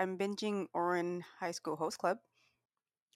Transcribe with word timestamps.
I'm 0.00 0.16
binging 0.16 0.64
Ouran 0.74 1.20
High 1.40 1.50
School 1.50 1.76
Host 1.76 1.98
Club. 1.98 2.16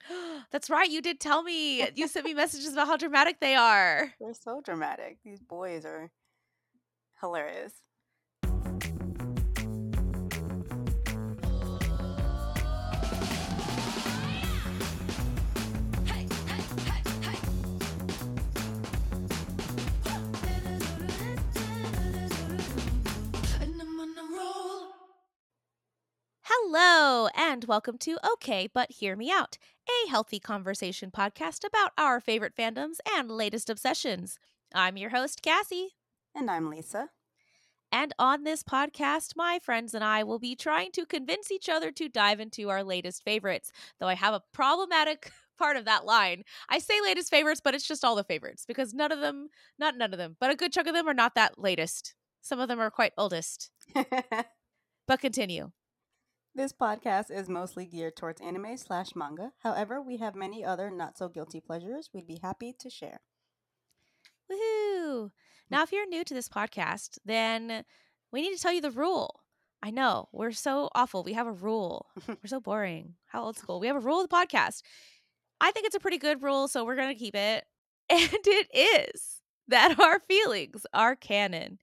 That's 0.52 0.68
right. 0.68 0.91
You 0.91 1.00
did 1.00 1.18
tell 1.18 1.42
me. 1.42 1.88
You 1.96 2.07
sent 2.08 2.26
me 2.26 2.34
messages 2.34 2.75
about 2.75 2.88
how 2.88 2.99
dramatic 2.99 3.41
they 3.41 3.54
are. 3.54 4.12
They're 4.20 4.34
so 4.34 4.60
dramatic. 4.62 5.17
These 5.25 5.41
boys 5.41 5.86
are 5.86 6.10
hilarious. 7.23 7.73
Hello, 26.77 27.29
and 27.36 27.64
welcome 27.67 27.98
to 27.98 28.18
Okay, 28.32 28.68
But 28.75 28.90
Hear 28.90 29.14
Me 29.14 29.30
Out, 29.30 29.58
a 29.89 30.11
healthy 30.11 30.40
conversation 30.40 31.12
podcast 31.12 31.64
about 31.64 31.93
our 31.96 32.19
favorite 32.19 32.57
fandoms 32.57 32.97
and 33.17 33.31
latest 33.31 33.71
obsessions. 33.71 34.41
I'm 34.75 34.97
your 34.97 35.11
host, 35.11 35.41
Kassie. 35.41 35.91
And 36.34 36.51
I'm 36.51 36.69
Lisa. 36.69 37.11
And 37.93 38.12
on 38.19 38.43
this 38.43 38.65
podcast, 38.65 39.34
my 39.37 39.61
friends 39.62 39.95
and 39.95 40.03
I 40.03 40.25
will 40.25 40.41
be 40.41 40.57
trying 40.57 40.91
to 40.95 41.07
convince 41.07 41.53
each 41.53 41.69
other 41.69 41.93
to 41.93 42.09
dive 42.09 42.41
into 42.41 42.71
our 42.71 42.83
latest 42.83 43.23
favorites. 43.23 43.70
Though 44.01 44.09
I 44.09 44.15
have 44.15 44.34
a 44.34 44.43
problematic 44.53 45.31
part 45.56 45.77
of 45.77 45.84
that 45.84 46.05
line. 46.05 46.43
I 46.69 46.81
say 46.81 47.01
latest 47.01 47.31
favorites, 47.31 47.61
but 47.62 47.77
it's 47.77 47.87
just 47.87 48.05
all 48.05 48.17
the 48.17 48.25
favorites 48.25 48.65
because 48.67 48.93
none 48.93 49.12
of 49.12 49.20
them, 49.20 49.48
not 49.79 49.97
none 49.97 50.12
of 50.12 50.19
them, 50.19 50.37
but 50.41 50.51
a 50.51 50.56
good 50.56 50.73
chunk 50.73 50.89
of 50.89 50.95
them 50.95 51.09
are 51.09 51.15
not 51.15 51.37
that 51.37 51.56
latest. 51.56 52.17
Some 52.41 52.59
of 52.59 52.67
them 52.67 52.81
are 52.81 52.91
quite 52.91 53.12
oldest. 53.17 53.70
but 53.95 55.20
continue. 55.20 55.70
This 56.57 56.73
podcast 56.73 57.33
is 57.33 57.49
mostly 57.49 57.85
geared 57.85 58.15
towards 58.15 58.41
anime 58.41 58.77
slash 58.77 59.17
manga. 59.17 59.51
However, 59.65 60.01
we 60.01 60.19
have 60.19 60.37
many 60.37 60.65
other 60.65 60.89
not 60.89 61.19
so 61.19 61.28
guilty 61.28 61.61
pleasures 61.61 62.11
we'd 62.15 62.28
be 62.28 62.39
happy 62.41 62.73
to 62.78 62.89
share. 62.89 63.19
Woohoo! 64.48 65.33
Now, 65.69 65.83
if 65.83 65.91
you're 65.91 66.06
new 66.06 66.23
to 66.23 66.33
this 66.33 66.48
podcast, 66.48 67.19
then 67.25 67.84
we 68.31 68.41
need 68.41 68.55
to 68.55 68.62
tell 68.62 68.73
you 68.73 68.81
the 68.81 68.93
rule. 68.93 69.41
I 69.83 69.91
know 69.91 70.28
we're 70.31 70.53
so 70.53 70.91
awful. 70.95 71.25
We 71.25 71.33
have 71.33 71.48
a 71.48 71.53
rule. 71.53 72.06
we're 72.28 72.37
so 72.47 72.61
boring. 72.61 73.15
How 73.27 73.43
old 73.43 73.59
school. 73.59 73.81
We 73.81 73.89
have 73.89 73.97
a 73.97 74.00
rule 74.00 74.21
of 74.21 74.28
the 74.28 74.37
podcast. 74.37 74.83
I 75.61 75.73
think 75.73 75.87
it's 75.87 75.97
a 75.97 76.00
pretty 76.00 76.19
good 76.19 76.41
rule, 76.41 76.69
so 76.69 76.84
we're 76.84 76.95
going 76.95 77.12
to 77.12 77.19
keep 77.19 77.34
it. 77.34 77.65
And 78.11 78.31
it 78.33 78.69
is 79.15 79.41
that 79.67 79.98
our 79.98 80.21
feelings 80.21 80.87
are 80.93 81.17
canon. 81.17 81.78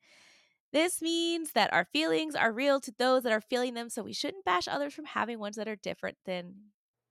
This 0.72 1.02
means 1.02 1.52
that 1.52 1.73
our 1.73 1.86
feelings 1.86 2.36
are 2.36 2.52
real 2.52 2.80
to 2.80 2.94
those 2.97 3.23
that 3.23 3.33
are 3.33 3.41
feeling 3.41 3.73
them, 3.73 3.89
so 3.89 4.03
we 4.03 4.14
shouldn't 4.14 4.45
bash 4.45 4.67
others 4.67 4.94
from 4.94 5.05
having 5.05 5.39
ones 5.39 5.58
that 5.58 5.67
are 5.67 5.75
different 5.75 6.17
than 6.25 6.53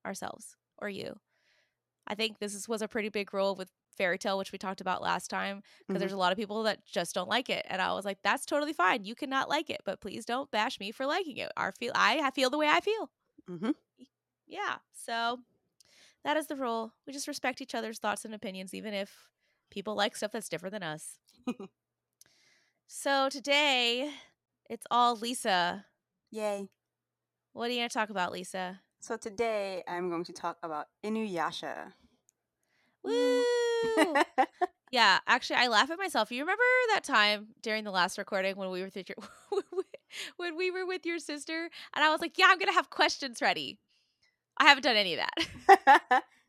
ourselves 0.06 0.56
or 0.78 0.88
you. 0.88 1.18
I 2.06 2.14
think 2.14 2.38
this 2.38 2.54
is, 2.54 2.68
was 2.68 2.80
a 2.80 2.88
pretty 2.88 3.10
big 3.10 3.34
rule 3.34 3.54
with 3.54 3.68
Fairy 3.96 4.18
Tail, 4.18 4.38
which 4.38 4.50
we 4.50 4.58
talked 4.58 4.80
about 4.80 5.02
last 5.02 5.28
time, 5.28 5.56
because 5.60 5.94
mm-hmm. 5.94 6.00
there's 6.00 6.12
a 6.12 6.16
lot 6.16 6.32
of 6.32 6.38
people 6.38 6.62
that 6.62 6.84
just 6.86 7.14
don't 7.14 7.28
like 7.28 7.50
it, 7.50 7.66
and 7.68 7.82
I 7.82 7.92
was 7.92 8.06
like, 8.06 8.18
that's 8.24 8.46
totally 8.46 8.72
fine. 8.72 9.04
You 9.04 9.14
cannot 9.14 9.50
like 9.50 9.68
it, 9.68 9.82
but 9.84 10.00
please 10.00 10.24
don't 10.24 10.50
bash 10.50 10.80
me 10.80 10.90
for 10.90 11.04
liking 11.04 11.36
it. 11.36 11.52
Our 11.56 11.72
feel, 11.72 11.92
I 11.94 12.30
feel 12.30 12.48
the 12.48 12.58
way 12.58 12.68
I 12.68 12.80
feel. 12.80 13.10
Mm-hmm. 13.48 13.70
Yeah, 14.46 14.76
so 14.92 15.40
that 16.24 16.36
is 16.36 16.46
the 16.46 16.56
rule. 16.56 16.94
We 17.06 17.12
just 17.12 17.28
respect 17.28 17.60
each 17.60 17.74
other's 17.74 17.98
thoughts 17.98 18.24
and 18.24 18.34
opinions, 18.34 18.72
even 18.72 18.94
if 18.94 19.28
people 19.70 19.94
like 19.94 20.16
stuff 20.16 20.32
that's 20.32 20.48
different 20.48 20.72
than 20.72 20.82
us. 20.82 21.18
So 22.92 23.28
today, 23.28 24.10
it's 24.68 24.84
all 24.90 25.14
Lisa. 25.14 25.86
Yay. 26.32 26.68
What 27.52 27.66
are 27.66 27.72
you 27.72 27.78
going 27.78 27.88
to 27.88 27.94
talk 27.94 28.10
about, 28.10 28.32
Lisa? 28.32 28.80
So 28.98 29.16
today, 29.16 29.84
I'm 29.86 30.10
going 30.10 30.24
to 30.24 30.32
talk 30.32 30.58
about 30.64 30.88
Inuyasha. 31.04 31.92
Mm. 33.06 33.42
Woo! 33.96 34.14
yeah, 34.90 35.20
actually, 35.28 35.60
I 35.60 35.68
laugh 35.68 35.88
at 35.92 35.98
myself. 36.00 36.32
You 36.32 36.40
remember 36.40 36.64
that 36.92 37.04
time 37.04 37.50
during 37.62 37.84
the 37.84 37.92
last 37.92 38.18
recording 38.18 38.56
when 38.56 38.70
we 38.70 38.80
were 38.80 38.90
with 38.92 39.08
your 39.08 39.18
when 40.36 40.56
we 40.56 40.72
were 40.72 40.84
with 40.84 41.06
your 41.06 41.20
sister, 41.20 41.70
and 41.94 42.04
I 42.04 42.10
was 42.10 42.20
like, 42.20 42.38
"Yeah, 42.38 42.46
I'm 42.48 42.58
gonna 42.58 42.72
have 42.72 42.90
questions 42.90 43.40
ready." 43.40 43.78
I 44.58 44.64
haven't 44.64 44.82
done 44.82 44.96
any 44.96 45.16
of 45.16 45.20
that. 45.20 46.24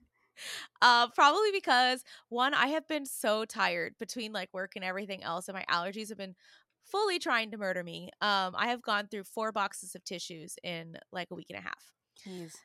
Uh, 0.81 1.09
probably 1.09 1.51
because 1.51 2.03
one, 2.29 2.53
I 2.53 2.67
have 2.67 2.87
been 2.87 3.05
so 3.05 3.45
tired 3.45 3.95
between 3.99 4.33
like 4.33 4.49
work 4.53 4.73
and 4.75 4.85
everything 4.85 5.23
else, 5.23 5.47
and 5.47 5.55
my 5.55 5.65
allergies 5.69 6.09
have 6.09 6.17
been 6.17 6.35
fully 6.83 7.19
trying 7.19 7.51
to 7.51 7.57
murder 7.57 7.83
me. 7.83 8.09
Um, 8.21 8.55
I 8.57 8.67
have 8.67 8.81
gone 8.81 9.07
through 9.07 9.23
four 9.23 9.51
boxes 9.51 9.95
of 9.95 10.03
tissues 10.03 10.55
in 10.63 10.97
like 11.11 11.31
a 11.31 11.35
week 11.35 11.47
and 11.49 11.59
a 11.59 11.61
half. 11.61 11.93
Jeez. 12.27 12.55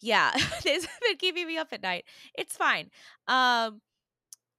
Yeah, 0.00 0.32
this 0.62 0.84
has 0.84 0.98
been 1.02 1.16
keeping 1.18 1.46
me 1.46 1.58
up 1.58 1.68
at 1.72 1.82
night. 1.82 2.04
It's 2.36 2.56
fine. 2.56 2.90
Um, 3.28 3.80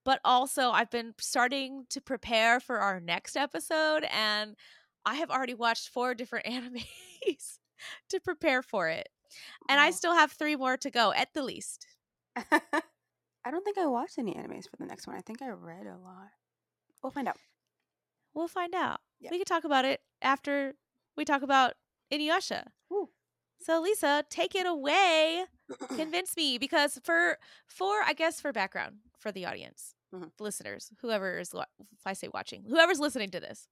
but 0.03 0.19
also 0.25 0.71
I've 0.71 0.91
been 0.91 1.13
starting 1.19 1.85
to 1.89 2.01
prepare 2.01 2.59
for 2.59 2.79
our 2.79 2.99
next 2.99 3.35
episode, 3.35 4.05
and 4.11 4.55
I 5.05 5.15
have 5.15 5.31
already 5.31 5.53
watched 5.53 5.89
four 5.89 6.13
different 6.15 6.45
animes 6.47 7.57
to 8.09 8.19
prepare 8.19 8.61
for 8.61 8.89
it, 8.89 9.09
and. 9.69 9.79
I 9.79 9.91
still 9.91 10.13
have 10.13 10.31
three 10.31 10.55
more 10.55 10.77
to 10.77 10.91
go 10.91 11.13
at 11.13 11.33
the 11.33 11.43
least. 11.43 11.87
I 13.43 13.49
don't 13.51 13.63
think 13.63 13.77
I 13.77 13.87
watched 13.87 14.17
any 14.17 14.33
animes 14.33 14.69
for 14.69 14.77
the 14.77 14.85
next 14.85 15.07
one. 15.07 15.15
I 15.15 15.21
think 15.21 15.41
I 15.41 15.49
read 15.49 15.87
a 15.87 15.97
lot. 15.97 16.29
We'll 17.03 17.11
find 17.11 17.27
out. 17.27 17.37
We'll 18.33 18.47
find 18.47 18.73
out. 18.75 18.99
We 19.29 19.37
could 19.37 19.47
talk 19.47 19.63
about 19.63 19.85
it 19.85 20.01
after 20.21 20.73
we 21.17 21.25
talk 21.25 21.41
about 21.41 21.73
Inuyasha. 22.11 22.67
Ooh. 22.91 23.09
So 23.59 23.81
Lisa, 23.81 24.23
take 24.29 24.55
it 24.55 24.65
away. 24.65 25.45
Convince 25.95 26.35
me 26.35 26.57
because 26.57 26.99
for 27.03 27.37
for 27.67 28.01
I 28.05 28.13
guess 28.13 28.41
for 28.41 28.51
background 28.51 28.97
for 29.19 29.31
the 29.31 29.45
audience, 29.45 29.95
mm-hmm. 30.13 30.25
listeners, 30.39 30.91
whoever 31.01 31.37
is 31.37 31.53
if 31.53 32.05
I 32.05 32.13
say 32.13 32.27
watching, 32.33 32.63
whoever's 32.67 32.99
listening 32.99 33.29
to 33.31 33.39
this. 33.39 33.67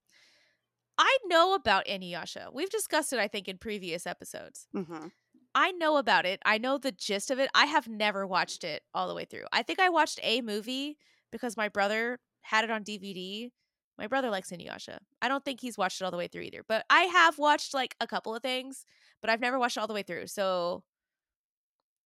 I 0.98 1.16
know 1.26 1.54
about 1.54 1.86
Inuyasha. 1.86 2.52
We've 2.52 2.70
discussed 2.70 3.12
it 3.12 3.18
I 3.18 3.28
think 3.28 3.48
in 3.48 3.58
previous 3.58 4.06
episodes. 4.06 4.66
Mm-hmm. 4.74 5.08
I 5.54 5.72
know 5.72 5.96
about 5.96 6.26
it. 6.26 6.40
I 6.44 6.58
know 6.58 6.78
the 6.78 6.92
gist 6.92 7.30
of 7.30 7.38
it. 7.38 7.50
I 7.54 7.66
have 7.66 7.88
never 7.88 8.26
watched 8.26 8.64
it 8.64 8.82
all 8.94 9.08
the 9.08 9.14
way 9.14 9.24
through. 9.24 9.44
I 9.52 9.62
think 9.62 9.80
I 9.80 9.88
watched 9.88 10.20
a 10.22 10.40
movie 10.40 10.96
because 11.32 11.56
my 11.56 11.68
brother 11.68 12.18
had 12.42 12.64
it 12.64 12.70
on 12.70 12.84
DVD. 12.84 13.50
My 13.98 14.06
brother 14.06 14.30
likes 14.30 14.50
Inuyasha. 14.50 14.98
I 15.20 15.28
don't 15.28 15.44
think 15.44 15.60
he's 15.60 15.76
watched 15.76 16.00
it 16.00 16.04
all 16.04 16.10
the 16.10 16.16
way 16.16 16.28
through 16.28 16.42
either. 16.42 16.62
But 16.66 16.84
I 16.88 17.02
have 17.02 17.38
watched 17.38 17.74
like 17.74 17.96
a 18.00 18.06
couple 18.06 18.34
of 18.34 18.42
things, 18.42 18.86
but 19.20 19.28
I've 19.30 19.40
never 19.40 19.58
watched 19.58 19.76
it 19.76 19.80
all 19.80 19.86
the 19.86 19.94
way 19.94 20.02
through. 20.02 20.28
So 20.28 20.84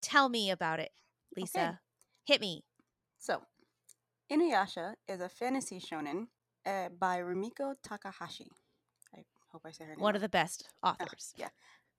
tell 0.01 0.29
me 0.29 0.49
about 0.49 0.79
it, 0.79 0.91
Lisa. 1.35 1.59
Okay. 1.59 1.71
Hit 2.25 2.41
me. 2.41 2.63
So, 3.19 3.41
Inuyasha 4.31 4.93
is 5.07 5.21
a 5.21 5.29
fantasy 5.29 5.79
shonen 5.79 6.27
uh, 6.65 6.89
by 6.97 7.19
Rumiko 7.19 7.75
Takahashi. 7.83 8.47
I 9.15 9.23
hope 9.51 9.63
I 9.65 9.71
say 9.71 9.83
her 9.83 9.91
name. 9.91 9.99
One 9.99 10.13
right. 10.13 10.15
of 10.15 10.21
the 10.21 10.29
best 10.29 10.69
authors. 10.81 11.33
Uh, 11.37 11.41
yeah. 11.41 11.49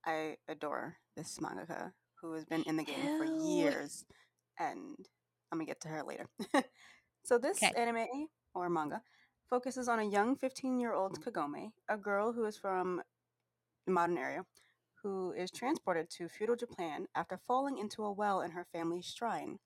I 0.06 0.36
adore 0.48 0.96
this 1.16 1.38
mangaka 1.38 1.92
who 2.20 2.32
has 2.34 2.44
been 2.44 2.62
in 2.62 2.76
the 2.76 2.84
game 2.84 3.18
for 3.18 3.24
years, 3.24 4.04
and 4.58 4.96
I'm 5.50 5.58
gonna 5.58 5.66
get 5.66 5.80
to 5.82 5.88
her 5.88 6.02
later. 6.02 6.26
so 7.24 7.38
this 7.38 7.62
okay. 7.62 7.72
anime 7.76 8.28
or 8.54 8.68
manga 8.68 9.02
focuses 9.48 9.88
on 9.88 9.98
a 9.98 10.04
young 10.04 10.36
15-year-old 10.36 11.20
mm-hmm. 11.20 11.28
Kagome, 11.28 11.72
a 11.88 11.96
girl 11.96 12.32
who 12.32 12.44
is 12.44 12.56
from 12.56 13.02
the 13.86 13.92
modern 13.92 14.18
area, 14.18 14.44
who 15.02 15.32
is 15.32 15.50
transported 15.50 16.08
to 16.10 16.28
feudal 16.28 16.56
Japan 16.56 17.06
after 17.14 17.36
falling 17.36 17.78
into 17.78 18.02
a 18.02 18.12
well 18.12 18.40
in 18.40 18.52
her 18.52 18.66
family's 18.72 19.04
shrine. 19.04 19.58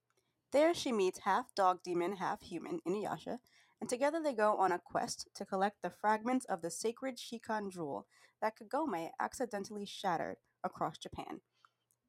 There 0.52 0.74
she 0.74 0.92
meets 0.92 1.20
half 1.20 1.54
dog 1.54 1.82
demon, 1.84 2.16
half 2.16 2.42
human 2.42 2.80
Inuyasha, 2.86 3.38
and 3.80 3.88
together 3.88 4.20
they 4.22 4.34
go 4.34 4.56
on 4.56 4.72
a 4.72 4.78
quest 4.78 5.28
to 5.34 5.44
collect 5.44 5.82
the 5.82 5.90
fragments 5.90 6.44
of 6.46 6.62
the 6.62 6.70
sacred 6.70 7.18
Shikon 7.18 7.70
jewel 7.70 8.06
that 8.40 8.54
Kagome 8.58 9.10
accidentally 9.20 9.86
shattered 9.86 10.36
across 10.64 10.98
Japan. 10.98 11.40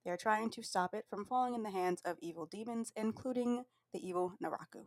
They 0.03 0.11
are 0.11 0.17
trying 0.17 0.49
to 0.51 0.63
stop 0.63 0.93
it 0.93 1.05
from 1.09 1.25
falling 1.25 1.53
in 1.53 1.63
the 1.63 1.71
hands 1.71 2.01
of 2.05 2.17
evil 2.21 2.45
demons, 2.45 2.91
including 2.95 3.65
the 3.93 4.07
evil 4.07 4.33
Naraku. 4.43 4.85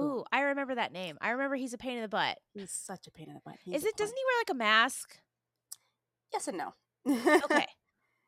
Ooh, 0.00 0.24
I 0.32 0.40
remember 0.40 0.74
that 0.74 0.92
name. 0.92 1.18
I 1.20 1.30
remember 1.30 1.56
he's 1.56 1.72
a 1.72 1.78
pain 1.78 1.96
in 1.96 2.02
the 2.02 2.08
butt. 2.08 2.38
He's 2.52 2.72
such 2.72 3.06
a 3.06 3.10
pain 3.10 3.28
in 3.28 3.34
the 3.34 3.40
butt. 3.44 3.56
He's 3.64 3.76
Is 3.76 3.84
it? 3.84 3.96
Doesn't 3.96 4.16
he 4.16 4.24
wear 4.24 4.40
like 4.40 4.50
a 4.50 4.54
mask? 4.54 5.18
Yes 6.32 6.48
and 6.48 6.58
no. 6.58 6.74
okay. 7.06 7.66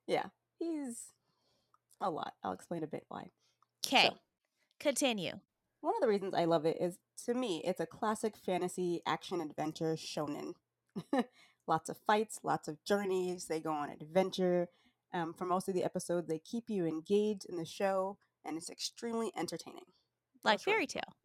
Yeah, 0.08 0.26
he's 0.60 1.06
a 2.00 2.08
lot. 2.08 2.34
I'll 2.44 2.52
explain 2.52 2.84
a 2.84 2.86
bit 2.86 3.04
why. 3.08 3.30
Okay. 3.84 4.06
So, 4.06 4.16
Continue. 4.78 5.32
One 5.80 5.94
of 5.96 6.00
the 6.00 6.08
reasons 6.08 6.34
I 6.34 6.44
love 6.44 6.66
it 6.66 6.76
is, 6.80 6.98
to 7.24 7.34
me, 7.34 7.62
it's 7.64 7.80
a 7.80 7.86
classic 7.86 8.36
fantasy 8.36 9.00
action 9.06 9.40
adventure 9.40 9.96
shonen. 9.96 10.54
lots 11.66 11.88
of 11.88 11.96
fights, 12.06 12.40
lots 12.42 12.68
of 12.68 12.82
journeys. 12.84 13.46
They 13.46 13.60
go 13.60 13.72
on 13.72 13.90
adventure. 13.90 14.68
Um, 15.12 15.34
for 15.34 15.46
most 15.46 15.68
of 15.68 15.74
the 15.74 15.84
episodes, 15.84 16.28
they 16.28 16.38
keep 16.38 16.68
you 16.68 16.84
engaged 16.84 17.46
in 17.48 17.56
the 17.56 17.64
show, 17.64 18.18
and 18.44 18.56
it's 18.56 18.70
extremely 18.70 19.32
entertaining. 19.36 19.84
Like 20.44 20.60
Fairy 20.60 20.86
Tail. 20.86 21.16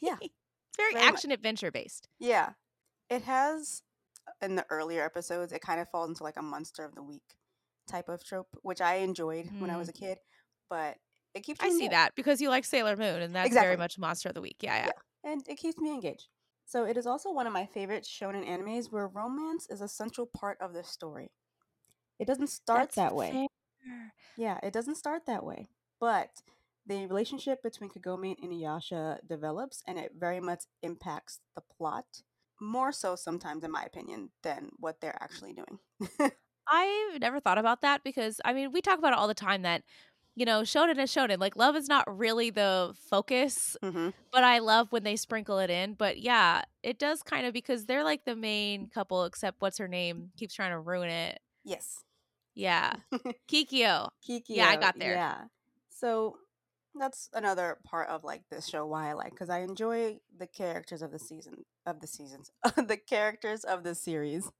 Yeah. 0.00 0.16
very, 0.76 0.92
very 0.92 1.04
action 1.04 1.30
much. 1.30 1.36
adventure 1.36 1.70
based. 1.70 2.08
Yeah. 2.18 2.50
It 3.08 3.22
has, 3.22 3.82
in 4.42 4.56
the 4.56 4.66
earlier 4.68 5.04
episodes, 5.04 5.52
it 5.52 5.60
kind 5.60 5.80
of 5.80 5.88
falls 5.90 6.08
into 6.08 6.24
like 6.24 6.36
a 6.36 6.42
monster 6.42 6.84
of 6.84 6.94
the 6.94 7.02
week 7.02 7.22
type 7.88 8.08
of 8.08 8.24
trope, 8.24 8.48
which 8.62 8.80
I 8.80 8.96
enjoyed 8.96 9.46
mm. 9.46 9.60
when 9.60 9.70
I 9.70 9.76
was 9.76 9.88
mm. 9.88 9.96
a 9.96 9.98
kid. 9.98 10.18
But 10.68 10.96
it 11.34 11.44
keeps. 11.44 11.60
I 11.62 11.70
see 11.70 11.88
that 11.88 12.14
because 12.16 12.40
you 12.40 12.48
like 12.48 12.64
Sailor 12.64 12.96
Moon, 12.96 13.22
and 13.22 13.34
that's 13.34 13.46
exactly. 13.46 13.66
very 13.66 13.76
much 13.76 13.98
Monster 13.98 14.30
of 14.30 14.34
the 14.34 14.40
Week. 14.40 14.56
Yeah, 14.60 14.76
yeah, 14.76 14.84
yeah, 14.86 14.92
and 15.26 15.42
it 15.46 15.56
keeps 15.56 15.78
me 15.78 15.92
engaged. 15.92 16.28
So 16.64 16.84
it 16.84 16.96
is 16.96 17.06
also 17.06 17.30
one 17.30 17.46
of 17.46 17.52
my 17.52 17.66
favorite 17.66 18.04
shonen 18.04 18.48
animes 18.48 18.90
where 18.90 19.08
romance 19.08 19.66
is 19.68 19.80
a 19.80 19.88
central 19.88 20.26
part 20.26 20.56
of 20.60 20.72
the 20.72 20.82
story. 20.82 21.30
It 22.18 22.26
doesn't 22.26 22.48
start 22.48 22.80
that's 22.80 22.96
that 22.96 23.14
way. 23.14 23.32
Fair. 23.32 23.46
Yeah, 24.36 24.58
it 24.62 24.72
doesn't 24.72 24.96
start 24.96 25.26
that 25.26 25.44
way, 25.44 25.68
but 26.00 26.30
the 26.86 27.06
relationship 27.06 27.62
between 27.62 27.90
Kagome 27.90 28.36
and 28.40 28.50
Inuyasha 28.50 29.18
develops, 29.26 29.82
and 29.86 29.98
it 29.98 30.12
very 30.18 30.40
much 30.40 30.64
impacts 30.82 31.40
the 31.54 31.62
plot 31.76 32.04
more 32.60 32.92
so 32.92 33.16
sometimes, 33.16 33.64
in 33.64 33.70
my 33.70 33.82
opinion, 33.82 34.30
than 34.42 34.70
what 34.78 35.00
they're 35.00 35.18
actually 35.20 35.52
doing. 35.52 35.78
I've 36.68 37.20
never 37.20 37.40
thought 37.40 37.58
about 37.58 37.82
that 37.82 38.02
because 38.02 38.40
I 38.44 38.52
mean, 38.52 38.72
we 38.72 38.80
talk 38.80 38.98
about 38.98 39.12
it 39.12 39.18
all 39.18 39.28
the 39.28 39.34
time 39.34 39.62
that 39.62 39.82
you 40.36 40.44
know, 40.44 40.60
shonen 40.60 40.98
is 40.98 41.12
shonen. 41.12 41.38
Like 41.40 41.56
love 41.56 41.74
is 41.76 41.88
not 41.88 42.04
really 42.18 42.50
the 42.50 42.94
focus, 43.08 43.76
mm-hmm. 43.82 44.10
but 44.30 44.44
I 44.44 44.58
love 44.58 44.92
when 44.92 45.02
they 45.02 45.16
sprinkle 45.16 45.58
it 45.58 45.70
in. 45.70 45.94
But 45.94 46.18
yeah, 46.18 46.62
it 46.82 46.98
does 46.98 47.22
kind 47.22 47.46
of 47.46 47.54
because 47.54 47.86
they're 47.86 48.04
like 48.04 48.26
the 48.26 48.36
main 48.36 48.88
couple, 48.88 49.24
except 49.24 49.62
what's 49.62 49.78
her 49.78 49.88
name 49.88 50.30
keeps 50.36 50.54
trying 50.54 50.72
to 50.72 50.78
ruin 50.78 51.08
it. 51.08 51.40
Yes. 51.64 52.04
Yeah. 52.54 52.92
Kikyo. 53.50 54.10
Kikyo. 54.28 54.42
Yeah, 54.48 54.68
I 54.68 54.76
got 54.76 54.98
there. 54.98 55.14
Yeah. 55.14 55.44
So 55.88 56.36
that's 56.94 57.30
another 57.32 57.78
part 57.84 58.10
of 58.10 58.22
like 58.22 58.42
this 58.50 58.68
show 58.68 58.84
why 58.84 59.08
I 59.08 59.12
like 59.14 59.30
because 59.30 59.48
I 59.48 59.60
enjoy 59.60 60.18
the 60.38 60.46
characters 60.46 61.00
of 61.00 61.12
the 61.12 61.18
season 61.18 61.64
of 61.86 62.00
the 62.00 62.06
seasons 62.06 62.50
the 62.76 62.98
characters 62.98 63.64
of 63.64 63.84
the 63.84 63.94
series. 63.94 64.50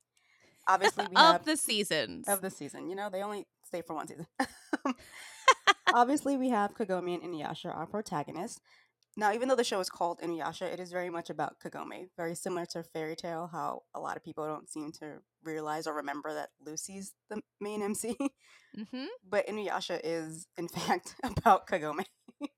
Obviously, 0.66 1.04
we 1.10 1.16
of 1.16 1.32
have, 1.32 1.44
the 1.44 1.56
seasons 1.58 2.28
of 2.28 2.40
the 2.40 2.50
season. 2.50 2.88
You 2.88 2.96
know, 2.96 3.10
they 3.10 3.22
only 3.22 3.46
stay 3.62 3.82
for 3.82 3.94
one 3.94 4.08
season. 4.08 4.26
Obviously, 5.94 6.36
we 6.36 6.50
have 6.50 6.74
Kagome 6.74 7.14
and 7.14 7.22
Inuyasha, 7.22 7.74
our 7.74 7.86
protagonists. 7.86 8.60
Now, 9.18 9.32
even 9.32 9.48
though 9.48 9.56
the 9.56 9.64
show 9.64 9.80
is 9.80 9.88
called 9.88 10.20
Inuyasha, 10.20 10.70
it 10.70 10.78
is 10.78 10.92
very 10.92 11.08
much 11.08 11.30
about 11.30 11.56
Kagome. 11.58 12.08
Very 12.18 12.34
similar 12.34 12.66
to 12.66 12.82
Fairy 12.82 13.16
Tail, 13.16 13.48
how 13.50 13.82
a 13.94 14.00
lot 14.00 14.16
of 14.16 14.22
people 14.22 14.46
don't 14.46 14.68
seem 14.68 14.92
to 15.00 15.20
realize 15.42 15.86
or 15.86 15.94
remember 15.94 16.34
that 16.34 16.50
Lucy's 16.60 17.14
the 17.30 17.40
main 17.60 17.82
MC. 17.82 18.16
Mm-hmm. 18.76 19.06
But 19.26 19.46
Inuyasha 19.46 20.00
is, 20.04 20.46
in 20.58 20.68
fact, 20.68 21.14
about 21.22 21.66
Kagome. 21.66 22.04
it 22.40 22.50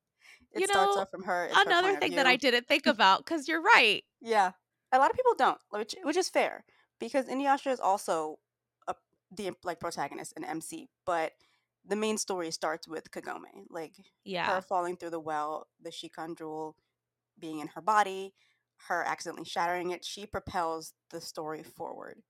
you 0.57 0.67
starts 0.67 0.97
know, 0.97 1.03
off 1.03 1.11
from 1.11 1.23
her. 1.23 1.49
Another 1.55 1.95
her 1.95 2.01
thing 2.01 2.17
that 2.17 2.27
I 2.27 2.35
didn't 2.35 2.67
think 2.67 2.87
about, 2.87 3.19
because 3.19 3.47
you're 3.47 3.63
right. 3.63 4.03
Yeah. 4.21 4.51
A 4.91 4.99
lot 4.99 5.11
of 5.11 5.17
people 5.17 5.35
don't, 5.39 5.59
which, 5.71 5.95
which 6.03 6.17
is 6.17 6.29
fair, 6.29 6.65
because 6.99 7.27
Inuyasha 7.27 7.71
is 7.71 7.79
also 7.79 8.39
a, 8.89 8.97
the 9.31 9.53
like 9.63 9.79
protagonist 9.79 10.33
and 10.35 10.45
MC, 10.45 10.89
but 11.07 11.35
the 11.87 11.97
main 11.97 12.19
story 12.19 12.51
starts 12.51 12.87
with 12.87 13.11
Kagome, 13.11 13.67
like 13.71 13.95
yeah. 14.25 14.47
her 14.47 14.61
falling 14.61 14.97
through 14.97 15.11
the 15.11 15.21
well, 15.21 15.69
the 15.83 15.91
Shikon 15.91 16.35
jewel 16.37 16.77
being 17.39 17.61
in 17.61 17.69
her 17.69 17.81
body, 17.81 18.35
her 18.89 19.03
accidentally 19.07 19.45
shattering 19.45 19.91
it. 19.91 20.05
She 20.05 20.27
propels 20.27 20.93
the 21.11 21.21
story 21.21 21.63
forward. 21.63 22.23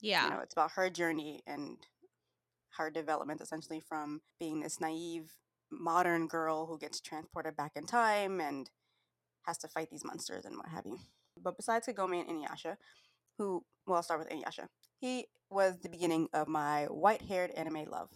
Yeah, 0.00 0.24
you 0.24 0.30
know, 0.30 0.40
it's 0.40 0.54
about 0.54 0.72
her 0.72 0.90
journey 0.90 1.42
and 1.46 1.76
her 2.76 2.90
development, 2.90 3.40
essentially 3.40 3.80
from 3.80 4.20
being 4.38 4.60
this 4.60 4.80
naive 4.80 5.32
modern 5.70 6.28
girl 6.28 6.66
who 6.66 6.78
gets 6.78 7.00
transported 7.00 7.56
back 7.56 7.72
in 7.76 7.86
time 7.86 8.40
and 8.40 8.70
has 9.42 9.58
to 9.58 9.68
fight 9.68 9.90
these 9.90 10.04
monsters 10.04 10.44
and 10.44 10.56
what 10.56 10.68
have 10.68 10.86
you. 10.86 10.98
But 11.40 11.56
besides 11.56 11.86
Kagome 11.86 12.20
and 12.20 12.28
Inuyasha, 12.28 12.76
who 13.36 13.64
well, 13.86 13.96
I'll 13.96 14.02
start 14.02 14.20
with 14.20 14.28
Inuyasha. 14.28 14.68
He 15.00 15.26
was 15.50 15.78
the 15.78 15.88
beginning 15.88 16.28
of 16.32 16.46
my 16.46 16.84
white-haired 16.86 17.50
anime 17.52 17.86
love. 17.90 18.10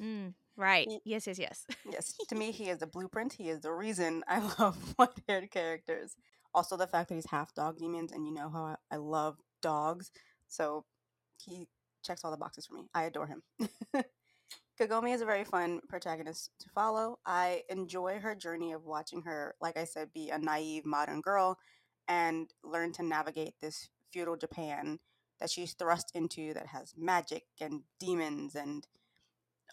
Mm, 0.00 0.34
right. 0.56 0.88
He, 0.88 1.00
yes, 1.04 1.26
yes, 1.26 1.38
yes. 1.38 1.66
yes. 1.90 2.14
To 2.28 2.34
me, 2.34 2.50
he 2.50 2.64
is 2.70 2.78
the 2.78 2.86
blueprint. 2.86 3.32
He 3.32 3.48
is 3.48 3.60
the 3.60 3.72
reason 3.72 4.24
I 4.28 4.38
love 4.58 4.94
white 4.96 5.10
haired 5.28 5.50
characters. 5.50 6.16
Also, 6.54 6.76
the 6.76 6.86
fact 6.86 7.08
that 7.08 7.14
he's 7.14 7.30
half 7.30 7.54
dog 7.54 7.78
demons, 7.78 8.12
and 8.12 8.26
you 8.26 8.32
know 8.32 8.48
how 8.48 8.64
I, 8.64 8.76
I 8.90 8.96
love 8.96 9.38
dogs. 9.62 10.10
So 10.46 10.84
he 11.44 11.68
checks 12.04 12.24
all 12.24 12.30
the 12.30 12.36
boxes 12.36 12.66
for 12.66 12.74
me. 12.74 12.88
I 12.94 13.04
adore 13.04 13.26
him. 13.26 13.42
Kagome 14.80 15.12
is 15.12 15.20
a 15.20 15.26
very 15.26 15.44
fun 15.44 15.80
protagonist 15.88 16.50
to 16.60 16.68
follow. 16.70 17.18
I 17.26 17.62
enjoy 17.68 18.20
her 18.20 18.34
journey 18.34 18.72
of 18.72 18.84
watching 18.84 19.22
her, 19.22 19.54
like 19.60 19.76
I 19.76 19.84
said, 19.84 20.12
be 20.12 20.30
a 20.30 20.38
naive 20.38 20.86
modern 20.86 21.20
girl 21.20 21.58
and 22.06 22.48
learn 22.62 22.92
to 22.92 23.02
navigate 23.02 23.54
this 23.60 23.88
feudal 24.12 24.36
Japan 24.36 25.00
that 25.40 25.50
she's 25.50 25.74
thrust 25.74 26.12
into 26.14 26.54
that 26.54 26.68
has 26.68 26.94
magic 26.96 27.44
and 27.60 27.82
demons 27.98 28.54
and 28.54 28.86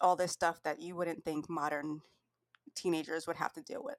all 0.00 0.16
this 0.16 0.32
stuff 0.32 0.62
that 0.62 0.80
you 0.80 0.94
wouldn't 0.96 1.24
think 1.24 1.48
modern 1.48 2.00
teenagers 2.74 3.26
would 3.26 3.36
have 3.36 3.52
to 3.54 3.62
deal 3.62 3.82
with. 3.82 3.96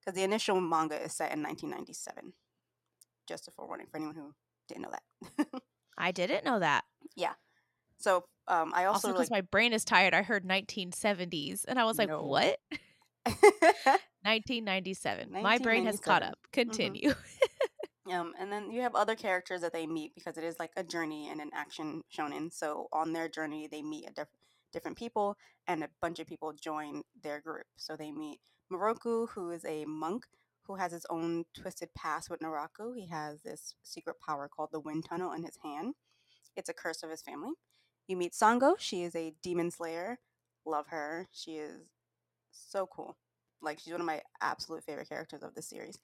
Because 0.00 0.16
the 0.16 0.24
initial 0.24 0.60
manga 0.60 1.02
is 1.02 1.12
set 1.12 1.32
in 1.32 1.42
1997. 1.42 2.32
Just 3.26 3.48
a 3.48 3.50
forewarning 3.50 3.86
for 3.90 3.96
anyone 3.96 4.14
who 4.14 4.34
didn't 4.68 4.82
know 4.82 4.92
that. 4.92 5.62
I 5.98 6.12
didn't 6.12 6.44
know 6.44 6.58
that. 6.58 6.84
Yeah. 7.16 7.32
So 7.98 8.24
um, 8.48 8.72
I 8.74 8.84
also 8.84 9.08
because 9.08 9.30
like, 9.30 9.38
my 9.38 9.40
brain 9.40 9.72
is 9.72 9.84
tired. 9.84 10.14
I 10.14 10.22
heard 10.22 10.44
1970s, 10.44 11.64
and 11.66 11.78
I 11.78 11.84
was 11.84 11.98
like, 11.98 12.08
no. 12.08 12.22
"What?" 12.22 12.58
1997. 14.26 15.32
My 15.42 15.58
brain 15.58 15.86
has 15.86 15.98
caught 15.98 16.22
up. 16.22 16.38
Mm-hmm. 16.38 16.52
Continue. 16.52 17.10
Mm-hmm. 17.10 18.12
um, 18.12 18.34
and 18.38 18.52
then 18.52 18.70
you 18.70 18.82
have 18.82 18.94
other 18.94 19.16
characters 19.16 19.62
that 19.62 19.72
they 19.72 19.86
meet 19.86 20.14
because 20.14 20.36
it 20.36 20.44
is 20.44 20.56
like 20.60 20.70
a 20.76 20.84
journey 20.84 21.28
and 21.28 21.40
an 21.40 21.50
action 21.54 22.02
shonen. 22.16 22.52
So 22.52 22.88
on 22.92 23.12
their 23.12 23.28
journey, 23.28 23.66
they 23.66 23.82
meet 23.82 24.04
a 24.04 24.10
different 24.10 24.45
different 24.72 24.96
people, 24.96 25.36
and 25.66 25.82
a 25.82 25.88
bunch 26.00 26.18
of 26.18 26.26
people 26.26 26.52
join 26.52 27.02
their 27.22 27.40
group. 27.40 27.66
So 27.76 27.96
they 27.96 28.12
meet 28.12 28.40
Miroku, 28.72 29.28
who 29.30 29.50
is 29.50 29.64
a 29.64 29.84
monk 29.84 30.24
who 30.66 30.76
has 30.76 30.92
his 30.92 31.06
own 31.10 31.44
twisted 31.54 31.88
past 31.94 32.28
with 32.28 32.40
Naraku. 32.40 32.96
He 32.96 33.06
has 33.06 33.42
this 33.42 33.74
secret 33.82 34.16
power 34.24 34.48
called 34.48 34.70
the 34.72 34.80
Wind 34.80 35.04
Tunnel 35.08 35.32
in 35.32 35.44
his 35.44 35.58
hand. 35.62 35.94
It's 36.56 36.68
a 36.68 36.74
curse 36.74 37.02
of 37.02 37.10
his 37.10 37.22
family. 37.22 37.52
You 38.08 38.16
meet 38.16 38.32
Sango. 38.32 38.74
She 38.78 39.02
is 39.02 39.14
a 39.14 39.34
demon 39.42 39.70
slayer. 39.70 40.18
Love 40.64 40.86
her. 40.88 41.28
She 41.32 41.52
is 41.52 41.88
so 42.50 42.86
cool. 42.86 43.16
Like 43.62 43.78
she's 43.78 43.92
one 43.92 44.00
of 44.00 44.06
my 44.06 44.22
absolute 44.40 44.84
favorite 44.84 45.08
characters 45.08 45.42
of 45.42 45.54
the 45.54 45.62
series. 45.62 45.98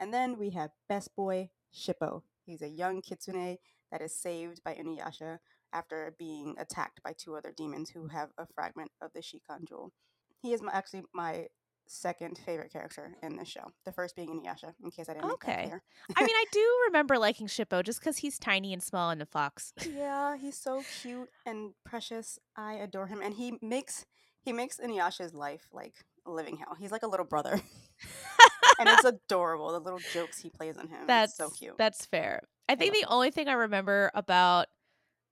And 0.00 0.12
then 0.12 0.38
we 0.38 0.50
have 0.50 0.70
best 0.88 1.14
boy 1.14 1.50
Shippo. 1.74 2.22
He's 2.44 2.62
a 2.62 2.68
young 2.68 3.02
kitsune 3.02 3.58
that 3.90 4.02
is 4.02 4.14
saved 4.14 4.62
by 4.64 4.74
Inuyasha 4.74 5.38
after 5.72 6.14
being 6.18 6.54
attacked 6.58 7.02
by 7.02 7.12
two 7.16 7.36
other 7.36 7.52
demons 7.56 7.90
who 7.90 8.08
have 8.08 8.30
a 8.38 8.46
fragment 8.46 8.90
of 9.00 9.10
the 9.14 9.22
Shikon 9.22 9.64
jewel. 9.66 9.92
He 10.40 10.52
is 10.52 10.62
my, 10.62 10.72
actually 10.72 11.02
my 11.14 11.46
second 11.88 12.38
favorite 12.38 12.72
character 12.72 13.16
in 13.22 13.36
this 13.36 13.48
show. 13.48 13.72
The 13.84 13.92
first 13.92 14.16
being 14.16 14.28
Inuyasha, 14.28 14.72
in 14.82 14.90
case 14.90 15.08
I 15.08 15.14
didn't 15.14 15.30
okay. 15.32 15.72
I 16.16 16.22
mean, 16.22 16.34
I 16.34 16.44
do 16.52 16.66
remember 16.86 17.18
liking 17.18 17.46
Shippo 17.46 17.82
just 17.84 18.00
because 18.00 18.18
he's 18.18 18.38
tiny 18.38 18.72
and 18.72 18.82
small 18.82 19.10
and 19.10 19.22
a 19.22 19.26
fox. 19.26 19.72
yeah, 19.94 20.36
he's 20.36 20.56
so 20.56 20.82
cute 21.02 21.28
and 21.44 21.72
precious. 21.84 22.38
I 22.56 22.74
adore 22.74 23.06
him, 23.06 23.20
and 23.22 23.34
he 23.34 23.58
makes 23.62 24.06
he 24.42 24.52
makes 24.52 24.78
Inuyasha's 24.78 25.34
life 25.34 25.68
like 25.72 25.94
a 26.26 26.30
living 26.30 26.56
hell. 26.56 26.76
He's 26.78 26.92
like 26.92 27.02
a 27.02 27.08
little 27.08 27.26
brother, 27.26 27.52
and 28.78 28.88
it's 28.88 29.04
adorable. 29.04 29.72
The 29.72 29.80
little 29.80 30.00
jokes 30.12 30.38
he 30.38 30.50
plays 30.50 30.76
on 30.76 30.88
him. 30.88 31.06
That's 31.06 31.32
it's 31.32 31.38
so 31.38 31.50
cute. 31.50 31.78
That's 31.78 32.04
fair. 32.06 32.42
I 32.68 32.74
think 32.74 32.94
I 32.96 33.00
the 33.00 33.06
only 33.08 33.30
thing 33.30 33.48
I 33.48 33.52
remember 33.52 34.10
about 34.14 34.68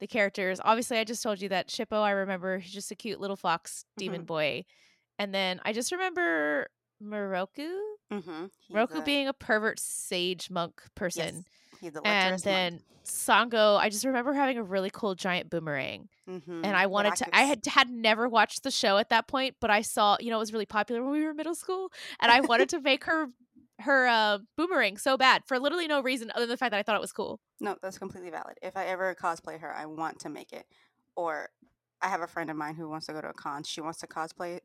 the 0.00 0.06
characters. 0.06 0.60
Obviously, 0.64 0.98
I 0.98 1.04
just 1.04 1.22
told 1.22 1.40
you 1.40 1.48
that 1.50 1.68
Shippo, 1.68 2.00
I 2.00 2.10
remember 2.10 2.58
he's 2.58 2.72
just 2.72 2.90
a 2.90 2.94
cute 2.94 3.20
little 3.20 3.36
fox 3.36 3.84
demon 3.96 4.20
mm-hmm. 4.20 4.26
boy. 4.26 4.64
And 5.18 5.34
then 5.34 5.60
I 5.64 5.72
just 5.72 5.92
remember 5.92 6.68
Miroku. 7.02 7.70
Mm-hmm. 8.12 8.44
Miroku 8.72 8.98
a... 8.98 9.02
being 9.02 9.28
a 9.28 9.32
pervert 9.32 9.78
sage 9.78 10.50
monk 10.50 10.82
person. 10.94 11.44
Yes. 11.80 11.92
The 11.92 12.06
and 12.06 12.38
then 12.40 12.72
monk. 12.74 12.82
Sango, 13.04 13.78
I 13.78 13.90
just 13.90 14.04
remember 14.04 14.32
having 14.32 14.56
a 14.56 14.62
really 14.62 14.90
cool 14.90 15.14
giant 15.14 15.50
boomerang. 15.50 16.08
Mm-hmm. 16.28 16.64
And 16.64 16.76
I 16.76 16.86
wanted 16.86 17.16
to 17.16 17.36
I 17.36 17.42
had 17.42 17.64
had 17.66 17.90
never 17.90 18.28
watched 18.28 18.62
the 18.62 18.70
show 18.70 18.96
at 18.96 19.10
that 19.10 19.26
point, 19.26 19.56
but 19.60 19.70
I 19.70 19.82
saw, 19.82 20.16
you 20.20 20.30
know, 20.30 20.36
it 20.36 20.40
was 20.40 20.52
really 20.52 20.66
popular 20.66 21.02
when 21.02 21.12
we 21.12 21.24
were 21.24 21.34
middle 21.34 21.54
school. 21.54 21.92
And 22.20 22.32
I 22.32 22.40
wanted 22.40 22.68
to 22.70 22.80
make 22.80 23.04
her 23.04 23.28
her 23.81 24.07
uh, 24.07 24.38
boomerang 24.57 24.97
so 24.97 25.16
bad 25.16 25.43
for 25.47 25.59
literally 25.59 25.87
no 25.87 26.00
reason 26.00 26.31
other 26.35 26.47
than 26.47 26.50
the 26.50 26.57
fact 26.57 26.71
that 26.71 26.78
I 26.78 26.83
thought 26.83 26.97
it 26.97 27.00
was 27.00 27.12
cool. 27.12 27.40
No, 27.61 27.76
that's 27.83 27.99
completely 27.99 28.31
valid. 28.31 28.59
If 28.62 28.76
I 28.76 28.87
ever 28.87 29.14
cosplay 29.14 29.61
her, 29.61 29.75
I 29.75 29.87
want 29.87 30.21
to 30.21 30.28
make 30.28 30.52
it. 30.52 30.66
Or 31.16 31.49
I 32.00 32.09
have 32.09 32.21
a 32.21 32.26
friend 32.26 32.50
of 32.50 32.57
mine 32.57 32.75
who 32.75 32.88
wants 32.88 33.07
to 33.07 33.12
go 33.12 33.21
to 33.21 33.28
a 33.28 33.33
con. 33.33 33.62
She 33.62 33.81
wants 33.81 33.99
to 34.00 34.07
cosplay 34.07 34.61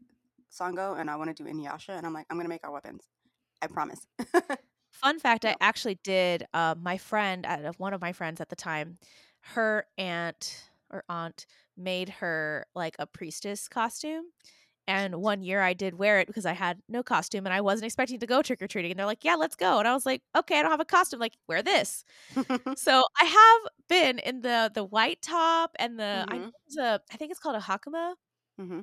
Sango, 0.51 0.99
and 0.99 1.09
I 1.09 1.15
want 1.15 1.35
to 1.35 1.43
do 1.43 1.49
Inuyasha, 1.49 1.97
and 1.97 2.05
I'm 2.05 2.13
like, 2.13 2.25
I'm 2.29 2.37
gonna 2.37 2.49
make 2.49 2.65
our 2.65 2.71
weapons. 2.71 3.03
I 3.61 3.67
promise. 3.67 4.05
Fun 4.91 5.19
fact: 5.19 5.45
I 5.45 5.55
actually 5.61 5.99
did. 6.03 6.45
Uh, 6.53 6.75
my 6.79 6.97
friend, 6.97 7.45
uh, 7.45 7.71
one 7.77 7.93
of 7.93 8.01
my 8.01 8.13
friends 8.13 8.41
at 8.41 8.49
the 8.49 8.55
time, 8.55 8.97
her 9.41 9.85
aunt 9.97 10.69
or 10.91 11.03
aunt 11.07 11.45
made 11.77 12.09
her 12.09 12.65
like 12.75 12.95
a 12.99 13.05
priestess 13.05 13.67
costume 13.67 14.25
and 14.89 15.17
one 15.17 15.43
year 15.43 15.61
I 15.61 15.73
did 15.73 15.99
wear 15.99 16.19
it 16.19 16.25
because 16.25 16.47
I 16.47 16.53
had 16.53 16.81
no 16.89 17.03
costume 17.03 17.45
and 17.45 17.53
I 17.53 17.61
wasn't 17.61 17.85
expecting 17.85 18.19
to 18.21 18.25
go 18.25 18.41
trick 18.41 18.59
or 18.59 18.67
treating. 18.67 18.89
And 18.89 18.99
they're 18.99 19.05
like, 19.05 19.23
yeah, 19.23 19.35
let's 19.35 19.55
go. 19.55 19.77
And 19.77 19.87
I 19.87 19.93
was 19.93 20.03
like, 20.03 20.23
okay, 20.35 20.57
I 20.57 20.63
don't 20.63 20.71
have 20.71 20.79
a 20.79 20.85
costume. 20.85 21.19
Like, 21.19 21.37
wear 21.47 21.61
this. 21.61 22.03
so 22.75 23.03
I 23.21 23.25
have 23.25 23.71
been 23.87 24.17
in 24.17 24.41
the 24.41 24.71
the 24.73 24.83
white 24.83 25.21
top 25.21 25.75
and 25.77 25.99
the 25.99 26.25
mm-hmm. 26.27 26.79
I, 26.79 26.83
a, 26.83 26.99
I 27.13 27.17
think 27.17 27.29
it's 27.29 27.39
called 27.39 27.55
a 27.55 27.59
hakama. 27.59 28.13
Mm-hmm. 28.59 28.79
Uh, 28.79 28.81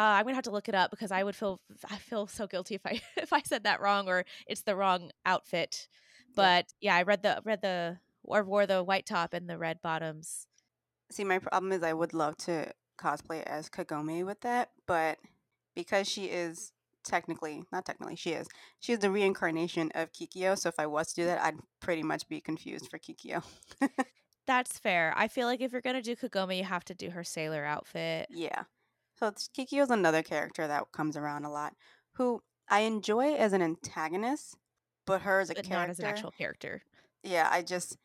I'm 0.00 0.24
gonna 0.24 0.36
have 0.36 0.44
to 0.44 0.50
look 0.50 0.70
it 0.70 0.74
up 0.74 0.90
because 0.90 1.12
I 1.12 1.22
would 1.22 1.36
feel 1.36 1.60
I 1.90 1.96
feel 1.96 2.26
so 2.26 2.46
guilty 2.46 2.74
if 2.74 2.86
I 2.86 3.02
if 3.18 3.34
I 3.34 3.42
said 3.42 3.64
that 3.64 3.82
wrong 3.82 4.08
or 4.08 4.24
it's 4.46 4.62
the 4.62 4.74
wrong 4.74 5.10
outfit. 5.26 5.86
But 6.34 6.72
yeah, 6.80 6.92
yeah 6.92 6.96
I 6.96 7.02
read 7.02 7.22
the 7.22 7.42
read 7.44 7.60
the 7.60 7.98
or 8.24 8.42
wore 8.42 8.66
the 8.66 8.82
white 8.82 9.04
top 9.04 9.34
and 9.34 9.50
the 9.50 9.58
red 9.58 9.82
bottoms. 9.82 10.46
See, 11.10 11.24
my 11.24 11.40
problem 11.40 11.72
is 11.72 11.82
I 11.82 11.92
would 11.92 12.14
love 12.14 12.38
to 12.38 12.72
cosplay 12.96 13.42
as 13.42 13.68
Kagome 13.68 14.24
with 14.24 14.40
that, 14.40 14.70
but 14.86 15.18
because 15.74 16.08
she 16.08 16.26
is 16.26 16.72
technically 17.04 17.62
not 17.70 17.86
technically 17.86 18.16
she 18.16 18.30
is 18.30 18.48
she 18.80 18.92
is 18.92 18.98
the 18.98 19.10
reincarnation 19.10 19.90
of 19.94 20.12
Kikyo. 20.12 20.58
So 20.58 20.68
if 20.68 20.78
I 20.78 20.86
was 20.86 21.08
to 21.12 21.22
do 21.22 21.26
that, 21.26 21.42
I'd 21.42 21.58
pretty 21.80 22.02
much 22.02 22.28
be 22.28 22.40
confused 22.40 22.88
for 22.90 22.98
Kikyo. 22.98 23.42
That's 24.46 24.78
fair. 24.78 25.12
I 25.16 25.28
feel 25.28 25.46
like 25.46 25.60
if 25.60 25.72
you're 25.72 25.80
gonna 25.80 26.02
do 26.02 26.16
Kagome, 26.16 26.56
you 26.56 26.64
have 26.64 26.84
to 26.86 26.94
do 26.94 27.10
her 27.10 27.24
sailor 27.24 27.64
outfit. 27.64 28.28
Yeah. 28.30 28.64
So 29.18 29.30
Kikyo 29.30 29.82
is 29.82 29.90
another 29.90 30.22
character 30.22 30.66
that 30.66 30.92
comes 30.92 31.16
around 31.16 31.44
a 31.44 31.50
lot, 31.50 31.74
who 32.14 32.42
I 32.68 32.80
enjoy 32.80 33.34
as 33.34 33.52
an 33.52 33.62
antagonist, 33.62 34.56
but 35.06 35.22
her 35.22 35.40
as 35.40 35.50
a 35.50 35.54
but 35.54 35.64
character, 35.64 35.78
not 35.78 35.90
as 35.90 35.98
an 36.00 36.06
actual 36.06 36.32
character. 36.32 36.82
Yeah, 37.22 37.48
I 37.50 37.62
just 37.62 37.96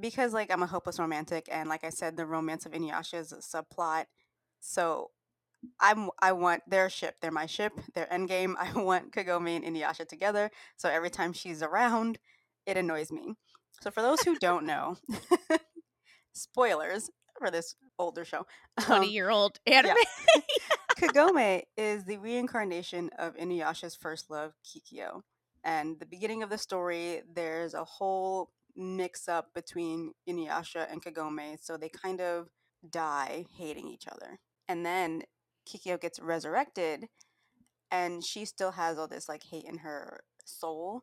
because 0.00 0.32
like 0.32 0.50
I'm 0.50 0.62
a 0.62 0.66
hopeless 0.66 0.98
romantic, 0.98 1.48
and 1.50 1.68
like 1.68 1.84
I 1.84 1.90
said, 1.90 2.16
the 2.16 2.26
romance 2.26 2.66
of 2.66 2.72
Inuyasha 2.72 3.14
is 3.20 3.32
a 3.32 3.36
subplot. 3.36 4.04
So 4.60 5.10
I'm 5.80 6.10
I 6.20 6.32
want 6.32 6.62
their 6.66 6.90
ship. 6.90 7.16
They're 7.20 7.30
my 7.30 7.46
ship. 7.46 7.72
Their 7.94 8.06
endgame. 8.06 8.54
I 8.58 8.72
want 8.80 9.12
Kagome 9.12 9.56
and 9.56 9.64
Inuyasha 9.64 10.08
together. 10.08 10.50
So 10.76 10.88
every 10.88 11.10
time 11.10 11.32
she's 11.32 11.62
around, 11.62 12.18
it 12.66 12.76
annoys 12.76 13.10
me. 13.12 13.34
So 13.80 13.90
for 13.90 14.02
those 14.02 14.20
who 14.22 14.38
don't 14.38 14.66
know, 14.66 14.96
spoilers 16.32 17.10
for 17.38 17.50
this 17.50 17.74
older 17.98 18.24
show, 18.24 18.46
twenty 18.80 19.08
um, 19.08 19.12
year 19.12 19.30
old 19.30 19.58
anime. 19.66 19.96
Yeah. 20.36 20.42
Kagome 20.96 21.62
is 21.76 22.04
the 22.04 22.18
reincarnation 22.18 23.10
of 23.18 23.36
Inuyasha's 23.36 23.96
first 23.96 24.30
love, 24.30 24.52
Kikyo. 24.64 25.22
And 25.64 25.98
the 25.98 26.06
beginning 26.06 26.42
of 26.42 26.50
the 26.50 26.58
story, 26.58 27.22
there's 27.34 27.74
a 27.74 27.84
whole 27.84 28.50
mix 28.76 29.28
up 29.28 29.48
between 29.54 30.12
Inuyasha 30.28 30.90
and 30.90 31.02
Kagome, 31.02 31.56
so 31.60 31.76
they 31.76 31.88
kind 31.88 32.20
of 32.20 32.48
die 32.88 33.46
hating 33.56 33.88
each 33.88 34.06
other. 34.08 34.38
And 34.68 34.84
then 34.84 35.22
Kikyo 35.68 36.00
gets 36.00 36.18
resurrected 36.20 37.06
and 37.90 38.24
she 38.24 38.44
still 38.44 38.72
has 38.72 38.98
all 38.98 39.08
this 39.08 39.28
like 39.28 39.44
hate 39.44 39.64
in 39.64 39.78
her 39.78 40.24
soul 40.44 41.02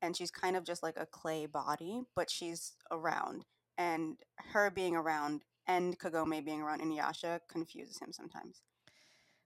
and 0.00 0.16
she's 0.16 0.30
kind 0.30 0.56
of 0.56 0.64
just 0.64 0.82
like 0.82 0.96
a 0.96 1.06
clay 1.06 1.46
body, 1.46 2.02
but 2.16 2.28
she's 2.30 2.72
around. 2.90 3.44
And 3.78 4.16
her 4.52 4.70
being 4.70 4.96
around 4.96 5.42
and 5.66 5.98
Kagome 5.98 6.44
being 6.44 6.60
around 6.60 6.80
Inuyasha 6.80 7.40
confuses 7.48 7.98
him 8.00 8.12
sometimes. 8.12 8.62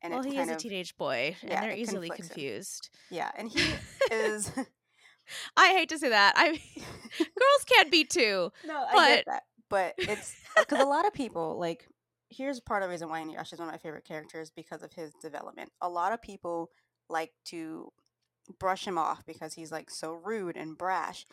And 0.03 0.15
well, 0.15 0.23
he 0.23 0.39
is 0.39 0.49
of, 0.49 0.57
a 0.57 0.59
teenage 0.59 0.97
boy, 0.97 1.37
and 1.43 1.51
yeah, 1.51 1.61
they're 1.63 1.77
easily 1.77 2.11
confused. 2.11 2.91
Him. 3.09 3.17
Yeah, 3.17 3.31
and 3.37 3.49
he 3.49 3.61
is. 4.11 4.53
I 5.57 5.69
hate 5.69 5.89
to 5.91 5.99
say 5.99 6.09
that. 6.09 6.35
I 6.37 6.53
mean, 6.53 6.61
girls 7.19 7.65
can't 7.67 7.91
be 7.91 8.05
too. 8.05 8.53
No, 8.65 8.85
but... 8.93 8.99
I 8.99 9.15
get 9.17 9.25
that, 9.27 9.43
but 9.69 9.95
it's 9.99 10.35
uh, 10.57 10.61
because 10.61 10.81
a 10.81 10.87
lot 10.87 11.07
of 11.07 11.13
people 11.13 11.59
like 11.59 11.89
here's 12.29 12.61
part 12.61 12.83
of 12.83 12.89
the 12.89 12.93
reason 12.93 13.09
why 13.09 13.23
Inuyasha 13.23 13.55
is 13.55 13.59
one 13.59 13.69
of 13.69 13.75
my 13.75 13.79
favorite 13.79 14.05
characters 14.05 14.51
because 14.55 14.83
of 14.83 14.93
his 14.93 15.13
development. 15.23 15.71
A 15.81 15.89
lot 15.89 16.13
of 16.13 16.21
people 16.21 16.71
like 17.09 17.33
to 17.47 17.93
brush 18.59 18.87
him 18.87 18.99
off 18.99 19.25
because 19.27 19.55
he's 19.55 19.73
like 19.73 19.91
so 19.91 20.13
rude 20.13 20.57
and 20.57 20.77
brash. 20.77 21.27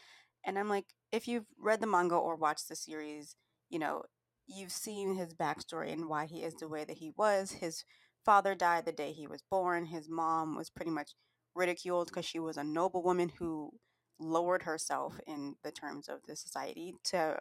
And 0.45 0.59
I'm 0.59 0.69
like, 0.69 0.85
if 1.11 1.27
you've 1.27 1.45
read 1.57 1.81
the 1.81 1.87
manga 1.87 2.15
or 2.15 2.35
watched 2.35 2.69
the 2.69 2.75
series, 2.75 3.35
you 3.69 3.79
know, 3.79 4.03
you've 4.47 4.71
seen 4.71 5.15
his 5.15 5.33
backstory 5.33 5.91
and 5.91 6.09
why 6.09 6.25
he 6.25 6.43
is 6.43 6.55
the 6.55 6.67
way 6.67 6.83
that 6.83 6.97
he 6.97 7.11
was. 7.17 7.53
His 7.53 7.85
father 8.25 8.55
died 8.55 8.85
the 8.85 8.91
day 8.91 9.11
he 9.11 9.27
was 9.27 9.43
born. 9.49 9.85
His 9.85 10.09
mom 10.09 10.55
was 10.55 10.69
pretty 10.69 10.91
much 10.91 11.11
ridiculed 11.55 12.07
because 12.07 12.25
she 12.25 12.39
was 12.39 12.57
a 12.57 12.63
noble 12.63 13.03
woman 13.03 13.31
who 13.39 13.71
lowered 14.19 14.63
herself 14.63 15.19
in 15.27 15.55
the 15.63 15.71
terms 15.71 16.07
of 16.07 16.19
the 16.27 16.35
society 16.35 16.95
to 17.03 17.39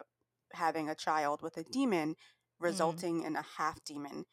having 0.53 0.89
a 0.89 0.95
child 0.95 1.41
with 1.41 1.57
a 1.57 1.63
demon 1.63 2.15
Mm. 2.63 2.65
resulting 2.65 3.21
mm. 3.21 3.27
in 3.27 3.35
a 3.35 3.45
half 3.57 3.83
demon 3.83 4.25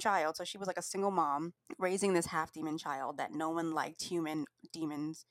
child. 0.00 0.36
So 0.36 0.44
she 0.44 0.58
was 0.58 0.66
like 0.66 0.78
a 0.78 0.82
single 0.82 1.10
mom 1.10 1.54
raising 1.78 2.14
this 2.14 2.26
half 2.26 2.52
demon 2.52 2.78
child 2.78 3.16
that 3.18 3.32
no 3.32 3.50
one 3.50 3.72
liked 3.72 4.02
human 4.04 4.46
demons. 4.72 5.24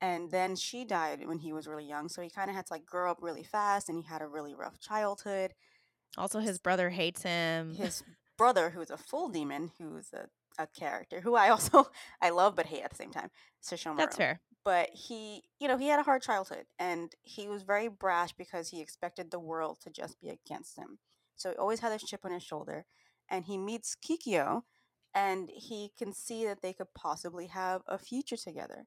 And 0.00 0.30
then 0.30 0.56
she 0.56 0.84
died 0.84 1.26
when 1.26 1.38
he 1.38 1.52
was 1.52 1.66
really 1.66 1.86
young. 1.86 2.08
So 2.08 2.22
he 2.22 2.30
kind 2.30 2.50
of 2.50 2.56
had 2.56 2.66
to 2.66 2.72
like 2.72 2.84
grow 2.84 3.10
up 3.10 3.18
really 3.20 3.44
fast 3.44 3.88
and 3.88 3.96
he 3.98 4.04
had 4.04 4.22
a 4.22 4.26
really 4.26 4.54
rough 4.54 4.80
childhood. 4.80 5.54
Also, 6.18 6.40
his 6.40 6.58
brother 6.58 6.90
hates 6.90 7.22
him. 7.22 7.74
His 7.74 8.02
brother, 8.36 8.70
who's 8.70 8.90
a 8.90 8.98
full 8.98 9.28
demon, 9.28 9.70
who's 9.78 10.12
a, 10.12 10.26
a 10.58 10.66
character 10.66 11.20
who 11.20 11.34
I 11.34 11.48
also 11.50 11.86
I 12.22 12.30
love 12.30 12.56
but 12.56 12.66
hate 12.66 12.82
at 12.82 12.90
the 12.90 12.96
same 12.96 13.10
time. 13.10 13.30
Sesshomaru. 13.62 13.96
That's 13.96 14.16
fair. 14.16 14.40
But 14.64 14.90
he, 14.92 15.42
you 15.58 15.66
know, 15.66 15.76
he 15.76 15.88
had 15.88 15.98
a 15.98 16.04
hard 16.04 16.22
childhood 16.22 16.66
and 16.78 17.12
he 17.22 17.48
was 17.48 17.62
very 17.62 17.88
brash 17.88 18.32
because 18.32 18.68
he 18.68 18.80
expected 18.80 19.30
the 19.30 19.40
world 19.40 19.78
to 19.82 19.90
just 19.90 20.20
be 20.20 20.28
against 20.28 20.78
him. 20.78 20.98
So 21.34 21.50
he 21.50 21.56
always 21.56 21.80
had 21.80 21.92
this 21.92 22.04
chip 22.04 22.24
on 22.24 22.32
his 22.32 22.44
shoulder. 22.44 22.84
And 23.28 23.44
he 23.44 23.58
meets 23.58 23.96
Kikyo 23.96 24.62
and 25.14 25.50
he 25.52 25.90
can 25.98 26.12
see 26.12 26.44
that 26.44 26.62
they 26.62 26.72
could 26.72 26.94
possibly 26.94 27.48
have 27.48 27.82
a 27.88 27.98
future 27.98 28.36
together. 28.36 28.86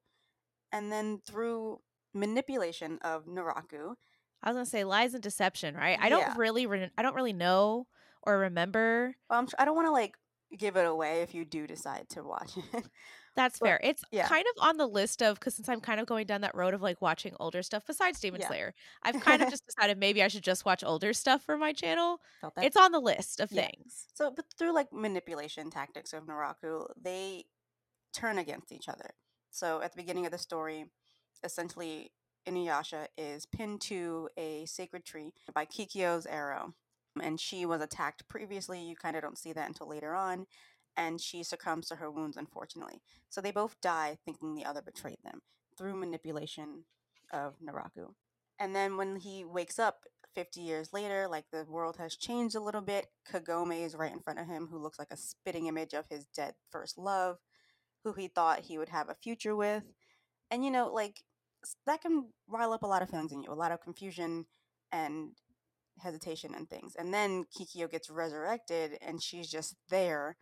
And 0.72 0.90
then 0.90 1.20
through 1.26 1.80
manipulation 2.14 2.98
of 3.02 3.26
Naraku, 3.26 3.94
I 4.42 4.50
was 4.50 4.56
gonna 4.56 4.66
say 4.66 4.84
lies 4.84 5.14
and 5.14 5.22
deception, 5.22 5.74
right? 5.74 5.98
I 6.00 6.08
don't 6.08 6.36
really, 6.36 6.66
re- 6.66 6.90
I 6.96 7.02
don't 7.02 7.14
really 7.14 7.32
know 7.32 7.86
or 8.22 8.38
remember. 8.38 9.14
Well, 9.30 9.38
I'm, 9.38 9.48
I 9.58 9.64
don't 9.64 9.76
want 9.76 9.86
to 9.86 9.92
like 9.92 10.16
give 10.56 10.76
it 10.76 10.86
away 10.86 11.22
if 11.22 11.34
you 11.34 11.44
do 11.44 11.66
decide 11.66 12.08
to 12.10 12.22
watch 12.22 12.52
it. 12.74 12.84
That's 13.34 13.58
but, 13.58 13.66
fair. 13.66 13.80
It's 13.82 14.02
yeah. 14.10 14.26
kind 14.26 14.44
of 14.56 14.66
on 14.66 14.78
the 14.78 14.86
list 14.86 15.22
of 15.22 15.38
because 15.38 15.54
since 15.54 15.68
I'm 15.68 15.80
kind 15.80 16.00
of 16.00 16.06
going 16.06 16.26
down 16.26 16.40
that 16.40 16.54
road 16.54 16.72
of 16.72 16.80
like 16.80 17.02
watching 17.02 17.34
older 17.38 17.62
stuff 17.62 17.84
besides 17.86 18.18
Demon 18.18 18.40
yeah. 18.40 18.48
Slayer, 18.48 18.74
I've 19.02 19.20
kind 19.20 19.42
of 19.42 19.50
just 19.50 19.66
decided 19.66 19.98
maybe 19.98 20.22
I 20.22 20.28
should 20.28 20.42
just 20.42 20.64
watch 20.64 20.82
older 20.82 21.12
stuff 21.12 21.42
for 21.42 21.58
my 21.58 21.72
channel. 21.72 22.20
It's 22.56 22.76
on 22.76 22.92
the 22.92 23.00
list 23.00 23.40
of 23.40 23.52
yeah. 23.52 23.66
things. 23.66 24.06
So, 24.14 24.30
but 24.34 24.46
through 24.58 24.72
like 24.72 24.92
manipulation 24.92 25.70
tactics 25.70 26.12
of 26.12 26.24
Naraku, 26.24 26.86
they 27.00 27.44
turn 28.14 28.38
against 28.38 28.72
each 28.72 28.88
other. 28.88 29.10
So, 29.50 29.82
at 29.82 29.92
the 29.92 29.96
beginning 29.96 30.24
of 30.24 30.32
the 30.32 30.38
story, 30.38 30.86
essentially 31.44 32.12
Inuyasha 32.46 33.08
is 33.18 33.44
pinned 33.44 33.80
to 33.82 34.28
a 34.36 34.64
sacred 34.66 35.04
tree 35.04 35.32
by 35.52 35.66
Kikyo's 35.66 36.26
arrow. 36.26 36.74
And 37.22 37.40
she 37.40 37.66
was 37.66 37.80
attacked 37.80 38.28
previously. 38.28 38.80
You 38.80 38.96
kind 38.96 39.16
of 39.16 39.22
don't 39.22 39.38
see 39.38 39.52
that 39.52 39.68
until 39.68 39.88
later 39.88 40.14
on 40.14 40.46
and 40.96 41.20
she 41.20 41.42
succumbs 41.42 41.88
to 41.88 41.96
her 41.96 42.10
wounds, 42.10 42.36
unfortunately. 42.36 43.02
So 43.28 43.40
they 43.40 43.50
both 43.50 43.80
die 43.80 44.18
thinking 44.24 44.54
the 44.54 44.64
other 44.64 44.82
betrayed 44.82 45.18
them 45.22 45.40
through 45.76 45.96
manipulation 45.96 46.84
of 47.32 47.54
Naraku. 47.60 48.14
And 48.58 48.74
then 48.74 48.96
when 48.96 49.16
he 49.16 49.44
wakes 49.44 49.78
up 49.78 50.00
50 50.34 50.60
years 50.60 50.92
later, 50.92 51.28
like 51.28 51.44
the 51.52 51.66
world 51.68 51.96
has 51.98 52.16
changed 52.16 52.54
a 52.54 52.60
little 52.60 52.80
bit, 52.80 53.06
Kagome 53.30 53.84
is 53.84 53.94
right 53.94 54.12
in 54.12 54.20
front 54.20 54.38
of 54.38 54.46
him, 54.46 54.68
who 54.70 54.78
looks 54.78 54.98
like 54.98 55.10
a 55.10 55.16
spitting 55.16 55.66
image 55.66 55.92
of 55.92 56.06
his 56.08 56.26
dead 56.34 56.54
first 56.70 56.96
love, 56.96 57.36
who 58.04 58.14
he 58.14 58.28
thought 58.28 58.60
he 58.60 58.78
would 58.78 58.88
have 58.88 59.10
a 59.10 59.16
future 59.22 59.54
with. 59.54 59.82
And 60.50 60.64
you 60.64 60.70
know, 60.70 60.92
like 60.92 61.22
that 61.86 62.00
can 62.00 62.28
rile 62.48 62.72
up 62.72 62.82
a 62.82 62.86
lot 62.86 63.02
of 63.02 63.10
feelings 63.10 63.32
in 63.32 63.42
you, 63.42 63.52
a 63.52 63.54
lot 63.54 63.72
of 63.72 63.80
confusion 63.80 64.46
and 64.92 65.32
hesitation 65.98 66.54
and 66.54 66.68
things. 66.68 66.94
And 66.96 67.12
then 67.12 67.44
Kikyo 67.44 67.90
gets 67.90 68.10
resurrected 68.10 68.98
and 69.00 69.22
she's 69.22 69.50
just 69.50 69.74
there 69.88 70.36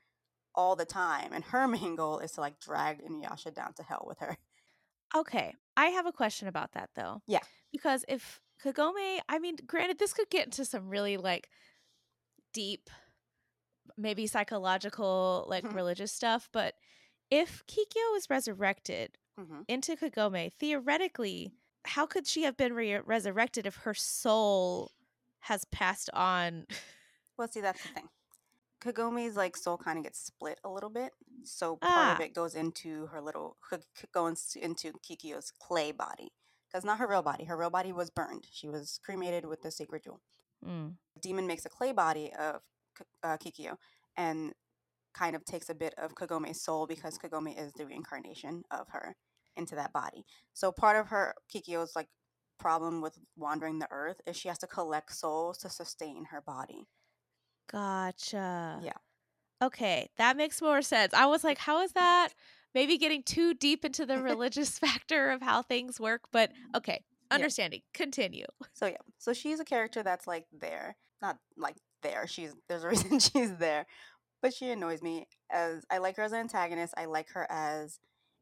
all 0.55 0.77
the 0.77 0.85
time. 0.85 1.31
And 1.33 1.45
her 1.45 1.67
main 1.69 1.97
goal 1.97 2.19
is 2.19 2.33
to 2.33 2.41
like 2.41 2.61
drag 2.61 3.03
Inuyasha 3.05 3.55
down 3.55 3.75
to 3.75 3.83
hell 3.83 4.05
with 4.07 4.19
her. 4.19 4.37
Okay. 5.17 5.55
I 5.77 5.87
have 5.87 6.07
a 6.07 6.13
question 6.13 6.49
about 6.49 6.73
that 6.73 6.91
though. 6.95 7.23
Yeah. 7.27 7.41
Because 7.73 8.05
if 8.09 8.41
Kagome, 8.65 9.19
I 9.29 9.39
mean, 9.39 9.57
granted, 9.67 9.99
this 9.99 10.13
could 10.13 10.31
get 10.31 10.47
into 10.47 10.65
some 10.65 10.89
really 10.89 11.17
like 11.17 11.49
deep, 12.53 12.91
maybe 13.97 14.27
psychological, 14.27 15.45
like 15.49 15.73
religious 15.73 16.13
stuff, 16.13 16.49
but 16.53 16.75
if 17.31 17.63
Kikyo 17.67 18.17
is 18.17 18.31
resurrected 18.31 19.19
mm-hmm. 19.39 19.63
into 19.69 19.97
Kagome, 19.97 20.53
theoretically, 20.53 21.53
how 21.85 22.07
could 22.07 22.27
she 22.27 22.43
have 22.45 22.57
been 22.57 22.73
re- 22.73 23.01
resurrected 23.01 23.67
if 23.67 23.77
her 23.77 23.95
soul 23.95 24.93
has 25.45 25.65
passed 25.67 26.11
on? 26.13 26.67
Well, 27.37 27.49
see, 27.49 27.61
that's 27.61 27.83
the 27.83 27.89
thing. 27.89 28.09
Kagome's 28.81 29.37
like 29.37 29.57
soul 29.57 29.77
kind 29.77 29.99
of 29.99 30.05
gets 30.05 30.21
split 30.21 30.61
a 30.63 30.69
little 30.69 30.91
bit, 30.91 31.11
so 31.43 31.77
part 31.77 31.93
ah. 31.93 32.15
of 32.15 32.21
it 32.21 32.35
goes 32.35 32.55
into 32.55 33.07
her 33.07 33.21
little 33.21 33.57
goes 34.13 34.57
into 34.61 34.93
Kikyo's 34.93 35.51
clay 35.59 35.91
body 35.91 36.31
because 36.69 36.85
not 36.85 36.99
her 36.99 37.09
real 37.09 37.23
body. 37.23 37.45
Her 37.45 37.57
real 37.57 37.71
body 37.71 37.93
was 37.93 38.11
burned. 38.11 38.47
She 38.53 38.69
was 38.69 39.01
cremated 39.05 39.47
with 39.47 39.63
the 39.63 39.71
sacred 39.71 40.05
jewel. 40.05 40.21
Mm. 40.65 40.95
Demon 41.21 41.47
makes 41.47 41.65
a 41.65 41.71
clay 41.71 41.93
body 41.93 42.33
of 42.39 42.61
uh, 43.23 43.37
Kikyo 43.37 43.77
and 44.17 44.53
kind 45.15 45.35
of 45.35 45.45
takes 45.45 45.71
a 45.71 45.75
bit 45.75 45.95
of 45.97 46.15
Kagome's 46.15 46.61
soul 46.61 46.87
because 46.87 47.19
Kagome 47.19 47.59
is 47.59 47.73
the 47.73 47.87
reincarnation 47.87 48.65
of 48.71 48.89
her 48.91 49.17
into 49.57 49.75
that 49.77 49.93
body. 49.93 50.25
So 50.53 50.73
part 50.73 50.97
of 50.97 51.09
her 51.09 51.35
Kikyo's 51.53 51.97
like 51.97 52.09
problem 52.65 53.03
with 53.03 53.19
wandering 53.37 53.79
the 53.79 53.89
earth 53.91 54.23
is 54.27 54.39
she 54.39 54.49
has 54.49 54.57
to 54.57 54.67
collect 54.67 55.15
souls 55.15 55.59
to 55.59 55.69
sustain 55.69 56.25
her 56.31 56.41
body. 56.41 56.87
Gotcha. 57.71 58.81
Yeah. 58.83 58.97
Okay, 59.63 60.09
that 60.17 60.39
makes 60.39 60.63
more 60.63 60.81
sense. 60.81 61.13
I 61.13 61.27
was 61.27 61.45
like, 61.45 61.59
how 61.59 61.83
is 61.83 61.93
that? 61.93 62.31
Maybe 62.75 62.97
getting 62.97 63.23
too 63.23 63.53
deep 63.53 63.85
into 63.85 64.07
the 64.07 64.19
religious 64.31 64.79
factor 64.87 65.31
of 65.31 65.43
how 65.43 65.61
things 65.61 66.01
work, 66.01 66.23
but 66.33 66.53
mm-hmm. 66.53 66.77
okay, 66.79 67.05
understanding. 67.31 67.83
Yeah. 67.85 67.99
Continue. 67.99 68.47
So 68.73 68.87
yeah, 68.87 68.97
so 69.19 69.35
she's 69.35 69.61
a 69.61 69.65
character 69.65 70.03
that's 70.03 70.27
like 70.27 70.47
there, 70.51 70.97
not 71.21 71.37
like 71.59 71.77
there. 72.03 72.27
She's 72.27 72.55
there's 72.69 72.83
a 72.83 72.89
reason 72.89 73.19
she's 73.19 73.55
there, 73.57 73.87
but 74.43 74.55
she 74.55 74.71
annoys 74.71 75.03
me 75.03 75.27
as 75.53 75.85
I 75.91 75.99
like 75.99 76.17
her 76.17 76.23
as 76.23 76.33
an 76.33 76.41
antagonist. 76.41 76.95
I 76.97 77.05
like 77.05 77.29
her 77.35 77.47
as 77.51 78.01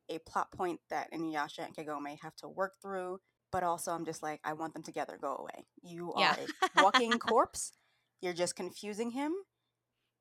a 0.08 0.18
plot 0.20 0.52
point 0.52 0.80
that 0.90 1.12
Inuyasha 1.12 1.66
and 1.66 1.74
Kagome 1.74 2.18
have 2.22 2.36
to 2.36 2.48
work 2.48 2.74
through. 2.80 3.18
But 3.52 3.62
also, 3.62 3.92
I'm 3.92 4.04
just 4.04 4.22
like, 4.22 4.40
I 4.44 4.54
want 4.54 4.74
them 4.74 4.82
together. 4.82 5.18
Go 5.20 5.36
away. 5.36 5.66
You 5.82 6.12
yeah. 6.16 6.34
are 6.34 6.80
a 6.80 6.82
walking 6.82 7.12
corpse. 7.12 7.72
You're 8.20 8.32
just 8.32 8.56
confusing 8.56 9.10
him. 9.10 9.32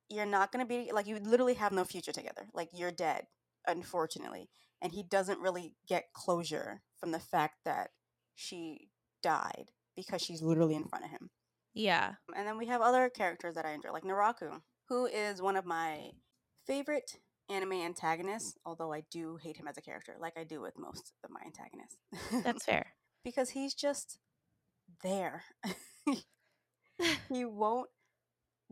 You're 0.08 0.26
not 0.26 0.52
going 0.52 0.64
to 0.64 0.68
be 0.68 0.92
like, 0.92 1.06
you 1.06 1.18
literally 1.18 1.54
have 1.54 1.72
no 1.72 1.84
future 1.84 2.12
together. 2.12 2.46
Like, 2.52 2.68
you're 2.74 2.92
dead, 2.92 3.26
unfortunately. 3.66 4.50
And 4.82 4.92
he 4.92 5.02
doesn't 5.02 5.40
really 5.40 5.74
get 5.88 6.12
closure 6.12 6.82
from 6.98 7.12
the 7.12 7.18
fact 7.18 7.60
that 7.64 7.90
she 8.34 8.88
died 9.22 9.70
because 9.96 10.20
she's 10.20 10.42
literally 10.42 10.74
in 10.74 10.84
front 10.84 11.04
of 11.04 11.10
him. 11.10 11.30
Yeah. 11.74 12.14
And 12.36 12.46
then 12.46 12.58
we 12.58 12.66
have 12.66 12.80
other 12.80 13.08
characters 13.08 13.54
that 13.54 13.64
I 13.64 13.72
enjoy, 13.72 13.92
like 13.92 14.04
Naraku, 14.04 14.60
who 14.88 15.06
is 15.06 15.40
one 15.40 15.56
of 15.56 15.64
my 15.64 16.10
favorite 16.66 17.16
anime 17.48 17.72
antagonists, 17.72 18.56
although 18.64 18.92
I 18.92 19.04
do 19.10 19.38
hate 19.42 19.56
him 19.56 19.68
as 19.68 19.78
a 19.78 19.82
character, 19.82 20.14
like 20.18 20.36
I 20.36 20.44
do 20.44 20.60
with 20.60 20.78
most 20.78 21.12
of 21.24 21.30
my 21.30 21.40
antagonists. 21.44 21.96
That's 22.44 22.64
fair. 22.64 22.94
Because 23.24 23.50
he's 23.50 23.74
just 23.74 24.18
there. 25.02 25.44
he 27.28 27.44
won't 27.44 27.88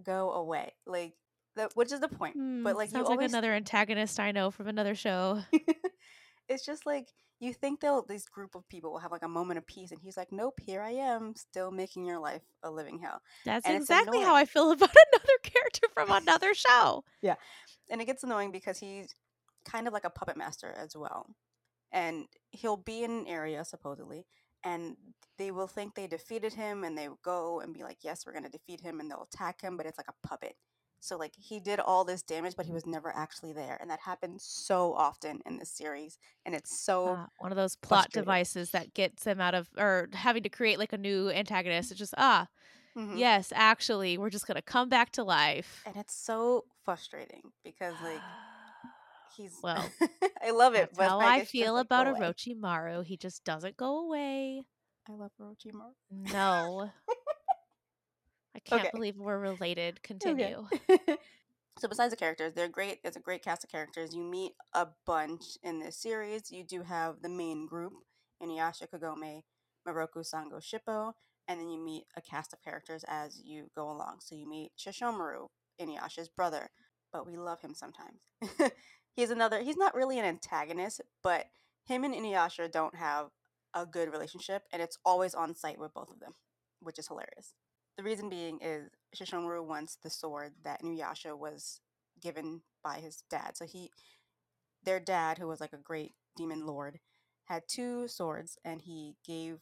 go 0.02 0.32
away. 0.32 0.72
Like 0.86 1.14
that 1.56 1.72
which 1.74 1.92
is 1.92 2.00
the 2.00 2.08
point. 2.08 2.36
Mm, 2.36 2.64
but 2.64 2.76
like 2.76 2.90
sounds 2.90 3.08
like 3.08 3.18
always... 3.18 3.32
another 3.32 3.52
antagonist 3.52 4.20
I 4.20 4.32
know 4.32 4.50
from 4.50 4.68
another 4.68 4.94
show. 4.94 5.42
it's 6.48 6.64
just 6.64 6.86
like 6.86 7.08
you 7.40 7.54
think 7.54 7.80
they'll 7.80 8.02
this 8.02 8.26
group 8.26 8.54
of 8.54 8.68
people 8.68 8.92
will 8.92 8.98
have 8.98 9.12
like 9.12 9.22
a 9.22 9.28
moment 9.28 9.58
of 9.58 9.66
peace 9.66 9.90
and 9.90 10.00
he's 10.02 10.16
like 10.16 10.30
nope 10.30 10.60
here 10.60 10.82
i 10.82 10.90
am 10.90 11.34
still 11.34 11.70
making 11.70 12.04
your 12.04 12.18
life 12.18 12.42
a 12.62 12.70
living 12.70 12.98
hell 12.98 13.22
that's 13.46 13.66
and 13.66 13.76
exactly 13.76 14.20
how 14.20 14.34
i 14.34 14.44
feel 14.44 14.70
about 14.72 14.90
another 15.12 15.38
character 15.42 15.86
from 15.94 16.10
another 16.10 16.52
show 16.52 17.02
yeah 17.22 17.36
and 17.90 18.02
it 18.02 18.04
gets 18.04 18.22
annoying 18.22 18.52
because 18.52 18.78
he's 18.78 19.14
kind 19.64 19.86
of 19.86 19.94
like 19.94 20.04
a 20.04 20.10
puppet 20.10 20.36
master 20.36 20.74
as 20.76 20.94
well 20.94 21.26
and 21.92 22.26
he'll 22.50 22.76
be 22.76 23.02
in 23.02 23.10
an 23.10 23.26
area 23.26 23.64
supposedly 23.64 24.26
and 24.64 24.96
they 25.38 25.50
will 25.50 25.66
think 25.66 25.94
they 25.94 26.06
defeated 26.06 26.52
him 26.52 26.84
and 26.84 26.96
they 26.96 27.08
go 27.24 27.60
and 27.60 27.72
be 27.72 27.82
like 27.82 27.98
yes 28.02 28.24
we're 28.26 28.32
going 28.32 28.44
to 28.44 28.50
defeat 28.50 28.80
him 28.80 29.00
and 29.00 29.10
they'll 29.10 29.28
attack 29.32 29.60
him 29.60 29.76
but 29.76 29.86
it's 29.86 29.98
like 29.98 30.08
a 30.08 30.26
puppet 30.26 30.54
so 31.00 31.16
like 31.16 31.32
he 31.36 31.60
did 31.60 31.80
all 31.80 32.04
this 32.04 32.22
damage, 32.22 32.54
but 32.56 32.66
he 32.66 32.72
was 32.72 32.86
never 32.86 33.14
actually 33.14 33.52
there, 33.52 33.78
and 33.80 33.90
that 33.90 34.00
happens 34.00 34.44
so 34.44 34.92
often 34.94 35.40
in 35.46 35.56
this 35.56 35.70
series, 35.70 36.18
and 36.44 36.54
it's 36.54 36.78
so 36.78 37.08
uh, 37.08 37.26
one 37.38 37.50
of 37.50 37.56
those 37.56 37.74
plot 37.76 38.10
devices 38.12 38.70
that 38.72 38.92
gets 38.92 39.24
him 39.24 39.40
out 39.40 39.54
of 39.54 39.68
or 39.78 40.08
having 40.12 40.42
to 40.42 40.50
create 40.50 40.78
like 40.78 40.92
a 40.92 40.98
new 40.98 41.30
antagonist. 41.30 41.90
It's 41.90 41.98
just 41.98 42.14
ah, 42.18 42.46
mm-hmm. 42.96 43.16
yes, 43.16 43.50
actually, 43.56 44.18
we're 44.18 44.30
just 44.30 44.46
gonna 44.46 44.62
come 44.62 44.90
back 44.90 45.10
to 45.12 45.24
life, 45.24 45.82
and 45.86 45.96
it's 45.96 46.14
so 46.14 46.64
frustrating 46.84 47.50
because 47.64 47.94
like 48.04 48.20
he's 49.40 49.58
well, 49.62 49.90
I 50.44 50.50
love 50.50 50.74
it. 50.74 50.90
That's 50.94 51.10
how 51.10 51.20
I 51.20 51.44
feel 51.44 51.78
about 51.78 52.06
Orochimaru. 52.06 53.04
He 53.04 53.16
just 53.16 53.44
doesn't 53.44 53.76
go 53.76 54.06
away. 54.06 54.64
I 55.08 55.12
love 55.12 55.32
Orochimaru. 55.40 55.92
No. 56.10 56.90
I 58.54 58.58
can't 58.58 58.82
okay. 58.82 58.90
believe 58.92 59.16
we're 59.16 59.38
related. 59.38 60.02
Continue. 60.02 60.66
Okay. 60.90 60.98
so 61.78 61.88
besides 61.88 62.10
the 62.10 62.16
characters, 62.16 62.52
they're 62.54 62.68
great. 62.68 62.98
It's 63.04 63.16
a 63.16 63.20
great 63.20 63.42
cast 63.42 63.64
of 63.64 63.70
characters. 63.70 64.14
You 64.14 64.22
meet 64.22 64.52
a 64.74 64.88
bunch 65.06 65.56
in 65.62 65.78
this 65.78 65.96
series. 65.96 66.50
You 66.50 66.64
do 66.64 66.82
have 66.82 67.22
the 67.22 67.28
main 67.28 67.66
group, 67.66 67.92
Inuyasha, 68.42 68.88
Kagome, 68.92 69.42
Miroku, 69.88 70.18
Sango, 70.18 70.60
Shippo, 70.60 71.12
and 71.48 71.60
then 71.60 71.70
you 71.70 71.82
meet 71.82 72.04
a 72.16 72.20
cast 72.20 72.52
of 72.52 72.62
characters 72.62 73.04
as 73.08 73.40
you 73.42 73.70
go 73.74 73.90
along. 73.90 74.18
So 74.20 74.34
you 74.34 74.48
meet 74.48 74.72
Sesshomaru, 74.78 75.46
Inuyasha's 75.80 76.28
brother, 76.28 76.70
but 77.12 77.26
we 77.26 77.36
love 77.36 77.60
him 77.60 77.74
sometimes. 77.74 78.20
He's 79.20 79.30
another. 79.30 79.60
He's 79.60 79.76
not 79.76 79.94
really 79.94 80.18
an 80.18 80.24
antagonist, 80.24 81.02
but 81.22 81.46
him 81.86 82.04
and 82.04 82.14
Inuyasha 82.14 82.72
don't 82.72 82.94
have 82.94 83.26
a 83.74 83.86
good 83.86 84.10
relationship, 84.10 84.64
and 84.72 84.80
it's 84.80 84.98
always 85.04 85.34
on 85.34 85.54
site 85.54 85.78
with 85.78 85.94
both 85.94 86.10
of 86.10 86.20
them, 86.20 86.32
which 86.80 86.98
is 86.98 87.08
hilarious. 87.08 87.54
The 87.96 88.02
reason 88.02 88.30
being 88.30 88.58
is 88.62 88.90
Sesshomaru 89.14 89.64
wants 89.64 89.98
the 90.02 90.10
sword 90.10 90.52
that 90.64 90.82
Inuyasha 90.82 91.38
was 91.38 91.80
given 92.20 92.62
by 92.82 92.96
his 92.96 93.22
dad. 93.28 93.56
So 93.56 93.66
he, 93.66 93.90
their 94.84 95.00
dad, 95.00 95.38
who 95.38 95.46
was 95.46 95.60
like 95.60 95.74
a 95.74 95.78
great 95.78 96.14
demon 96.36 96.66
lord, 96.66 96.98
had 97.44 97.64
two 97.68 98.08
swords, 98.08 98.56
and 98.64 98.80
he 98.80 99.16
gave 99.26 99.58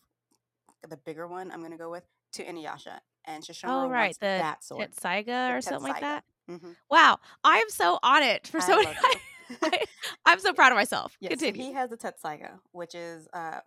the 0.88 0.96
bigger 0.96 1.26
one. 1.26 1.50
I'm 1.50 1.62
gonna 1.62 1.76
go 1.76 1.90
with 1.90 2.04
to 2.34 2.44
Inuyasha, 2.44 3.00
and 3.24 3.42
Sesshomaru 3.42 3.86
oh, 3.86 3.88
right. 3.88 4.04
wants 4.04 4.18
the 4.18 4.26
that 4.26 4.62
sword, 4.62 4.92
Tetsaiga 4.92 5.56
or 5.56 5.60
something 5.60 5.92
like 5.92 6.00
that. 6.00 6.22
Mm-hmm. 6.48 6.72
Wow, 6.90 7.18
I 7.44 7.58
am 7.58 7.68
so 7.68 7.98
on 8.02 8.22
it 8.22 8.46
for 8.46 8.60
so 8.60 8.76
many. 8.82 8.96
I, 10.26 10.32
am 10.32 10.40
so 10.40 10.52
proud 10.52 10.72
of 10.72 10.76
myself. 10.76 11.16
Yes, 11.20 11.30
Continue. 11.30 11.62
So 11.62 11.68
he 11.68 11.74
has 11.74 11.90
the 11.90 11.96
Tetsaiga, 11.96 12.58
which 12.72 12.94
is 12.94 13.28
a 13.32 13.62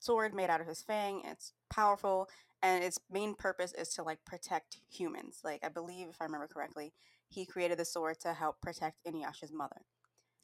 sword 0.00 0.34
made 0.34 0.50
out 0.50 0.60
of 0.60 0.66
his 0.66 0.82
fang. 0.82 1.22
It's 1.24 1.52
powerful 1.70 2.28
and 2.62 2.82
its 2.82 2.98
main 3.10 3.34
purpose 3.34 3.72
is 3.72 3.90
to 3.90 4.02
like 4.02 4.24
protect 4.24 4.78
humans. 4.88 5.40
Like 5.44 5.64
I 5.64 5.68
believe, 5.68 6.08
if 6.08 6.16
I 6.20 6.24
remember 6.24 6.48
correctly, 6.48 6.92
he 7.28 7.44
created 7.44 7.78
the 7.78 7.84
sword 7.84 8.20
to 8.20 8.32
help 8.32 8.60
protect 8.60 9.04
Inuyasha's 9.06 9.52
mother. 9.52 9.82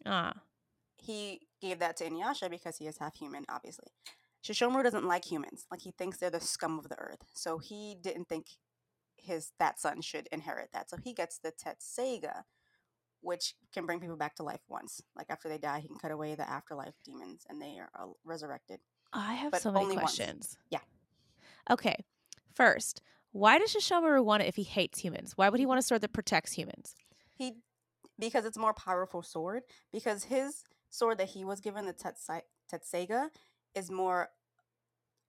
Ah. 0.05 0.35
He 0.97 1.41
gave 1.61 1.79
that 1.79 1.97
to 1.99 2.05
Inuyasha 2.05 2.51
because 2.51 2.77
he 2.77 2.87
is 2.87 2.99
half 2.99 3.17
human, 3.17 3.45
obviously. 3.49 3.89
Sesshomaru 4.45 4.83
doesn't 4.83 5.07
like 5.07 5.25
humans. 5.25 5.67
Like 5.71 5.81
he 5.83 5.93
thinks 5.93 6.19
they're 6.19 6.31
the 6.31 6.41
scum 6.41 6.79
of 6.79 6.89
the 6.89 6.99
earth. 6.99 7.25
So 7.35 7.59
he 7.59 7.97
didn't 8.01 8.29
think 8.29 8.47
his 9.17 9.53
that 9.59 9.79
son 9.79 10.01
should 10.01 10.29
inherit 10.33 10.71
that. 10.73 10.91
So 10.91 10.97
he 11.03 11.13
gets 11.13 11.39
the 11.39 11.53
Tetsaiga, 11.53 12.43
which 13.23 13.55
can 13.73 13.87
bring 13.87 14.01
people 14.01 14.17
back 14.17 14.35
to 14.37 14.43
life 14.43 14.61
once. 14.69 15.01
Like 15.17 15.27
after 15.31 15.49
they 15.49 15.59
die, 15.59 15.81
he 15.81 15.89
can 15.89 15.97
cut 15.97 16.11
away 16.11 16.35
the 16.35 16.49
afterlife 16.49 16.95
demons 17.05 17.47
and 17.49 17.61
they 17.61 17.79
are 17.79 18.09
resurrected. 18.25 18.81
I 19.13 19.35
have 19.35 19.53
but 19.53 19.63
so 19.63 19.73
many 19.73 19.97
questions. 19.97 20.29
Once. 20.29 20.57
Yeah. 20.71 20.81
Okay, 21.71 22.05
first, 22.55 23.03
why 23.31 23.59
does 23.59 23.75
Sesshomaru 23.75 24.25
want 24.25 24.43
it 24.43 24.49
if 24.49 24.57
he 24.57 24.63
hates 24.63 24.99
humans? 24.99 25.33
Why 25.37 25.49
would 25.49 25.61
he 25.61 25.67
want 25.67 25.79
a 25.79 25.83
sword 25.83 26.01
that 26.03 26.13
protects 26.13 26.53
humans? 26.53 26.95
He 27.37 27.55
because 28.19 28.45
it's 28.45 28.57
a 28.57 28.61
more 28.61 28.75
powerful 28.75 29.23
sword. 29.23 29.63
Because 29.93 30.25
his 30.25 30.65
sword 30.91 31.19
that 31.19 31.29
he 31.31 31.45
was 31.45 31.61
given, 31.61 31.87
the 31.87 31.93
Tetsai- 31.93 32.43
Tetsaiga, 32.73 33.29
is 33.75 33.91
more 33.91 34.29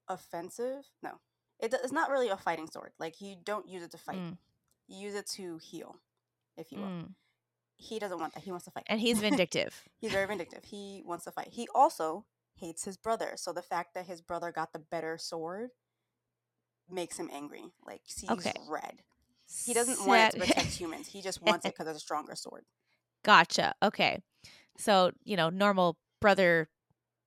offensive. 0.08 0.86
No, 1.02 1.20
it, 1.60 1.74
it's 1.84 1.92
not 1.92 2.10
really 2.10 2.30
a 2.30 2.38
fighting 2.38 2.68
sword. 2.70 2.92
Like 3.00 3.22
you 3.22 3.36
don't 3.44 3.68
use 3.68 3.84
it 3.84 3.92
to 3.92 3.98
fight. 3.98 4.18
Mm. 4.18 4.38
You 4.88 5.08
use 5.08 5.16
it 5.16 5.28
to 5.32 5.58
heal, 5.58 5.96
if 6.58 6.72
you 6.72 6.80
will. 6.80 6.88
Mm. 6.88 7.14
He 7.84 8.00
doesn't 8.00 8.20
want 8.20 8.34
that. 8.34 8.44
He 8.44 8.52
wants 8.52 8.66
to 8.66 8.72
fight. 8.72 8.86
And 8.88 9.00
he's 9.00 9.20
vindictive. 9.28 9.84
he's 10.00 10.12
very 10.12 10.28
vindictive. 10.28 10.64
He 10.64 11.04
wants 11.06 11.26
to 11.26 11.32
fight. 11.32 11.50
He 11.52 11.68
also 11.76 12.26
hates 12.56 12.86
his 12.86 12.98
brother. 12.98 13.34
So 13.36 13.52
the 13.52 13.62
fact 13.62 13.94
that 13.94 14.06
his 14.06 14.22
brother 14.22 14.52
got 14.52 14.74
the 14.74 14.80
better 14.80 15.18
sword 15.18 15.72
makes 16.90 17.18
him 17.18 17.30
angry. 17.34 17.66
Like 17.86 18.02
sees 18.06 18.30
okay. 18.30 18.54
red. 18.70 19.02
He 19.66 19.74
doesn't 19.74 19.98
Set. 19.98 20.08
want 20.08 20.22
it 20.22 20.32
to 20.32 20.40
protect 20.40 20.70
humans. 20.70 21.08
He 21.08 21.22
just 21.22 21.42
wants 21.42 21.66
it 21.66 21.74
because 21.74 21.88
it's 21.88 21.98
a 21.98 22.02
stronger 22.02 22.36
sword. 22.36 22.64
Gotcha. 23.24 23.74
Okay. 23.84 24.22
So, 24.78 25.12
you 25.24 25.38
know, 25.38 25.50
normal 25.50 25.98
brother 26.20 26.70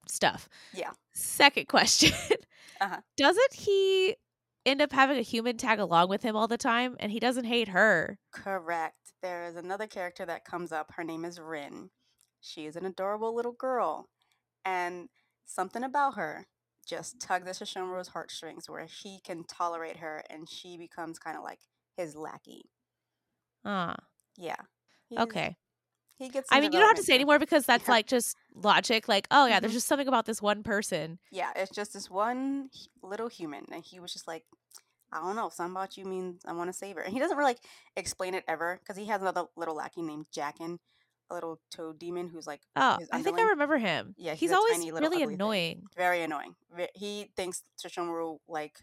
stuff. 0.09 0.49
Yeah. 0.75 0.90
Second 1.12 1.69
question. 1.69 2.12
uh-huh. 2.81 3.01
Doesn't 3.16 3.55
he 3.55 4.16
end 4.64 4.83
up 4.83 4.92
having 4.92 5.19
a 5.19 5.23
human 5.23 5.57
tag 5.57 5.79
along 5.79 6.09
with 6.09 6.23
him 6.23 6.37
all 6.37 6.49
the 6.49 6.59
time 6.59 6.97
and 6.99 7.12
he 7.12 7.21
doesn't 7.21 7.45
hate 7.45 7.69
her? 7.69 8.19
Correct. 8.33 9.06
There 9.27 9.45
is 9.45 9.57
another 9.57 9.89
character 9.89 10.25
that 10.25 10.45
comes 10.45 10.71
up. 10.71 10.93
Her 10.95 11.03
name 11.03 11.25
is 11.25 11.41
Rin. 11.41 11.91
She 12.41 12.65
is 12.67 12.77
an 12.77 12.87
adorable 12.87 13.35
little 13.35 13.51
girl. 13.51 14.09
And 14.65 15.09
something 15.45 15.83
about 15.83 16.15
her 16.15 16.47
just 16.87 17.19
tugs 17.21 17.49
at 17.49 17.57
Sesshomaru's 17.57 18.07
heartstrings 18.07 18.71
where 18.71 18.87
he 18.87 19.19
can 19.25 19.43
tolerate 19.43 19.97
her 19.97 20.23
and 20.31 20.49
she 20.49 20.79
becomes 20.79 21.19
kind 21.19 21.37
of 21.37 21.43
like 21.43 21.59
his 21.97 22.15
lackey. 22.15 22.71
Ah. 23.65 23.97
Yeah. 24.39 24.55
He's, 25.09 25.19
okay. 25.19 25.57
He 26.21 26.29
gets 26.29 26.47
I 26.53 26.61
mean, 26.61 26.71
you 26.73 26.79
don't 26.79 26.87
have 26.87 26.97
to 26.97 27.03
say 27.03 27.17
anymore 27.17 27.41
because 27.41 27.67
that's 27.67 27.89
yeah. 27.89 27.95
like 27.95 28.07
just 28.07 28.37
logic. 28.55 29.09
Like, 29.09 29.27
oh, 29.33 29.47
yeah, 29.47 29.55
mm-hmm. 29.55 29.62
there's 29.62 29.73
just 29.73 29.89
something 29.89 30.07
about 30.07 30.27
this 30.27 30.41
one 30.41 30.62
person. 30.62 31.19
Yeah, 31.33 31.51
it's 31.57 31.75
just 31.75 31.95
this 31.95 32.09
one 32.09 32.69
little 33.03 33.29
human. 33.29 33.67
And 33.73 33.83
he 33.83 33.99
was 33.99 34.12
just 34.12 34.29
like, 34.29 34.45
I 35.12 35.21
don't 35.21 35.37
know, 35.37 35.51
about 35.59 35.97
you 35.97 36.05
means 36.05 36.42
I 36.47 36.53
want 36.53 36.69
to 36.69 36.77
save 36.77 36.97
her. 36.97 37.03
And 37.03 37.12
he 37.12 37.19
doesn't 37.19 37.37
really 37.37 37.51
like 37.51 37.61
explain 37.97 38.35
it 38.35 38.45
ever 38.49 38.81
because 38.83 38.97
he 38.97 39.07
has 39.07 39.21
another 39.21 39.45
little 39.57 39.77
lackey 39.77 40.03
named 40.03 40.27
Jaken 40.35 40.79
a 41.31 41.35
little 41.35 41.61
toad 41.71 41.99
demon 41.99 42.29
who's 42.29 42.47
like 42.47 42.61
oh, 42.77 42.99
I 43.12 43.23
think 43.23 43.38
I 43.38 43.42
remember 43.42 43.79
him. 43.79 44.14
Yeah, 44.16 44.33
he's, 44.33 44.40
he's 44.40 44.53
always 44.53 44.79
really 44.90 45.23
annoying. 45.23 45.79
Thing. 45.79 45.87
Very 45.97 46.23
annoying. 46.23 46.55
He 46.95 47.31
thinks 47.37 47.62
Sesshomaru 47.85 48.38
like 48.49 48.79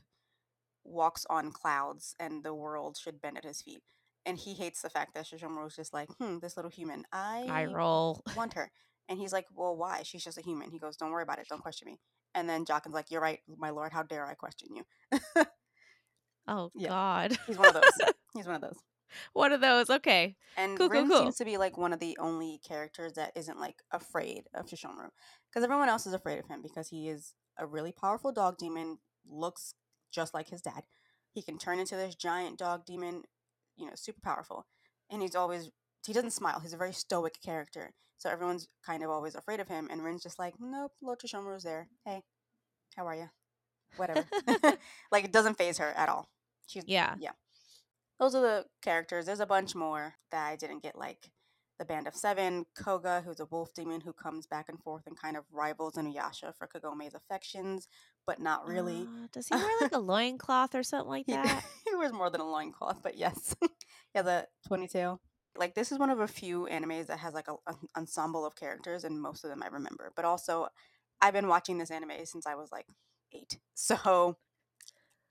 walks 0.83 1.25
on 1.29 1.51
clouds 1.51 2.15
and 2.19 2.43
the 2.43 2.53
world 2.53 2.97
should 2.97 3.21
bend 3.21 3.38
at 3.38 3.45
his 3.45 3.62
feet. 3.62 3.81
And 4.25 4.38
he 4.38 4.53
hates 4.53 4.81
the 4.81 4.89
fact 4.89 5.13
that 5.15 5.25
Sesshomaru 5.25 5.67
is 5.67 5.75
just 5.75 5.93
like, 5.93 6.09
hmm, 6.17 6.39
this 6.39 6.55
little 6.55 6.71
human. 6.71 7.03
I, 7.12 7.45
I 7.49 7.65
roll. 7.65 8.21
want 8.38 8.53
her. 8.53 8.71
And 9.09 9.19
he's 9.19 9.33
like, 9.33 9.47
well, 9.53 9.75
why? 9.75 10.01
She's 10.03 10.23
just 10.23 10.38
a 10.38 10.41
human. 10.41 10.71
He 10.71 10.79
goes, 10.79 10.95
don't 10.95 11.12
worry 11.12 11.23
about 11.23 11.39
it. 11.39 11.47
Don't 11.49 11.62
question 11.62 11.88
me. 11.88 11.99
And 12.33 12.49
then 12.49 12.65
Jaken's 12.65 12.93
like, 12.93 13.12
you're 13.12 13.21
right, 13.21 13.39
my 13.57 13.69
lord. 13.69 13.91
How 13.91 14.03
dare 14.03 14.25
I 14.25 14.33
question 14.33 14.69
you? 14.75 14.83
oh, 16.47 16.71
yeah. 16.75 16.89
God. 16.89 17.38
He's 17.47 17.58
one 17.58 17.67
of 17.67 17.73
those. 17.73 18.10
He's 18.34 18.45
one 18.45 18.56
of 18.56 18.62
those. 18.62 18.77
One 19.34 19.51
of 19.51 19.62
those. 19.62 19.89
Okay. 19.89 20.36
And 20.58 20.77
cool, 20.77 20.89
Rin 20.89 21.08
cool, 21.08 21.17
cool. 21.17 21.25
seems 21.25 21.38
to 21.38 21.45
be 21.45 21.58
like 21.58 21.77
one 21.77 21.93
of 21.93 21.99
the 21.99 22.17
only 22.19 22.60
characters 22.67 23.13
that 23.13 23.32
isn't 23.36 23.60
like 23.60 23.75
afraid 23.91 24.43
of 24.53 24.65
Sesshomaru. 24.65 25.10
Because 25.49 25.63
everyone 25.63 25.89
else 25.89 26.08
is 26.08 26.13
afraid 26.13 26.39
of 26.39 26.47
him 26.47 26.62
because 26.62 26.89
he 26.89 27.10
is 27.10 27.34
a 27.58 27.65
really 27.65 27.91
powerful 27.91 28.32
dog 28.32 28.58
demon, 28.58 28.97
looks 29.29 29.75
just 30.12 30.34
like 30.34 30.49
his 30.49 30.62
dad. 30.62 30.84
He 31.32 31.41
can 31.41 31.58
turn 31.58 31.79
into 31.79 31.95
this 31.95 32.15
giant 32.15 32.58
dog 32.58 32.86
demon, 32.86 33.23
you 33.77 33.86
know, 33.86 33.93
super 33.95 34.21
powerful. 34.21 34.65
And 35.12 35.21
he's 35.21 35.36
always 35.36 35.69
he 36.06 36.13
doesn't 36.13 36.32
smile. 36.32 36.60
He's 36.60 36.73
a 36.73 36.77
very 36.77 36.93
stoic 36.93 37.41
character. 37.43 37.93
So 38.17 38.29
everyone's 38.29 38.67
kind 38.86 39.03
of 39.03 39.10
always 39.10 39.36
afraid 39.36 39.60
of 39.60 39.67
him. 39.67 39.88
And 39.91 40.03
Rin's 40.03 40.23
just 40.23 40.39
like, 40.39 40.56
nope, 40.60 40.91
Lord 41.01 41.19
Sesshomaru's 41.19 41.63
there. 41.63 41.88
Hey, 42.06 42.23
how 42.95 43.08
are 43.08 43.15
you? 43.15 43.29
Whatever. 43.97 44.25
like 45.12 45.25
it 45.25 45.32
doesn't 45.32 45.58
phase 45.58 45.77
her 45.77 45.91
at 45.95 46.10
all. 46.10 46.29
She's 46.67 46.84
yeah, 46.88 47.15
yeah. 47.19 47.32
Those 48.19 48.36
are 48.36 48.41
the 48.41 48.65
characters. 48.82 49.26
There's 49.26 49.39
a 49.39 49.45
bunch 49.45 49.76
more 49.76 50.15
that 50.32 50.47
I 50.47 50.56
didn't 50.56 50.84
get, 50.84 50.97
like 50.97 51.30
the 51.80 51.86
Band 51.86 52.08
of 52.08 52.15
Seven, 52.15 52.65
Koga, 52.76 53.21
who's 53.26 53.39
a 53.39 53.45
wolf 53.45 53.73
demon 53.73 54.02
who 54.02 54.13
comes 54.13 54.45
back 54.45 54.69
and 54.69 54.80
forth 54.80 55.04
and 55.08 55.19
kind 55.19 55.36
of 55.36 55.43
rivals 55.52 55.95
Inuyasha 55.95 56.56
for 56.56 56.67
Kagome's 56.67 57.15
affections, 57.15 57.88
but 58.26 58.39
not 58.39 58.67
really. 58.67 59.02
Uh, 59.02 59.28
does 59.32 59.47
he 59.47 59.56
wear 59.56 59.82
like 59.82 59.91
a 59.91 59.99
loincloth 59.99 60.76
or 60.76 60.84
something 60.84 61.10
like 61.10 61.26
that? 61.28 61.63
he 61.86 61.95
wears 61.95 62.13
more 62.13 62.30
than 62.30 62.41
a 62.41 62.49
loincloth, 62.49 63.02
but 63.02 63.17
yes. 63.17 63.56
he 63.62 63.69
has 64.15 64.26
a 64.26 64.47
ponytail. 64.69 65.19
Like 65.56 65.76
this 65.76 65.91
is 65.91 65.99
one 65.99 66.10
of 66.10 66.19
a 66.19 66.28
few 66.28 66.67
animes 66.71 67.08
that 67.08 67.19
has 67.19 67.34
like 67.34 67.47
a, 67.47 67.56
an 67.67 67.76
ensemble 67.97 68.45
of 68.45 68.56
characters, 68.56 69.04
and 69.04 69.21
most 69.21 69.43
of 69.43 69.49
them 69.49 69.62
I 69.63 69.67
remember. 69.67 70.12
But 70.15 70.26
also, 70.26 70.67
I've 71.21 71.34
been 71.34 71.47
watching 71.47 71.78
this 71.78 71.91
anime 71.91 72.26
since 72.26 72.47
I 72.47 72.56
was 72.56 72.71
like 72.71 72.88
eight, 73.34 73.58
so 73.73 74.38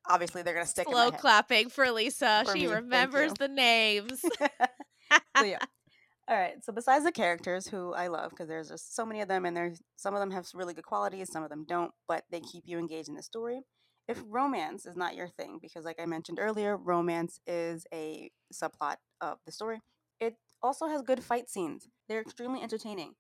obviously 0.08 0.42
they're 0.42 0.54
gonna 0.54 0.66
stick. 0.66 0.88
Slow 0.88 1.10
clapping 1.10 1.68
for 1.68 1.90
Lisa. 1.90 2.42
For 2.46 2.56
she 2.56 2.66
me. 2.66 2.74
remembers 2.74 3.32
the 3.34 3.48
names. 3.48 4.20
so 5.36 5.44
yeah. 5.44 5.58
All 6.28 6.36
right. 6.36 6.64
So 6.64 6.72
besides 6.72 7.04
the 7.04 7.12
characters 7.12 7.66
who 7.66 7.92
I 7.92 8.06
love, 8.06 8.30
because 8.30 8.48
there's 8.48 8.68
just 8.68 8.94
so 8.94 9.04
many 9.04 9.20
of 9.20 9.28
them, 9.28 9.44
and 9.44 9.56
there's 9.56 9.82
some 9.96 10.14
of 10.14 10.20
them 10.20 10.30
have 10.30 10.46
really 10.54 10.74
good 10.74 10.86
qualities, 10.86 11.30
some 11.30 11.42
of 11.42 11.50
them 11.50 11.64
don't, 11.66 11.90
but 12.06 12.24
they 12.30 12.40
keep 12.40 12.64
you 12.66 12.78
engaged 12.78 13.08
in 13.08 13.14
the 13.14 13.22
story. 13.22 13.62
If 14.08 14.22
romance 14.28 14.86
is 14.86 14.96
not 14.96 15.14
your 15.14 15.28
thing, 15.28 15.58
because 15.60 15.84
like 15.84 16.00
I 16.00 16.06
mentioned 16.06 16.38
earlier, 16.40 16.76
romance 16.76 17.40
is 17.46 17.86
a 17.92 18.30
subplot 18.52 18.96
of 19.20 19.38
the 19.46 19.52
story. 19.52 19.80
It 20.20 20.36
also 20.62 20.86
has 20.86 21.02
good 21.02 21.22
fight 21.22 21.48
scenes. 21.48 21.88
They're 22.08 22.20
extremely 22.20 22.62
entertaining, 22.62 23.14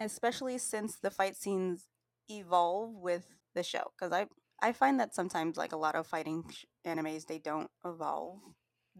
especially 0.00 0.58
since 0.58 0.96
the 0.96 1.10
fight 1.10 1.36
scenes 1.36 1.86
evolve 2.28 2.94
with 2.94 3.34
the 3.54 3.62
show. 3.62 3.92
Because 3.98 4.12
I 4.12 4.26
I 4.60 4.72
find 4.72 4.98
that 5.00 5.14
sometimes 5.14 5.56
like 5.56 5.72
a 5.72 5.76
lot 5.76 5.94
of 5.94 6.06
fighting 6.06 6.44
animes 6.86 7.26
they 7.26 7.38
don't 7.38 7.70
evolve 7.84 8.40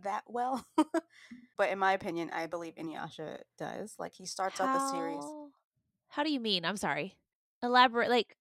that 0.03 0.25
well. 0.27 0.65
but 1.59 1.71
in 1.71 1.79
my 1.79 1.93
opinion, 1.93 2.31
I 2.33 2.47
believe 2.47 2.75
Inuyasha 2.77 3.39
does. 3.59 3.95
Like 3.99 4.13
he 4.15 4.27
starts 4.27 4.59
how, 4.59 4.67
out 4.67 4.79
the 4.79 4.91
series. 4.91 5.25
How 6.09 6.23
do 6.23 6.31
you 6.31 6.41
mean? 6.41 6.65
I'm 6.65 6.77
sorry. 6.77 7.17
Elaborate. 7.63 8.11
Like 8.11 8.37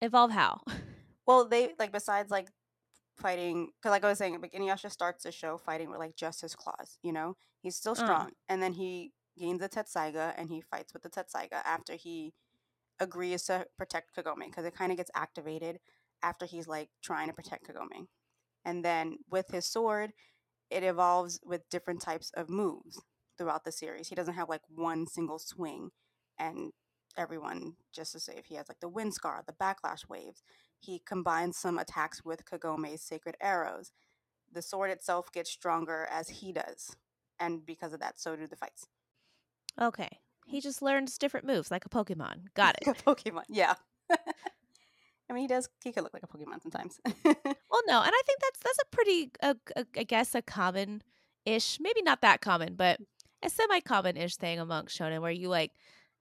evolve 0.00 0.30
how? 0.30 0.60
well, 1.26 1.46
they 1.46 1.70
like 1.78 1.92
besides 1.92 2.30
like 2.30 2.48
fighting 3.16 3.68
because 3.76 3.90
like 3.90 4.04
I 4.04 4.08
was 4.08 4.18
saying, 4.18 4.40
like 4.40 4.52
Inuyasha 4.52 4.90
starts 4.90 5.24
the 5.24 5.32
show 5.32 5.58
fighting 5.58 5.90
with 5.90 5.98
like 5.98 6.16
just 6.16 6.40
his 6.40 6.54
claws. 6.54 6.98
You 7.02 7.12
know, 7.12 7.36
he's 7.62 7.76
still 7.76 7.92
uh. 7.92 7.96
strong, 7.96 8.26
uh. 8.26 8.30
and 8.48 8.62
then 8.62 8.74
he 8.74 9.12
gains 9.38 9.60
the 9.60 9.68
Tetsaiga 9.68 10.34
and 10.36 10.50
he 10.50 10.60
fights 10.60 10.92
with 10.92 11.02
the 11.02 11.10
Tetsaiga 11.10 11.62
after 11.64 11.94
he 11.94 12.34
agrees 13.00 13.44
to 13.44 13.66
protect 13.78 14.14
Kagome 14.14 14.46
because 14.46 14.64
it 14.64 14.74
kind 14.76 14.92
of 14.92 14.98
gets 14.98 15.10
activated 15.14 15.80
after 16.22 16.46
he's 16.46 16.68
like 16.68 16.88
trying 17.02 17.28
to 17.28 17.34
protect 17.34 17.68
Kagome. 17.68 18.06
And 18.64 18.84
then 18.84 19.16
with 19.30 19.48
his 19.50 19.66
sword, 19.66 20.12
it 20.70 20.82
evolves 20.84 21.40
with 21.44 21.68
different 21.70 22.02
types 22.02 22.30
of 22.34 22.48
moves 22.48 23.00
throughout 23.36 23.64
the 23.64 23.72
series. 23.72 24.08
He 24.08 24.14
doesn't 24.14 24.34
have 24.34 24.48
like 24.48 24.62
one 24.68 25.06
single 25.06 25.38
swing 25.38 25.90
and 26.38 26.72
everyone 27.16 27.74
just 27.92 28.12
to 28.12 28.20
say 28.20 28.34
if 28.36 28.46
he 28.46 28.54
has 28.54 28.68
like 28.68 28.80
the 28.80 28.88
wind 28.88 29.14
scar, 29.14 29.42
the 29.46 29.52
backlash 29.52 30.08
waves. 30.08 30.42
He 30.78 31.02
combines 31.04 31.58
some 31.58 31.78
attacks 31.78 32.24
with 32.24 32.44
Kagome's 32.44 33.02
sacred 33.02 33.36
arrows. 33.40 33.92
The 34.52 34.62
sword 34.62 34.90
itself 34.90 35.30
gets 35.32 35.50
stronger 35.50 36.08
as 36.10 36.28
he 36.28 36.52
does. 36.52 36.96
And 37.38 37.64
because 37.64 37.92
of 37.92 38.00
that, 38.00 38.20
so 38.20 38.36
do 38.36 38.46
the 38.46 38.56
fights. 38.56 38.86
Okay. 39.80 40.20
He 40.46 40.60
just 40.60 40.82
learns 40.82 41.18
different 41.18 41.46
moves 41.46 41.70
like 41.70 41.84
a 41.84 41.88
Pokemon. 41.88 42.46
Got 42.54 42.76
it. 42.82 42.88
a 42.88 42.94
Pokemon, 42.94 43.44
yeah. 43.48 43.74
I 45.30 45.32
mean, 45.32 45.42
he 45.42 45.46
does. 45.46 45.68
He 45.84 45.92
could 45.92 46.02
look 46.02 46.12
like 46.12 46.24
a 46.24 46.26
Pokemon 46.26 46.60
sometimes. 46.60 47.00
well, 47.24 47.82
no, 47.86 48.02
and 48.02 48.12
I 48.12 48.22
think 48.26 48.40
that's 48.40 48.60
that's 48.64 48.78
a 48.82 48.96
pretty, 48.96 49.30
uh, 49.42 49.54
uh, 49.76 49.84
I 49.96 50.02
guess, 50.02 50.34
a 50.34 50.42
common 50.42 51.02
ish, 51.46 51.78
maybe 51.80 52.02
not 52.02 52.20
that 52.22 52.40
common, 52.40 52.74
but 52.74 52.98
a 53.42 53.48
semi 53.48 53.80
common 53.80 54.16
ish 54.16 54.36
thing 54.36 54.58
amongst 54.58 54.98
shonen, 54.98 55.20
where 55.20 55.30
you 55.30 55.48
like, 55.48 55.72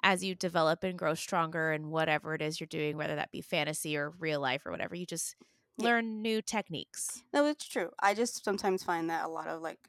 as 0.04 0.24
you 0.24 0.36
develop 0.36 0.84
and 0.84 0.98
grow 0.98 1.16
stronger 1.16 1.72
and 1.72 1.88
whatever 1.88 2.36
it 2.36 2.42
is 2.42 2.60
you're 2.60 2.68
doing, 2.68 2.98
whether 2.98 3.16
that 3.16 3.32
be 3.32 3.42
fantasy 3.42 3.98
or 3.98 4.12
real 4.20 4.40
life 4.40 4.66
or 4.66 4.72
whatever, 4.72 4.96
you 4.96 5.08
just 5.08 5.36
yeah. 5.78 5.86
learn 5.86 6.22
new 6.22 6.42
techniques. 6.42 7.24
No, 7.34 7.48
it's 7.48 7.68
true. 7.68 7.90
I 8.00 8.14
just 8.14 8.46
sometimes 8.46 8.84
find 8.84 9.10
that 9.10 9.26
a 9.26 9.30
lot 9.30 9.48
of 9.48 9.62
like 9.62 9.80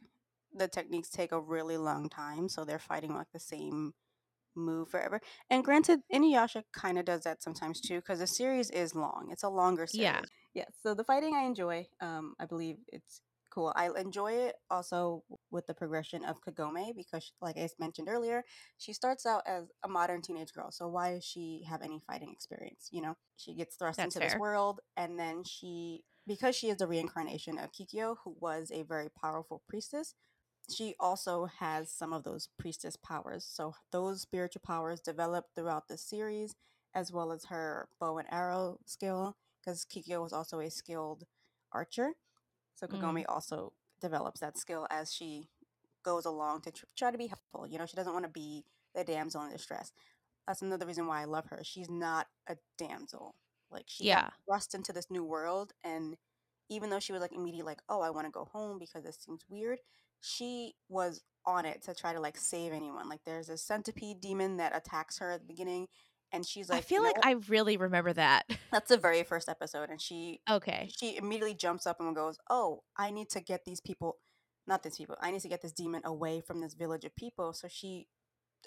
the 0.53 0.67
techniques 0.67 1.11
take 1.11 1.33
a 1.33 1.41
really 1.41 1.77
long 1.77 2.09
time, 2.09 2.49
so 2.49 2.65
they're 2.65 2.79
fighting 2.79 3.15
like 3.15 3.31
the 3.35 3.39
same 3.39 3.93
move 4.57 4.89
forever. 4.89 5.21
And 5.49 5.65
granted, 5.65 6.01
Inuyasha 6.13 6.65
kind 6.73 6.99
of 6.99 7.05
does 7.05 7.23
that 7.23 7.43
sometimes 7.43 7.81
too, 7.81 7.97
because 7.97 8.19
the 8.19 8.27
series 8.27 8.71
is 8.71 8.95
long. 8.95 9.29
It's 9.31 9.43
a 9.43 9.49
longer 9.49 9.87
series. 9.87 10.09
Yeah. 10.09 10.21
Yeah. 10.55 10.65
So 10.83 10.95
the 10.95 11.05
fighting 11.05 11.35
I 11.35 11.45
enjoy. 11.45 11.87
Um, 12.01 12.35
I 12.41 12.47
believe 12.47 12.77
it's 12.89 13.23
cool. 13.51 13.73
I 13.77 13.91
enjoy 13.97 14.33
it 14.33 14.55
also 14.71 15.25
with 15.51 15.67
the 15.67 15.75
progression 15.75 16.25
of 16.25 16.41
Kagome 16.41 16.95
because, 16.97 17.33
like 17.41 17.59
I 17.59 17.69
mentioned 17.79 18.09
earlier, 18.09 18.45
she 18.79 18.93
starts 18.93 19.27
out 19.27 19.43
as 19.47 19.65
a 19.85 19.89
modern 19.89 20.23
teenage 20.23 20.53
girl. 20.53 20.71
So 20.71 20.89
why 20.89 21.15
does 21.15 21.25
she 21.25 21.65
have 21.69 21.83
any 21.83 22.01
fighting 22.07 22.31
experience? 22.33 22.89
You 22.91 23.03
know, 23.03 23.17
she 23.37 23.55
gets 23.55 23.77
thrust 23.77 23.99
That's 23.99 24.15
into 24.15 24.21
fair. 24.21 24.31
this 24.31 24.39
world, 24.39 24.81
and 24.97 25.19
then 25.19 25.43
she, 25.45 26.05
because 26.27 26.55
she 26.55 26.69
is 26.69 26.77
the 26.79 26.87
reincarnation 26.87 27.59
of 27.59 27.71
Kikyo, 27.73 28.17
who 28.25 28.37
was 28.41 28.71
a 28.73 28.83
very 28.83 29.09
powerful 29.21 29.63
priestess, 29.69 30.15
she 30.75 30.95
also 30.99 31.47
has 31.47 31.91
some 31.91 32.13
of 32.13 32.25
those 32.25 32.49
priestess 32.59 32.97
powers. 32.97 33.45
So 33.49 33.75
those 33.93 34.23
spiritual 34.23 34.63
powers 34.65 35.01
develop 35.01 35.47
throughout 35.55 35.89
the 35.89 35.99
series, 35.99 36.55
as 36.95 37.13
well 37.13 37.33
as 37.33 37.47
her 37.47 37.89
bow 38.01 38.19
and 38.19 38.29
arrow 38.31 38.79
skill, 38.87 39.37
because 39.61 39.85
Kikyo 39.85 40.23
was 40.23 40.33
also 40.33 40.61
a 40.61 40.71
skilled 40.71 41.25
archer. 41.73 42.13
So 42.75 42.87
Kagome 42.87 43.23
mm. 43.23 43.29
also 43.29 43.73
develops 44.01 44.41
that 44.41 44.59
skill 44.59 44.87
as 44.91 45.13
she 45.13 45.49
goes 46.03 46.25
along 46.25 46.63
to 46.63 46.71
tr- 46.71 46.85
try 46.97 47.11
to 47.11 47.19
be 47.19 47.27
helpful. 47.27 47.67
You 47.67 47.79
know, 47.79 47.87
she 47.87 47.97
doesn't 47.97 48.13
want 48.13 48.25
to 48.25 48.31
be 48.31 48.65
the 48.95 49.05
damsel 49.05 49.43
in 49.45 49.53
distress. 49.53 49.93
That's 50.47 50.63
another 50.63 50.87
reason 50.87 51.07
why 51.07 51.21
I 51.21 51.27
love 51.27 51.47
her. 51.47 51.61
She's 51.63 51.91
not 51.91 52.27
a 52.49 52.57
damsel. 52.79 53.35
Like 53.71 53.85
she 53.87 54.05
yeah. 54.05 54.31
thrust 54.47 54.75
into 54.75 54.93
this 54.93 55.11
new 55.11 55.25
world 55.25 55.73
and 55.85 56.17
even 56.71 56.89
though 56.89 57.01
she 57.01 57.13
was 57.13 57.21
like 57.21 57.33
immediately 57.35 57.67
like, 57.67 57.83
oh, 57.89 58.01
I 58.01 58.11
want 58.11 58.27
to 58.27 58.31
go 58.31 58.49
home 58.51 58.79
because 58.79 59.05
this 59.05 59.19
seems 59.21 59.45
weird, 59.49 59.81
she 60.21 60.75
was 60.89 61.23
on 61.45 61.67
it 61.67 61.83
to 61.83 61.95
try 61.95 62.13
to 62.13 62.21
like 62.21 62.37
save 62.37 62.73
anyone. 62.73 63.09
Like 63.09 63.21
there's 63.27 63.49
a 63.49 63.59
centipede 63.59 64.21
demon 64.21 64.57
that 64.59 64.75
attacks 64.75 65.19
her 65.19 65.33
at 65.33 65.41
the 65.41 65.47
beginning 65.47 65.89
and 66.33 66.47
she's 66.47 66.69
like 66.69 66.79
I 66.79 66.83
feel 66.83 67.03
like 67.03 67.17
I 67.23 67.37
really 67.49 67.77
remember 67.77 68.13
that. 68.13 68.45
That's 68.73 68.89
the 68.89 68.99
very 68.99 69.23
first 69.25 69.49
episode 69.49 69.91
and 69.91 70.01
she 70.01 70.41
Okay. 70.49 70.91
She 70.97 71.17
immediately 71.17 71.55
jumps 71.55 71.87
up 71.87 72.01
and 72.01 72.15
goes, 72.15 72.39
"Oh, 72.49 72.85
I 72.97 73.11
need 73.11 73.29
to 73.31 73.41
get 73.41 73.65
these 73.65 73.81
people 73.81 74.19
not 74.67 74.83
these 74.85 74.97
people. 74.97 75.17
I 75.21 75.33
need 75.33 75.41
to 75.41 75.49
get 75.49 75.63
this 75.63 75.73
demon 75.73 76.03
away 76.05 76.41
from 76.41 76.61
this 76.61 76.75
village 76.75 77.05
of 77.05 77.17
people." 77.17 77.53
So 77.53 77.67
she 77.69 78.07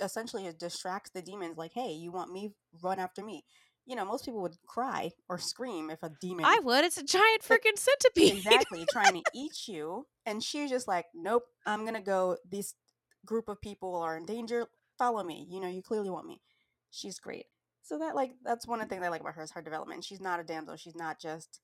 essentially 0.02 0.52
distracts 0.58 1.12
the 1.12 1.22
demons 1.22 1.58
like, 1.58 1.74
"Hey, 1.74 1.92
you 1.92 2.12
want 2.12 2.32
me? 2.32 2.54
Run 2.82 3.00
after 3.00 3.24
me." 3.24 3.46
You 3.86 3.96
know, 3.96 4.06
most 4.06 4.26
people 4.26 4.42
would 4.42 4.56
cry 4.66 5.12
or 5.28 5.38
scream 5.38 5.90
if 5.90 6.02
a 6.04 6.12
demon. 6.22 6.46
I 6.46 6.60
would. 6.64 6.86
It's 6.86 6.98
a 6.98 7.04
giant 7.04 7.42
freaking 7.42 7.78
centipede. 7.78 8.38
exactly, 8.38 8.86
trying 8.92 9.16
to 9.16 9.24
eat 9.36 9.68
you. 9.68 10.06
And 10.26 10.42
she's 10.42 10.70
just 10.70 10.88
like, 10.88 11.06
nope, 11.14 11.44
I'm 11.66 11.82
going 11.82 11.96
to 11.96 12.02
go. 12.02 12.38
This 12.50 12.76
group 13.26 13.50
of 13.50 13.62
people 13.62 13.96
are 13.96 14.18
in 14.18 14.26
danger. 14.26 14.68
Follow 14.98 15.24
me. 15.24 15.46
You 15.50 15.60
know, 15.60 15.68
you 15.68 15.82
clearly 15.82 16.10
want 16.10 16.28
me. 16.28 16.42
She's 16.92 17.20
great. 17.20 17.46
So 17.82 18.00
that, 18.00 18.16
like, 18.16 18.32
that's 18.44 18.66
one 18.66 18.80
of 18.80 18.88
the 18.88 18.96
things 18.96 19.06
I 19.06 19.10
like 19.10 19.22
about 19.22 19.36
her 19.36 19.44
is 19.44 19.52
her 19.52 19.62
development. 19.62 20.06
She's 20.06 20.22
not 20.22 20.40
a 20.40 20.44
damsel. 20.44 20.78
She's 20.78 20.96
not 20.96 21.20
just 21.20 21.60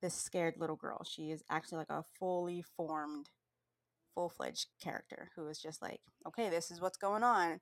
this 0.00 0.14
scared 0.14 0.54
little 0.58 0.76
girl. 0.76 1.02
She 1.04 1.30
is 1.30 1.42
actually 1.50 1.78
like 1.78 1.90
a 1.90 2.04
fully 2.18 2.62
formed, 2.76 3.30
full 4.14 4.28
fledged 4.28 4.66
character 4.80 5.30
who 5.34 5.48
is 5.48 5.58
just 5.58 5.82
like, 5.82 6.00
okay, 6.26 6.48
this 6.48 6.70
is 6.70 6.80
what's 6.80 6.96
going 6.96 7.24
on. 7.24 7.58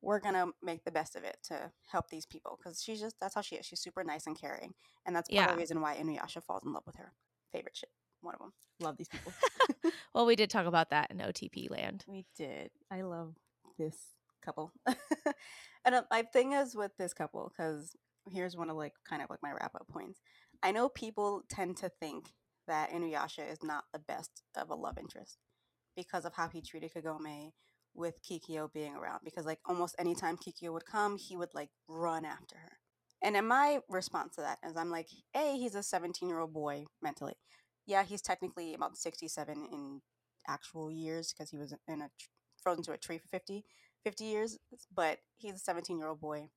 We're 0.00 0.20
gonna 0.20 0.46
make 0.62 0.84
the 0.84 0.90
best 0.90 1.16
of 1.16 1.24
it 1.24 1.38
to 1.44 1.72
help 1.90 2.08
these 2.08 2.26
people 2.26 2.58
because 2.58 2.82
she's 2.82 3.00
just 3.00 3.16
that's 3.20 3.34
how 3.34 3.40
she 3.40 3.56
is. 3.56 3.66
She's 3.66 3.80
super 3.80 4.04
nice 4.04 4.26
and 4.26 4.38
caring, 4.38 4.74
and 5.06 5.14
that's 5.14 5.28
part 5.28 5.36
yeah. 5.36 5.46
of 5.46 5.52
the 5.52 5.58
reason 5.58 5.80
why 5.80 5.96
Inuyasha 5.96 6.42
falls 6.42 6.64
in 6.64 6.72
love 6.72 6.84
with 6.86 6.96
her. 6.96 7.12
Favorite 7.52 7.76
shit, 7.76 7.90
one 8.20 8.34
of 8.34 8.40
them. 8.40 8.52
Love 8.80 8.96
these 8.96 9.08
people. 9.08 9.32
well, 10.14 10.26
we 10.26 10.36
did 10.36 10.50
talk 10.50 10.66
about 10.66 10.90
that 10.90 11.10
in 11.10 11.18
OTP 11.18 11.70
land. 11.70 12.04
We 12.06 12.26
did. 12.36 12.70
I 12.90 13.02
love 13.02 13.34
this 13.78 13.96
couple, 14.44 14.72
and 15.84 15.94
uh, 15.94 16.02
my 16.10 16.22
thing 16.22 16.52
is 16.52 16.76
with 16.76 16.92
this 16.96 17.12
couple 17.12 17.52
because 17.56 17.96
here's 18.30 18.56
one 18.56 18.70
of 18.70 18.76
like 18.76 18.92
kind 19.08 19.22
of 19.22 19.30
like 19.30 19.42
my 19.42 19.52
wrap 19.52 19.74
up 19.74 19.88
points. 19.88 20.20
I 20.62 20.72
know 20.72 20.88
people 20.88 21.42
tend 21.48 21.76
to 21.78 21.88
think 21.88 22.32
that 22.66 22.92
Inuyasha 22.92 23.50
is 23.50 23.62
not 23.62 23.84
the 23.92 23.98
best 23.98 24.42
of 24.56 24.70
a 24.70 24.74
love 24.74 24.98
interest 24.98 25.38
because 25.96 26.24
of 26.24 26.34
how 26.34 26.48
he 26.48 26.60
treated 26.60 26.92
Kagome 26.92 27.50
with 27.98 28.22
Kikyo 28.22 28.72
being 28.72 28.94
around 28.94 29.20
because 29.24 29.44
like 29.44 29.58
almost 29.66 29.96
anytime 29.98 30.36
Kikyo 30.36 30.72
would 30.72 30.86
come, 30.86 31.16
he 31.16 31.36
would 31.36 31.54
like 31.54 31.70
run 31.88 32.24
after 32.24 32.56
her. 32.56 32.78
And 33.22 33.36
in 33.36 33.46
my 33.46 33.80
response 33.88 34.36
to 34.36 34.42
that 34.42 34.58
is 34.64 34.76
I'm 34.76 34.90
like, 34.90 35.08
A, 35.34 35.56
he's 35.56 35.74
a 35.74 35.82
17 35.82 36.28
year 36.28 36.38
old 36.38 36.52
boy 36.52 36.84
mentally. 37.02 37.34
Yeah, 37.86 38.04
he's 38.04 38.22
technically 38.22 38.74
about 38.74 38.96
67 38.96 39.68
in 39.72 40.00
actual 40.46 40.90
years 40.90 41.32
because 41.32 41.50
he 41.50 41.56
was 41.56 41.74
in 41.88 42.02
a 42.02 42.10
frozen 42.62 42.84
to 42.84 42.92
a 42.92 42.96
tree 42.96 43.18
for 43.18 43.28
50, 43.28 43.64
50 44.04 44.24
years, 44.24 44.58
but 44.94 45.18
he's 45.36 45.54
a 45.54 45.58
17 45.58 45.98
year 45.98 46.08
old 46.08 46.20
boy. 46.20 46.48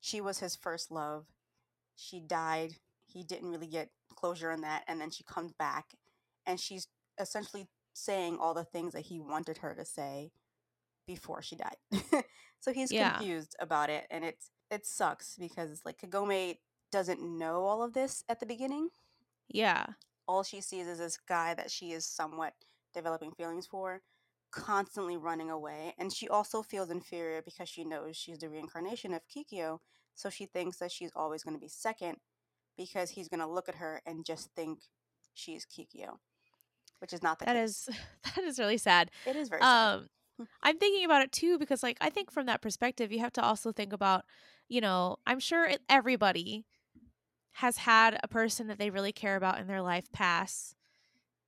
She 0.00 0.20
was 0.20 0.38
his 0.38 0.56
first 0.56 0.90
love. 0.90 1.26
She 1.96 2.20
died. 2.20 2.76
He 3.06 3.22
didn't 3.22 3.50
really 3.50 3.66
get 3.66 3.90
closure 4.14 4.50
on 4.50 4.60
that. 4.62 4.84
And 4.88 5.00
then 5.00 5.10
she 5.10 5.24
comes 5.24 5.52
back 5.52 5.94
and 6.46 6.58
she's 6.58 6.86
essentially 7.20 7.66
saying 7.92 8.38
all 8.40 8.54
the 8.54 8.64
things 8.64 8.92
that 8.92 9.06
he 9.06 9.18
wanted 9.18 9.58
her 9.58 9.74
to 9.74 9.84
say 9.84 10.30
before 11.08 11.42
she 11.42 11.56
died. 11.56 12.22
so 12.60 12.72
he's 12.72 12.92
yeah. 12.92 13.14
confused 13.14 13.56
about 13.58 13.90
it 13.90 14.06
and 14.12 14.24
it's 14.24 14.50
it 14.70 14.86
sucks 14.86 15.34
because 15.36 15.80
like 15.84 15.98
Kagome 15.98 16.58
doesn't 16.92 17.20
know 17.20 17.64
all 17.64 17.82
of 17.82 17.94
this 17.94 18.22
at 18.28 18.38
the 18.38 18.46
beginning. 18.46 18.90
Yeah. 19.48 19.86
All 20.28 20.44
she 20.44 20.60
sees 20.60 20.86
is 20.86 20.98
this 20.98 21.16
guy 21.16 21.54
that 21.54 21.70
she 21.70 21.92
is 21.92 22.06
somewhat 22.06 22.52
developing 22.94 23.32
feelings 23.32 23.66
for 23.66 24.02
constantly 24.50 25.16
running 25.16 25.50
away 25.50 25.94
and 25.98 26.12
she 26.12 26.28
also 26.28 26.62
feels 26.62 26.90
inferior 26.90 27.42
because 27.42 27.68
she 27.68 27.84
knows 27.84 28.16
she's 28.16 28.38
the 28.38 28.48
reincarnation 28.48 29.12
of 29.12 29.20
Kikyo 29.28 29.78
so 30.14 30.30
she 30.30 30.46
thinks 30.46 30.78
that 30.78 30.90
she's 30.90 31.10
always 31.14 31.42
going 31.42 31.54
to 31.54 31.60
be 31.60 31.68
second 31.68 32.16
because 32.76 33.10
he's 33.10 33.28
going 33.28 33.40
to 33.40 33.46
look 33.46 33.68
at 33.68 33.74
her 33.74 34.00
and 34.06 34.24
just 34.24 34.48
think 34.56 34.78
she's 35.34 35.66
Kikyo 35.66 36.16
which 37.00 37.12
is 37.12 37.22
not 37.22 37.38
the 37.38 37.44
that 37.44 37.56
case. 37.56 37.88
is 37.88 37.96
that 38.34 38.44
is 38.44 38.58
really 38.58 38.78
sad 38.78 39.10
it 39.26 39.36
is 39.36 39.50
very 39.50 39.60
sad. 39.60 39.96
Um, 39.96 40.08
I'm 40.62 40.78
thinking 40.78 41.04
about 41.04 41.22
it 41.22 41.32
too 41.32 41.58
because 41.58 41.82
like 41.82 41.96
I 42.00 42.10
think 42.10 42.30
from 42.30 42.46
that 42.46 42.62
perspective 42.62 43.12
you 43.12 43.20
have 43.20 43.32
to 43.34 43.42
also 43.42 43.72
think 43.72 43.92
about, 43.92 44.24
you 44.68 44.80
know, 44.80 45.16
I'm 45.26 45.40
sure 45.40 45.70
everybody 45.88 46.64
has 47.52 47.78
had 47.78 48.18
a 48.22 48.28
person 48.28 48.68
that 48.68 48.78
they 48.78 48.90
really 48.90 49.12
care 49.12 49.36
about 49.36 49.58
in 49.58 49.66
their 49.66 49.82
life 49.82 50.10
pass. 50.12 50.74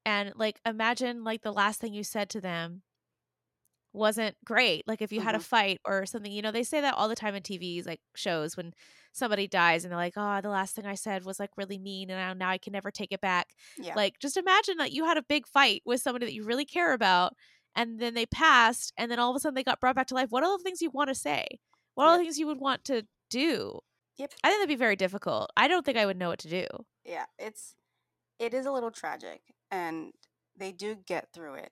And 0.04 0.32
like 0.36 0.60
imagine 0.66 1.24
like 1.24 1.42
the 1.42 1.52
last 1.52 1.80
thing 1.80 1.94
you 1.94 2.04
said 2.04 2.28
to 2.30 2.40
them 2.40 2.82
wasn't 3.92 4.36
great. 4.44 4.86
Like 4.86 5.02
if 5.02 5.12
you 5.12 5.20
mm-hmm. 5.20 5.26
had 5.26 5.34
a 5.34 5.38
mm-hmm. 5.38 5.44
fight 5.44 5.80
or 5.84 6.06
something, 6.06 6.30
you 6.32 6.42
know, 6.42 6.52
they 6.52 6.62
say 6.62 6.80
that 6.80 6.94
all 6.94 7.08
the 7.08 7.16
time 7.16 7.34
in 7.34 7.42
TVs, 7.42 7.86
like 7.86 8.00
shows 8.14 8.56
when 8.56 8.72
somebody 9.12 9.48
dies 9.48 9.84
and 9.84 9.90
they're 9.90 9.98
like, 9.98 10.14
oh, 10.16 10.40
the 10.40 10.48
last 10.48 10.74
thing 10.74 10.86
I 10.86 10.94
said 10.94 11.24
was 11.24 11.40
like 11.40 11.50
really 11.56 11.78
mean 11.78 12.10
and 12.10 12.18
now, 12.18 12.46
now 12.46 12.50
I 12.50 12.58
can 12.58 12.72
never 12.72 12.90
take 12.90 13.12
it 13.12 13.20
back. 13.20 13.48
Yeah. 13.78 13.94
Like 13.94 14.18
just 14.20 14.36
imagine 14.36 14.76
that 14.78 14.92
you 14.92 15.04
had 15.04 15.16
a 15.16 15.22
big 15.22 15.46
fight 15.46 15.82
with 15.84 16.00
somebody 16.00 16.26
that 16.26 16.34
you 16.34 16.44
really 16.44 16.64
care 16.64 16.92
about 16.92 17.34
and 17.74 17.98
then 17.98 18.14
they 18.14 18.26
passed 18.26 18.92
and 18.96 19.10
then 19.10 19.18
all 19.18 19.30
of 19.30 19.36
a 19.36 19.40
sudden 19.40 19.54
they 19.54 19.64
got 19.64 19.80
brought 19.80 19.96
back 19.96 20.06
to 20.08 20.14
life. 20.14 20.28
What 20.30 20.42
are 20.42 20.46
all 20.46 20.58
the 20.58 20.64
things 20.64 20.82
you 20.82 20.90
want 20.90 21.08
to 21.08 21.14
say? 21.14 21.46
What 21.94 22.04
yep. 22.04 22.10
are 22.10 22.18
the 22.18 22.24
things 22.24 22.38
you 22.38 22.46
would 22.46 22.60
want 22.60 22.84
to 22.86 23.06
do? 23.28 23.80
Yep. 24.18 24.32
I 24.44 24.48
think 24.48 24.60
that'd 24.60 24.68
be 24.68 24.76
very 24.76 24.96
difficult. 24.96 25.50
I 25.56 25.68
don't 25.68 25.84
think 25.84 25.96
i 25.96 26.06
would 26.06 26.18
know 26.18 26.28
what 26.28 26.40
to 26.40 26.48
do. 26.48 26.66
Yeah 27.04 27.26
it's 27.38 27.74
it 28.38 28.54
is 28.54 28.66
a 28.66 28.72
little 28.72 28.90
tragic 28.90 29.40
and 29.70 30.12
they 30.56 30.72
do 30.72 30.96
get 31.06 31.28
through 31.32 31.54
it. 31.54 31.70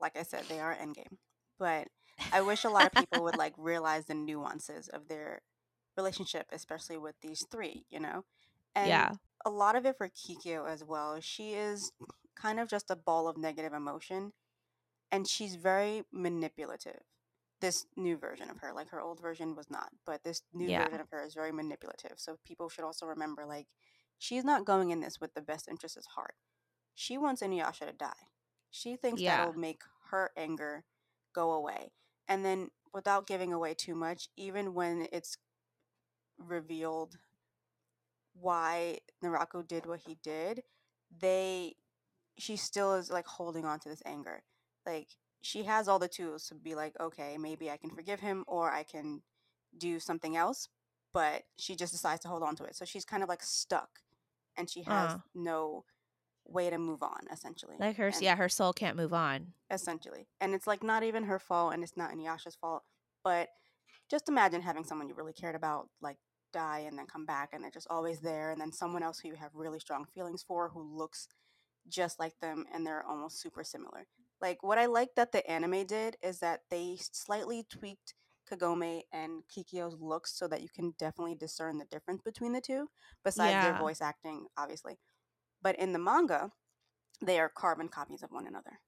Like 0.00 0.16
i 0.16 0.22
said 0.22 0.44
they 0.48 0.60
are 0.60 0.74
endgame 0.74 1.18
but 1.58 1.86
i 2.32 2.40
wish 2.40 2.64
a 2.64 2.68
lot 2.68 2.86
of 2.86 2.92
people 2.92 3.22
would 3.22 3.36
like 3.44 3.54
realize 3.56 4.06
the 4.06 4.14
nuances 4.14 4.88
of 4.88 5.06
their 5.08 5.42
relationship 5.96 6.46
especially 6.52 6.96
with 6.96 7.14
these 7.22 7.46
three 7.50 7.84
you 7.90 8.00
know? 8.00 8.24
And 8.74 8.88
yeah. 8.88 9.10
a 9.44 9.50
lot 9.50 9.76
of 9.76 9.84
it 9.84 9.98
for 9.98 10.08
kikyo 10.08 10.66
as 10.66 10.82
well. 10.82 11.18
She 11.20 11.50
is 11.50 11.92
kind 12.34 12.58
of 12.58 12.68
just 12.68 12.90
a 12.90 12.96
ball 12.96 13.28
of 13.28 13.36
negative 13.36 13.74
emotion 13.74 14.32
and 15.12 15.28
she's 15.28 15.54
very 15.54 16.02
manipulative 16.10 17.02
this 17.60 17.86
new 17.96 18.16
version 18.16 18.50
of 18.50 18.58
her 18.58 18.72
like 18.74 18.88
her 18.88 19.00
old 19.00 19.20
version 19.20 19.54
was 19.54 19.70
not 19.70 19.90
but 20.04 20.24
this 20.24 20.42
new 20.52 20.66
yeah. 20.68 20.82
version 20.84 21.00
of 21.00 21.08
her 21.10 21.24
is 21.24 21.34
very 21.34 21.52
manipulative 21.52 22.14
so 22.16 22.36
people 22.44 22.68
should 22.68 22.84
also 22.84 23.06
remember 23.06 23.46
like 23.46 23.68
she's 24.18 24.44
not 24.44 24.64
going 24.64 24.90
in 24.90 25.00
this 25.00 25.20
with 25.20 25.32
the 25.34 25.40
best 25.40 25.68
interest 25.68 25.96
at 25.96 26.02
heart 26.16 26.34
she 26.94 27.16
wants 27.16 27.40
inuyasha 27.40 27.86
to 27.86 27.92
die 27.92 28.26
she 28.70 28.96
thinks 28.96 29.20
yeah. 29.20 29.36
that'll 29.36 29.52
make 29.52 29.82
her 30.10 30.30
anger 30.36 30.84
go 31.32 31.52
away 31.52 31.92
and 32.26 32.44
then 32.44 32.68
without 32.92 33.26
giving 33.28 33.52
away 33.52 33.74
too 33.74 33.94
much 33.94 34.28
even 34.36 34.74
when 34.74 35.06
it's 35.12 35.36
revealed 36.38 37.16
why 38.34 38.98
Naraku 39.22 39.66
did 39.66 39.86
what 39.86 40.00
he 40.06 40.16
did 40.22 40.62
they 41.20 41.76
she 42.38 42.56
still 42.56 42.94
is 42.94 43.10
like 43.10 43.26
holding 43.26 43.64
on 43.64 43.78
to 43.78 43.88
this 43.88 44.02
anger 44.04 44.42
like 44.86 45.08
she 45.42 45.64
has 45.64 45.88
all 45.88 45.98
the 45.98 46.08
tools 46.08 46.46
to 46.48 46.54
be 46.54 46.74
like, 46.74 46.94
okay, 47.00 47.36
maybe 47.38 47.70
I 47.70 47.76
can 47.76 47.90
forgive 47.90 48.20
him 48.20 48.44
or 48.46 48.70
I 48.70 48.84
can 48.84 49.22
do 49.76 49.98
something 49.98 50.36
else, 50.36 50.68
but 51.12 51.42
she 51.58 51.74
just 51.74 51.92
decides 51.92 52.20
to 52.22 52.28
hold 52.28 52.42
on 52.42 52.56
to 52.56 52.64
it. 52.64 52.76
So 52.76 52.84
she's 52.84 53.04
kind 53.04 53.22
of 53.22 53.28
like 53.28 53.42
stuck 53.42 53.88
and 54.56 54.70
she 54.70 54.82
has 54.82 55.12
uh. 55.12 55.18
no 55.34 55.84
way 56.46 56.70
to 56.70 56.78
move 56.78 57.02
on 57.02 57.20
essentially. 57.32 57.76
Like 57.78 57.96
her 57.96 58.08
and 58.08 58.22
yeah, 58.22 58.36
her 58.36 58.48
soul 58.48 58.72
can't 58.72 58.96
move 58.96 59.12
on. 59.12 59.48
Essentially. 59.70 60.26
And 60.40 60.54
it's 60.54 60.66
like 60.66 60.82
not 60.82 61.02
even 61.02 61.24
her 61.24 61.38
fault 61.38 61.74
and 61.74 61.82
it's 61.82 61.96
not 61.96 62.12
Inuyasha's 62.12 62.56
fault, 62.56 62.82
but 63.24 63.48
just 64.10 64.28
imagine 64.28 64.62
having 64.62 64.84
someone 64.84 65.08
you 65.08 65.14
really 65.14 65.32
cared 65.32 65.54
about 65.54 65.88
like 66.00 66.18
die 66.52 66.84
and 66.86 66.98
then 66.98 67.06
come 67.06 67.24
back 67.24 67.50
and 67.52 67.64
they're 67.64 67.70
just 67.70 67.86
always 67.90 68.20
there 68.20 68.50
and 68.50 68.60
then 68.60 68.70
someone 68.72 69.02
else 69.02 69.18
who 69.18 69.28
you 69.28 69.34
have 69.34 69.50
really 69.54 69.78
strong 69.80 70.04
feelings 70.14 70.44
for 70.46 70.68
who 70.68 70.82
looks 70.96 71.28
just 71.88 72.20
like 72.20 72.38
them 72.40 72.66
and 72.72 72.86
they're 72.86 73.04
almost 73.06 73.40
super 73.40 73.64
similar. 73.64 74.06
Like 74.42 74.64
what 74.64 74.76
I 74.76 74.86
like 74.86 75.10
that 75.14 75.30
the 75.30 75.48
anime 75.48 75.86
did 75.86 76.16
is 76.20 76.40
that 76.40 76.62
they 76.68 76.98
slightly 77.00 77.64
tweaked 77.70 78.14
Kagome 78.50 79.02
and 79.12 79.44
Kikyo's 79.48 79.96
looks 80.00 80.36
so 80.36 80.48
that 80.48 80.62
you 80.62 80.68
can 80.68 80.94
definitely 80.98 81.36
discern 81.36 81.78
the 81.78 81.84
difference 81.84 82.22
between 82.22 82.52
the 82.52 82.60
two, 82.60 82.88
besides 83.24 83.52
yeah. 83.52 83.70
their 83.70 83.78
voice 83.78 84.02
acting, 84.02 84.46
obviously. 84.58 84.98
But 85.62 85.78
in 85.78 85.92
the 85.92 86.00
manga, 86.00 86.50
they 87.24 87.38
are 87.38 87.48
carbon 87.48 87.88
copies 87.88 88.24
of 88.24 88.32
one 88.32 88.48
another. 88.48 88.80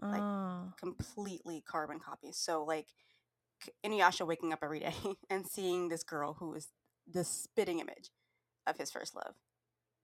Like 0.00 0.20
oh. 0.20 0.72
completely 0.78 1.62
carbon 1.66 2.00
copies. 2.00 2.38
So 2.38 2.64
like 2.64 2.88
Inuyasha 3.84 4.26
waking 4.26 4.52
up 4.52 4.60
every 4.62 4.80
day 4.80 4.94
and 5.30 5.46
seeing 5.46 5.88
this 5.88 6.02
girl 6.02 6.36
who 6.38 6.54
is 6.54 6.68
the 7.10 7.24
spitting 7.24 7.80
image 7.80 8.10
of 8.66 8.78
his 8.78 8.90
first 8.90 9.14
love. 9.14 9.34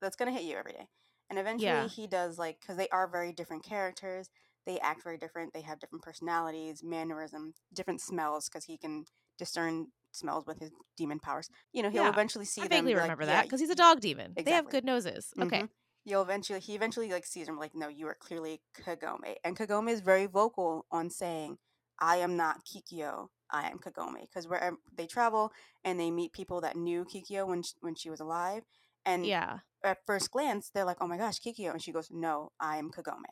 That's 0.03 0.17
gonna 0.17 0.33
hit 0.33 0.45
you 0.45 0.57
every 0.57 0.73
day. 0.73 0.89
And 1.31 1.39
eventually 1.39 1.67
yeah. 1.67 1.89
he 1.89 2.07
does 2.07 2.39
like 2.39 2.61
because 2.61 2.77
they 2.77 2.89
are 2.89 3.07
very 3.07 3.33
different 3.33 3.65
characters 3.65 4.29
they 4.67 4.79
act 4.81 5.03
very 5.03 5.19
different. 5.19 5.53
They 5.53 5.63
have 5.63 5.81
different 5.81 6.03
personalities, 6.03 6.83
mannerism, 6.83 7.55
different 7.73 8.01
smells 8.01 8.49
because 8.49 8.65
he 8.65 8.79
can 8.79 9.05
discern 9.39 9.89
smells 10.13 10.47
with 10.47 10.61
his 10.61 10.71
demon 10.97 11.19
powers. 11.19 11.49
You 11.73 11.83
know, 11.83 11.91
he'll 11.91 12.05
yeah, 12.05 12.11
eventually 12.11 12.45
see 12.45 12.63
I 12.63 12.69
them. 12.69 12.85
vaguely 12.85 12.95
remember 12.95 13.25
like, 13.25 13.35
that 13.35 13.43
because 13.45 13.61
yeah, 13.61 13.67
he's 13.67 13.73
a 13.73 13.77
dog 13.77 14.01
demon. 14.01 14.33
Exactly. 14.37 14.45
They 14.45 14.53
have 14.53 14.69
good 14.69 14.85
noses. 14.85 15.33
Okay. 15.41 15.59
Mm-hmm. 15.59 15.67
You'll 16.05 16.23
eventually 16.23 16.61
he 16.61 16.75
eventually 16.75 17.11
like 17.11 17.25
sees 17.25 17.49
him 17.49 17.59
like, 17.59 17.75
no, 17.75 17.89
you 17.89 18.07
are 18.09 18.17
clearly 18.19 18.61
Kagome, 18.77 19.37
and 19.45 19.57
Kagome 19.57 19.89
is 19.91 20.01
very 20.01 20.27
vocal 20.27 20.85
on 20.91 21.11
saying, 21.11 21.59
"I 22.01 22.17
am 22.17 22.37
not 22.37 22.65
Kikyo. 22.65 23.29
I 23.51 23.69
am 23.69 23.79
Kagome." 23.79 24.23
Because 24.23 24.49
wherever 24.49 24.77
they 24.97 25.07
travel 25.07 25.53
and 25.85 26.01
they 26.01 26.11
meet 26.11 26.33
people 26.33 26.61
that 26.63 26.77
knew 26.77 27.05
Kikyo 27.05 27.47
when 27.47 27.63
she, 27.63 27.75
when 27.81 27.95
she 27.95 28.11
was 28.11 28.19
alive, 28.19 28.65
and 29.07 29.25
yeah, 29.25 29.59
at 29.85 29.99
first 30.05 30.33
glance 30.33 30.71
they're 30.71 30.85
like, 30.85 30.97
"Oh 31.01 31.07
my 31.07 31.19
gosh, 31.19 31.39
Kikyo," 31.39 31.71
and 31.71 31.81
she 31.81 31.93
goes, 31.93 32.09
"No, 32.11 32.51
I 32.59 32.79
am 32.79 32.91
Kagome." 32.91 33.23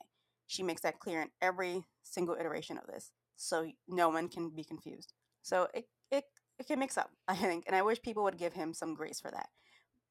She 0.51 0.65
makes 0.65 0.83
that 0.83 0.99
clear 0.99 1.23
in 1.23 1.29
every 1.41 1.85
single 2.03 2.35
iteration 2.35 2.77
of 2.77 2.87
this 2.89 3.13
so 3.37 3.71
no 3.89 4.09
one 4.09 4.29
can 4.29 4.51
be 4.51 4.65
confused. 4.65 5.15
So 5.43 5.69
it, 5.73 5.87
it, 6.11 6.25
it 6.59 6.67
can 6.67 6.79
mix 6.79 6.99
up 6.99 7.11
i 7.29 7.35
think 7.35 7.65
and 7.67 7.75
i 7.75 7.81
wish 7.81 8.03
people 8.03 8.25
would 8.25 8.37
give 8.37 8.53
him 8.53 8.75
some 8.75 8.95
grace 8.95 9.21
for 9.21 9.31
that. 9.31 9.49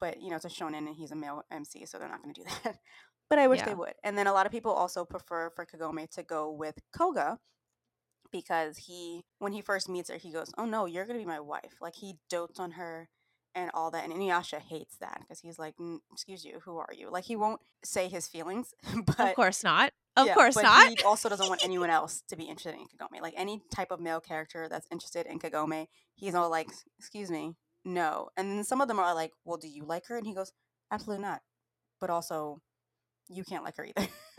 But 0.00 0.22
you 0.22 0.30
know 0.30 0.36
it's 0.36 0.46
a 0.46 0.48
shonen 0.48 0.78
and 0.78 0.96
he's 0.96 1.10
a 1.10 1.16
male 1.16 1.44
mc 1.50 1.86
so 1.86 1.98
they're 1.98 2.08
not 2.08 2.22
going 2.22 2.34
to 2.34 2.42
do 2.42 2.48
that. 2.64 2.78
But 3.28 3.38
i 3.38 3.46
wish 3.46 3.60
yeah. 3.60 3.66
they 3.66 3.74
would. 3.74 3.94
And 4.02 4.16
then 4.16 4.26
a 4.26 4.32
lot 4.32 4.46
of 4.46 4.52
people 4.52 4.72
also 4.72 5.04
prefer 5.04 5.50
for 5.54 5.66
kagome 5.66 6.10
to 6.12 6.22
go 6.22 6.50
with 6.50 6.78
koga 6.96 7.38
because 8.32 8.78
he 8.78 9.24
when 9.40 9.52
he 9.52 9.60
first 9.60 9.88
meets 9.88 10.08
her 10.08 10.16
he 10.16 10.32
goes 10.32 10.50
oh 10.56 10.64
no 10.64 10.86
you're 10.86 11.04
going 11.04 11.18
to 11.18 11.24
be 11.24 11.28
my 11.28 11.40
wife. 11.40 11.74
Like 11.80 11.94
he 11.94 12.14
dotes 12.30 12.58
on 12.58 12.72
her 12.72 13.08
and 13.54 13.70
all 13.74 13.90
that. 13.90 14.04
And 14.04 14.12
Inuyasha 14.12 14.60
hates 14.60 14.96
that 15.00 15.20
because 15.20 15.40
he's 15.40 15.58
like, 15.58 15.74
"Excuse 16.12 16.44
you, 16.44 16.60
who 16.64 16.78
are 16.78 16.92
you?" 16.96 17.10
Like 17.10 17.24
he 17.24 17.36
won't 17.36 17.60
say 17.84 18.08
his 18.08 18.28
feelings, 18.28 18.74
but 19.06 19.20
of 19.20 19.34
course 19.34 19.64
not. 19.64 19.92
Of 20.16 20.26
yeah, 20.26 20.34
course 20.34 20.56
not. 20.56 20.88
He 20.88 21.02
also 21.04 21.28
doesn't 21.28 21.48
want 21.48 21.64
anyone 21.64 21.90
else 21.98 22.22
to 22.28 22.36
be 22.36 22.44
interested 22.44 22.74
in 22.74 22.86
Kagome. 22.86 23.20
Like 23.20 23.34
any 23.36 23.62
type 23.72 23.90
of 23.90 24.00
male 24.00 24.20
character 24.20 24.68
that's 24.68 24.86
interested 24.90 25.26
in 25.26 25.38
Kagome, 25.38 25.86
he's 26.14 26.34
all 26.34 26.50
like, 26.50 26.68
"Excuse 26.98 27.30
me, 27.30 27.54
no." 27.84 28.28
And 28.36 28.50
then 28.50 28.64
some 28.64 28.80
of 28.80 28.88
them 28.88 28.98
are 28.98 29.14
like, 29.14 29.32
"Well, 29.44 29.58
do 29.58 29.68
you 29.68 29.84
like 29.84 30.06
her?" 30.06 30.16
And 30.16 30.26
he 30.26 30.34
goes, 30.34 30.52
"Absolutely 30.90 31.22
not." 31.22 31.42
But 32.00 32.10
also, 32.10 32.60
you 33.28 33.44
can't 33.44 33.64
like 33.64 33.76
her 33.76 33.84
either. 33.86 34.08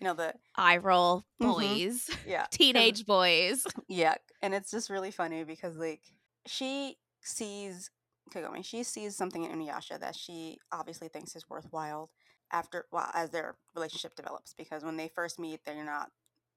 you 0.00 0.04
know 0.04 0.14
the 0.14 0.34
eye 0.56 0.76
roll 0.76 1.24
mm-hmm. 1.42 1.52
boys, 1.52 2.06
mm-hmm. 2.06 2.30
yeah, 2.30 2.46
teenage 2.50 3.06
boys. 3.06 3.66
Yeah, 3.88 4.14
and 4.42 4.54
it's 4.54 4.70
just 4.70 4.90
really 4.90 5.10
funny 5.10 5.44
because 5.44 5.76
like 5.76 6.02
she 6.46 6.96
sees 7.22 7.90
Kagome, 8.28 8.64
she 8.64 8.82
sees 8.82 9.16
something 9.16 9.44
in 9.44 9.52
Inuyasha 9.52 10.00
that 10.00 10.16
she 10.16 10.58
obviously 10.72 11.08
thinks 11.08 11.34
is 11.36 11.48
worthwhile 11.48 12.10
after 12.52 12.86
well 12.90 13.10
as 13.14 13.30
their 13.30 13.56
relationship 13.74 14.14
develops 14.14 14.54
because 14.54 14.82
when 14.82 14.96
they 14.96 15.10
first 15.14 15.38
meet 15.38 15.60
they're 15.66 15.84
not 15.84 16.10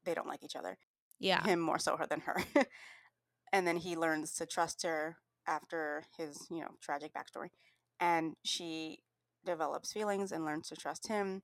they 0.05 0.13
don't 0.13 0.27
like 0.27 0.43
each 0.43 0.55
other. 0.55 0.77
Yeah. 1.19 1.43
Him 1.43 1.59
more 1.59 1.79
so 1.79 1.97
her 1.97 2.07
than 2.07 2.21
her. 2.21 2.43
and 3.53 3.67
then 3.67 3.77
he 3.77 3.95
learns 3.95 4.33
to 4.35 4.45
trust 4.45 4.83
her 4.83 5.17
after 5.47 6.03
his, 6.17 6.47
you 6.49 6.61
know, 6.61 6.71
tragic 6.81 7.11
backstory. 7.13 7.49
And 7.99 8.33
she 8.43 8.99
develops 9.45 9.93
feelings 9.93 10.31
and 10.31 10.45
learns 10.45 10.67
to 10.69 10.75
trust 10.75 11.07
him. 11.07 11.43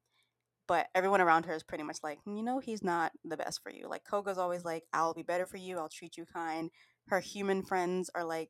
But 0.68 0.88
everyone 0.94 1.22
around 1.22 1.46
her 1.46 1.54
is 1.54 1.64
pretty 1.64 1.84
much 1.84 2.00
like, 2.04 2.20
you 2.26 2.44
know, 2.44 2.60
he's 2.60 2.84
not 2.84 3.12
the 3.24 3.38
best 3.38 3.62
for 3.64 3.72
you. 3.72 3.88
Like 3.88 4.04
Koga's 4.04 4.38
always 4.38 4.66
like, 4.66 4.84
I'll 4.92 5.14
be 5.14 5.24
better 5.24 5.46
for 5.46 5.58
you. 5.58 5.78
I'll 5.78 5.90
treat 5.90 6.18
you 6.18 6.26
kind. 6.26 6.72
Her 7.08 7.22
human 7.22 7.64
friends 7.64 8.10
are 8.14 8.26
like, 8.26 8.50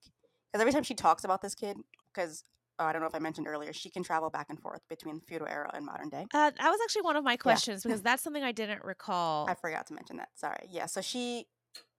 because 0.52 0.62
every 0.62 0.74
time 0.74 0.84
she 0.84 0.94
talks 0.94 1.24
about 1.24 1.42
this 1.42 1.56
kid, 1.56 1.78
because 2.14 2.44
oh, 2.80 2.86
I 2.86 2.94
don't 2.94 3.02
know 3.02 3.08
if 3.08 3.16
I 3.16 3.20
mentioned 3.20 3.48
earlier, 3.48 3.74
she 3.74 3.90
can 3.90 4.04
travel 4.04 4.30
back 4.30 4.48
and 4.50 4.60
forth 4.60 4.82
between 4.90 5.20
feudal 5.22 5.48
era 5.48 5.70
and 5.74 5.86
modern 5.86 6.10
day. 6.10 6.26
Uh, 6.34 6.52
that 6.52 6.70
was 6.70 6.80
actually 6.84 7.04
one 7.04 7.16
of 7.16 7.24
my 7.24 7.38
questions 7.38 7.84
yeah. 7.84 7.90
because 7.90 8.02
that's 8.04 8.24
something 8.24 8.44
I 8.44 8.52
didn't 8.52 8.84
recall. 8.84 9.50
I 9.50 9.56
forgot 9.56 9.88
to 9.88 9.94
mention 9.94 10.18
that. 10.18 10.30
Sorry. 10.36 10.68
Yeah. 10.70 10.86
So 10.86 11.02
she 11.02 11.48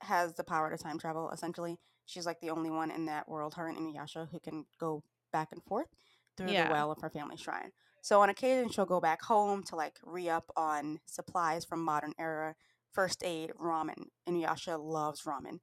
has 0.01 0.35
the 0.35 0.45
power 0.45 0.71
to 0.71 0.83
time 0.83 0.99
travel. 0.99 1.31
Essentially, 1.31 1.79
she's 2.07 2.27
like 2.27 2.41
the 2.41 2.51
only 2.51 2.71
one 2.71 2.91
in 2.91 3.07
that 3.07 3.29
world, 3.29 3.55
her 3.55 3.69
and 3.69 3.77
Inuyasha, 3.77 4.29
who 4.31 4.41
can 4.41 4.65
go 4.79 5.03
back 5.33 5.49
and 5.53 5.63
forth 5.65 5.89
through 6.37 6.51
yeah. 6.51 6.69
the 6.69 6.73
well 6.73 6.91
of 6.91 7.01
her 7.01 7.11
family 7.11 7.37
shrine. 7.37 7.73
So 8.01 8.21
on 8.23 8.31
occasion, 8.31 8.71
she'll 8.71 8.87
go 8.87 9.01
back 9.01 9.23
home 9.23 9.63
to 9.65 9.77
like 9.77 9.99
re 10.03 10.29
up 10.29 10.51
on 10.57 11.01
supplies 11.07 11.65
from 11.65 11.83
modern 11.83 12.15
era, 12.19 12.55
first 12.93 13.23
aid, 13.25 13.53
ramen. 13.61 14.05
Inuyasha 14.29 14.79
loves 14.83 15.23
ramen. 15.23 15.61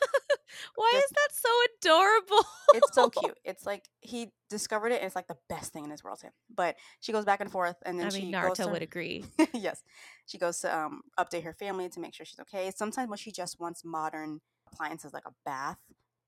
Why 0.74 0.90
Just, 0.92 1.04
is 1.04 1.10
that 1.10 1.28
so 1.32 1.48
adorable? 1.90 2.48
it's 2.74 2.94
so 2.94 3.10
cute. 3.22 3.38
It's 3.44 3.66
like 3.66 3.84
he 4.00 4.32
discovered 4.48 4.92
it 4.92 4.96
and 4.96 5.04
it's 5.04 5.16
like 5.16 5.28
the 5.28 5.36
best 5.48 5.72
thing 5.72 5.84
in 5.84 5.90
his 5.90 6.02
world 6.02 6.20
to 6.20 6.26
him. 6.26 6.32
But 6.54 6.76
she 7.00 7.12
goes 7.12 7.24
back 7.24 7.40
and 7.40 7.50
forth 7.50 7.76
and 7.84 7.98
then 7.98 8.06
I 8.06 8.10
mean, 8.10 8.22
she 8.22 8.32
Naruto 8.32 8.64
to, 8.64 8.68
would 8.68 8.82
agree. 8.90 9.24
yes. 9.52 9.82
She 10.26 10.38
goes 10.38 10.60
to 10.60 10.76
um, 10.76 11.02
update 11.18 11.44
her 11.44 11.52
family 11.52 11.88
to 11.90 12.00
make 12.00 12.14
sure 12.14 12.26
she's 12.26 12.40
okay. 12.40 12.70
Sometimes 12.74 13.08
when 13.08 13.18
she 13.18 13.32
just 13.32 13.60
wants 13.60 13.84
modern 13.84 14.40
appliances 14.72 15.12
like 15.12 15.24
a 15.26 15.32
bath, 15.44 15.78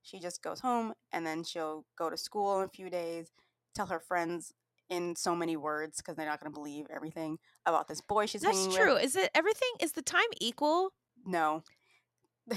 she 0.02 0.18
just 0.18 0.42
goes 0.42 0.60
home 0.60 0.94
and 1.12 1.26
then 1.26 1.44
she'll 1.44 1.84
go 1.96 2.10
to 2.10 2.16
school 2.16 2.60
in 2.60 2.66
a 2.66 2.68
few 2.68 2.90
days, 2.90 3.30
tell 3.74 3.86
her 3.86 4.00
friends 4.00 4.52
in 4.88 5.14
so 5.14 5.36
many 5.36 5.56
words 5.56 5.98
because 5.98 6.16
they're 6.16 6.26
not 6.26 6.40
going 6.40 6.52
to 6.52 6.54
believe 6.54 6.86
everything 6.94 7.38
about 7.64 7.86
this 7.88 8.00
boy 8.00 8.26
she's 8.26 8.40
That's 8.42 8.74
true. 8.74 8.94
with. 8.94 9.04
Is 9.04 9.16
it 9.16 9.30
everything? 9.34 9.68
Is 9.80 9.92
the 9.92 10.02
time 10.02 10.22
equal? 10.40 10.92
No. 11.24 11.62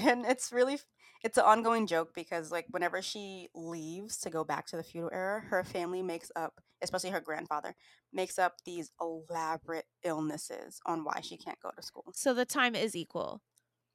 And 0.00 0.24
it's 0.26 0.52
really 0.52 0.78
it's 1.24 1.38
an 1.38 1.44
ongoing 1.44 1.86
joke 1.86 2.14
because 2.14 2.52
like 2.52 2.66
whenever 2.70 3.00
she 3.00 3.48
leaves 3.54 4.18
to 4.18 4.30
go 4.30 4.44
back 4.44 4.66
to 4.66 4.76
the 4.76 4.82
feudal 4.82 5.10
era, 5.12 5.40
her 5.40 5.64
family 5.64 6.02
makes 6.02 6.30
up, 6.36 6.60
especially 6.82 7.10
her 7.10 7.20
grandfather, 7.20 7.74
makes 8.12 8.38
up 8.38 8.56
these 8.66 8.90
elaborate 9.00 9.86
illnesses 10.04 10.80
on 10.84 11.02
why 11.02 11.20
she 11.22 11.38
can't 11.38 11.58
go 11.60 11.70
to 11.74 11.82
school. 11.82 12.04
So 12.12 12.34
the 12.34 12.44
time 12.44 12.74
is 12.74 12.94
equal. 12.94 13.40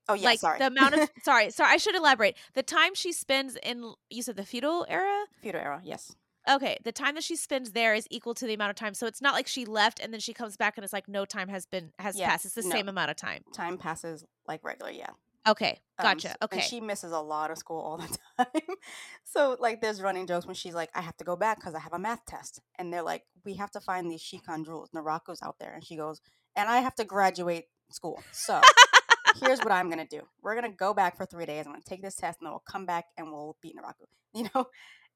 Oh 0.10 0.16
yeah, 0.16 0.26
like 0.26 0.40
sorry. 0.40 0.58
the 0.58 0.68
amount 0.68 0.96
of 0.96 1.10
sorry, 1.24 1.52
sorry, 1.52 1.72
I 1.72 1.78
should 1.78 1.96
elaborate. 1.96 2.36
The 2.56 2.64
time 2.64 2.96
she 2.96 3.14
spends 3.14 3.56
in 3.62 3.94
you 4.10 4.24
said 4.24 4.36
the 4.36 4.44
feudal 4.44 4.88
era? 4.90 5.26
Feudal 5.44 5.62
era, 5.62 5.82
yes. 5.84 6.16
Okay, 6.50 6.80
the 6.84 6.92
time 6.92 7.14
that 7.14 7.24
she 7.24 7.36
spends 7.36 7.74
there 7.74 7.94
is 7.94 8.08
equal 8.10 8.34
to 8.34 8.48
the 8.48 8.56
amount 8.56 8.72
of 8.72 8.76
time. 8.76 8.96
So 8.96 9.06
it's 9.06 9.22
not 9.22 9.36
like 9.36 9.46
she 9.46 9.66
left 9.66 10.00
and 10.00 10.12
then 10.12 10.20
she 10.20 10.34
comes 10.34 10.58
back 10.58 10.78
and 10.78 10.84
it's 10.84 10.94
like 10.94 11.08
no 11.08 11.26
time 11.26 11.48
has 11.50 11.68
been 11.68 11.92
has 12.00 12.18
yeah, 12.18 12.30
passed. 12.30 12.46
It's 12.46 12.56
the 12.56 12.64
no. 12.64 12.72
same 12.72 12.90
amount 12.90 13.12
of 13.12 13.18
time. 13.18 13.44
Time 13.54 13.78
passes 13.78 14.26
like 14.48 14.64
regular, 14.64 14.90
yeah. 14.90 15.12
Okay, 15.50 15.80
um, 15.98 16.04
gotcha. 16.04 16.30
Um, 16.30 16.36
okay. 16.44 16.58
And 16.58 16.64
she 16.64 16.80
misses 16.80 17.12
a 17.12 17.20
lot 17.20 17.50
of 17.50 17.58
school 17.58 17.82
all 17.82 17.98
the 17.98 18.18
time. 18.38 18.76
so, 19.24 19.58
like, 19.60 19.82
there's 19.82 20.02
running 20.02 20.28
jokes 20.28 20.46
when 20.46 20.56
she's 20.56 20.76
like, 20.76 20.92
I 20.94 21.02
have 21.02 21.18
to 21.18 21.24
go 21.24 21.36
back 21.36 21.58
because 21.58 21.74
I 21.74 21.80
have 21.80 21.94
a 21.94 22.00
math 22.00 22.26
test. 22.26 22.62
And 22.78 22.94
they're 22.94 23.04
like, 23.04 23.24
we 23.44 23.56
have 23.56 23.72
to 23.72 23.80
find 23.80 24.12
these 24.12 24.22
Shikon 24.22 24.64
jewels. 24.64 24.90
Naraku's 24.96 25.42
out 25.42 25.56
there. 25.60 25.74
And 25.74 25.84
she 25.84 25.96
goes, 25.96 26.22
and 26.56 26.70
I 26.70 26.82
have 26.82 26.94
to 26.96 27.04
graduate 27.04 27.66
school. 27.90 28.22
So, 28.32 28.62
here's 29.42 29.60
what 29.60 29.72
I'm 29.72 29.90
going 29.90 30.06
to 30.06 30.18
do. 30.18 30.22
We're 30.44 30.56
going 30.56 30.70
to 30.70 30.78
go 30.78 30.94
back 30.94 31.18
for 31.18 31.26
three 31.26 31.46
days. 31.46 31.66
I'm 31.66 31.74
to 31.74 31.82
take 31.82 32.04
this 32.04 32.16
test 32.16 32.40
and 32.40 32.48
then 32.48 32.52
we'll 32.52 32.64
come 32.70 32.86
back 32.86 33.06
and 33.18 33.32
we'll 33.32 33.58
beat 33.62 33.76
Naraku. 33.76 34.06
You 34.36 34.48
know? 34.54 34.68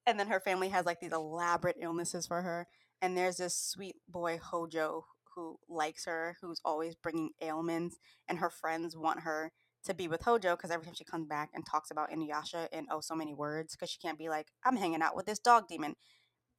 And 0.08 0.20
then 0.20 0.28
her 0.28 0.40
family 0.40 0.70
has 0.70 0.88
like 0.88 1.00
these 1.00 1.14
elaborate 1.14 1.78
illnesses 1.80 2.26
for 2.26 2.42
her. 2.42 2.68
And 3.02 3.16
there's 3.16 3.38
this 3.38 3.56
sweet 3.56 3.98
boy, 4.10 4.40
Hojo, 4.42 5.06
who 5.36 5.60
likes 5.70 6.06
her, 6.06 6.36
who's 6.42 6.60
always 6.66 6.96
bringing 6.96 7.30
ailments. 7.42 7.98
And 8.28 8.40
her 8.40 8.50
friends 8.50 8.98
want 8.98 9.20
her 9.20 9.52
to 9.86 9.94
be 9.94 10.08
with 10.08 10.22
Hojo 10.22 10.56
because 10.56 10.72
every 10.72 10.86
time 10.86 10.96
she 10.96 11.04
comes 11.04 11.28
back 11.28 11.50
and 11.54 11.66
talks 11.66 11.92
about 11.92 12.12
Inuyasha 12.12 12.68
in 12.72 12.88
oh 12.90 13.02
so 13.02 13.16
many 13.16 13.34
words, 13.34 13.74
because 13.74 13.90
she 13.90 14.00
can't 14.00 14.18
be 14.18 14.30
like, 14.30 14.48
I'm 14.64 14.76
hanging 14.76 15.02
out 15.02 15.16
with 15.16 15.26
this 15.26 15.40
dog 15.40 15.68
demon. 15.68 15.96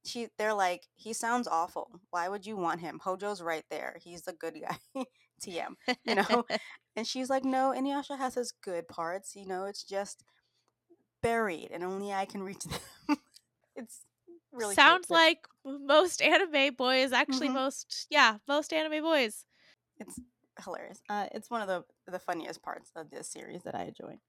She 0.05 0.27
they're 0.37 0.53
like, 0.53 0.83
he 0.95 1.13
sounds 1.13 1.47
awful. 1.47 1.89
Why 2.11 2.29
would 2.29 2.45
you 2.45 2.55
want 2.55 2.81
him? 2.81 2.99
Hojo's 3.03 3.41
right 3.41 3.65
there. 3.69 3.97
He's 4.03 4.23
the 4.23 4.33
good 4.33 4.55
guy. 4.61 4.77
TM. 5.43 5.75
You 6.05 6.15
know? 6.15 6.45
and 6.95 7.05
she's 7.05 7.29
like, 7.29 7.43
No, 7.43 7.73
Inuyasha 7.75 8.17
has 8.17 8.35
his 8.35 8.53
good 8.63 8.87
parts, 8.87 9.35
you 9.35 9.45
know, 9.45 9.65
it's 9.65 9.83
just 9.83 10.23
buried 11.21 11.69
and 11.71 11.83
only 11.83 12.13
I 12.13 12.25
can 12.25 12.43
reach 12.43 12.63
them. 13.07 13.17
it's 13.75 14.01
really 14.51 14.75
sounds 14.75 15.09
like 15.09 15.39
most 15.65 16.21
anime 16.21 16.75
boys 16.75 17.11
actually 17.11 17.47
mm-hmm. 17.47 17.55
most 17.55 18.07
yeah, 18.09 18.37
most 18.47 18.71
anime 18.71 19.03
boys. 19.03 19.45
It's 19.97 20.19
hilarious. 20.63 21.01
Uh, 21.09 21.27
it's 21.33 21.49
one 21.49 21.61
of 21.61 21.67
the 21.67 21.83
the 22.11 22.19
funniest 22.19 22.61
parts 22.61 22.91
of 22.95 23.09
this 23.09 23.27
series 23.27 23.63
that 23.63 23.75
I 23.75 23.83
enjoy. 23.83 24.19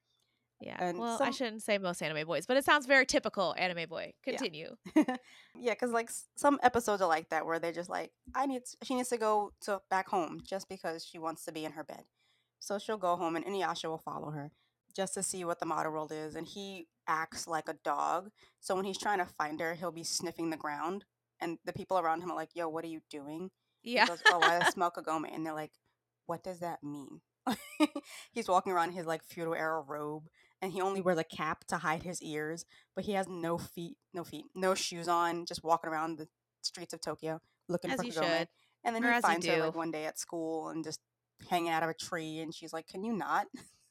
Yeah. 0.61 0.77
And 0.79 0.99
well, 0.99 1.19
some... 1.19 1.29
I 1.29 1.31
shouldn't 1.31 1.63
say 1.63 1.77
most 1.79 2.03
anime 2.03 2.27
boys, 2.27 2.47
but 2.47 2.57
it 2.57 2.65
sounds 2.65 2.87
very 2.87 3.05
typical 3.05 3.55
anime 3.59 3.89
boy. 3.89 4.13
Continue. 4.23 4.77
Yeah, 5.59 5.73
because 5.73 5.91
like 5.91 6.11
some 6.37 6.59
episodes 6.63 7.01
are 7.01 7.09
like 7.09 7.31
that 7.31 7.47
where 7.47 7.59
they're 7.59 7.73
just 7.73 7.89
like, 7.89 8.13
I 8.35 8.45
need 8.45 8.63
she 8.83 8.95
needs 8.95 9.09
to 9.09 9.17
go 9.17 9.53
to 9.63 9.81
back 9.89 10.09
home 10.09 10.43
just 10.45 10.69
because 10.69 11.03
she 11.03 11.19
wants 11.19 11.47
to 11.47 11.53
be 11.53 11.65
in 11.65 11.73
her 11.73 11.83
bed. 11.83 12.05
So 12.59 12.79
she'll 12.79 12.99
go 12.99 13.17
home 13.17 13.37
and 13.37 13.45
Inuyasha 13.45 13.85
will 13.89 13.97
follow 13.97 14.31
her 14.33 14.51
just 14.95 15.15
to 15.15 15.23
see 15.23 15.45
what 15.45 15.61
the 15.61 15.67
model 15.67 15.93
world 15.93 16.13
is. 16.13 16.35
And 16.35 16.47
he 16.47 16.89
acts 17.07 17.47
like 17.47 17.69
a 17.69 17.77
dog. 17.85 18.31
So 18.61 18.75
when 18.75 18.85
he's 18.85 18.99
trying 18.99 19.19
to 19.19 19.27
find 19.27 19.61
her, 19.61 19.75
he'll 19.75 19.93
be 19.93 20.05
sniffing 20.05 20.51
the 20.51 20.57
ground. 20.57 21.05
And 21.41 21.59
the 21.65 21.73
people 21.73 21.99
around 21.99 22.23
him 22.23 22.31
are 22.31 22.37
like, 22.37 22.51
yo, 22.55 22.69
what 22.69 22.85
are 22.85 22.89
you 22.89 23.01
doing? 23.11 23.51
Yeah. 23.83 24.05
He 24.05 24.09
goes, 24.09 24.23
oh, 24.27 24.41
I 24.43 24.69
smell 24.71 24.91
Kagome. 24.91 25.33
And 25.33 25.45
they're 25.45 25.55
like, 25.55 25.73
what 26.27 26.43
does 26.43 26.61
that 26.61 26.83
mean? 26.83 27.21
he's 28.33 28.49
walking 28.49 28.73
around 28.73 28.89
in 28.91 28.95
his 28.95 29.07
like 29.07 29.23
feudal 29.23 29.55
era 29.55 29.81
robe 29.81 30.25
and 30.61 30.73
he 30.73 30.81
only 30.81 31.01
wears 31.01 31.19
a 31.19 31.25
cap 31.25 31.65
to 31.69 31.77
hide 31.77 32.03
his 32.03 32.23
ears, 32.23 32.65
but 32.95 33.05
he 33.05 33.13
has 33.13 33.29
no 33.29 33.59
feet, 33.59 33.97
no 34.13 34.25
feet, 34.25 34.47
no 34.55 34.75
shoes 34.75 35.09
on, 35.09 35.47
just 35.47 35.63
walking 35.63 35.91
around 35.91 36.19
the 36.19 36.29
streets 36.63 36.93
of 36.93 37.01
Tokyo 37.01 37.41
looking 37.69 37.91
as 37.91 37.99
for 37.99 38.05
Kagome. 38.05 38.47
And 38.85 38.95
then 38.95 39.05
or 39.05 39.13
he 39.13 39.21
finds 39.21 39.47
her 39.47 39.59
like 39.59 39.75
one 39.75 39.91
day 39.91 40.07
at 40.07 40.19
school 40.19 40.69
and 40.69 40.85
just 40.85 41.01
hanging 41.51 41.71
out 41.71 41.83
of 41.83 41.89
a 41.89 41.95
tree 41.95 42.41
and 42.41 42.55
she's 42.55 42.73
like, 42.73 42.87
Can 42.87 43.05
you 43.05 43.13
not? 43.13 43.47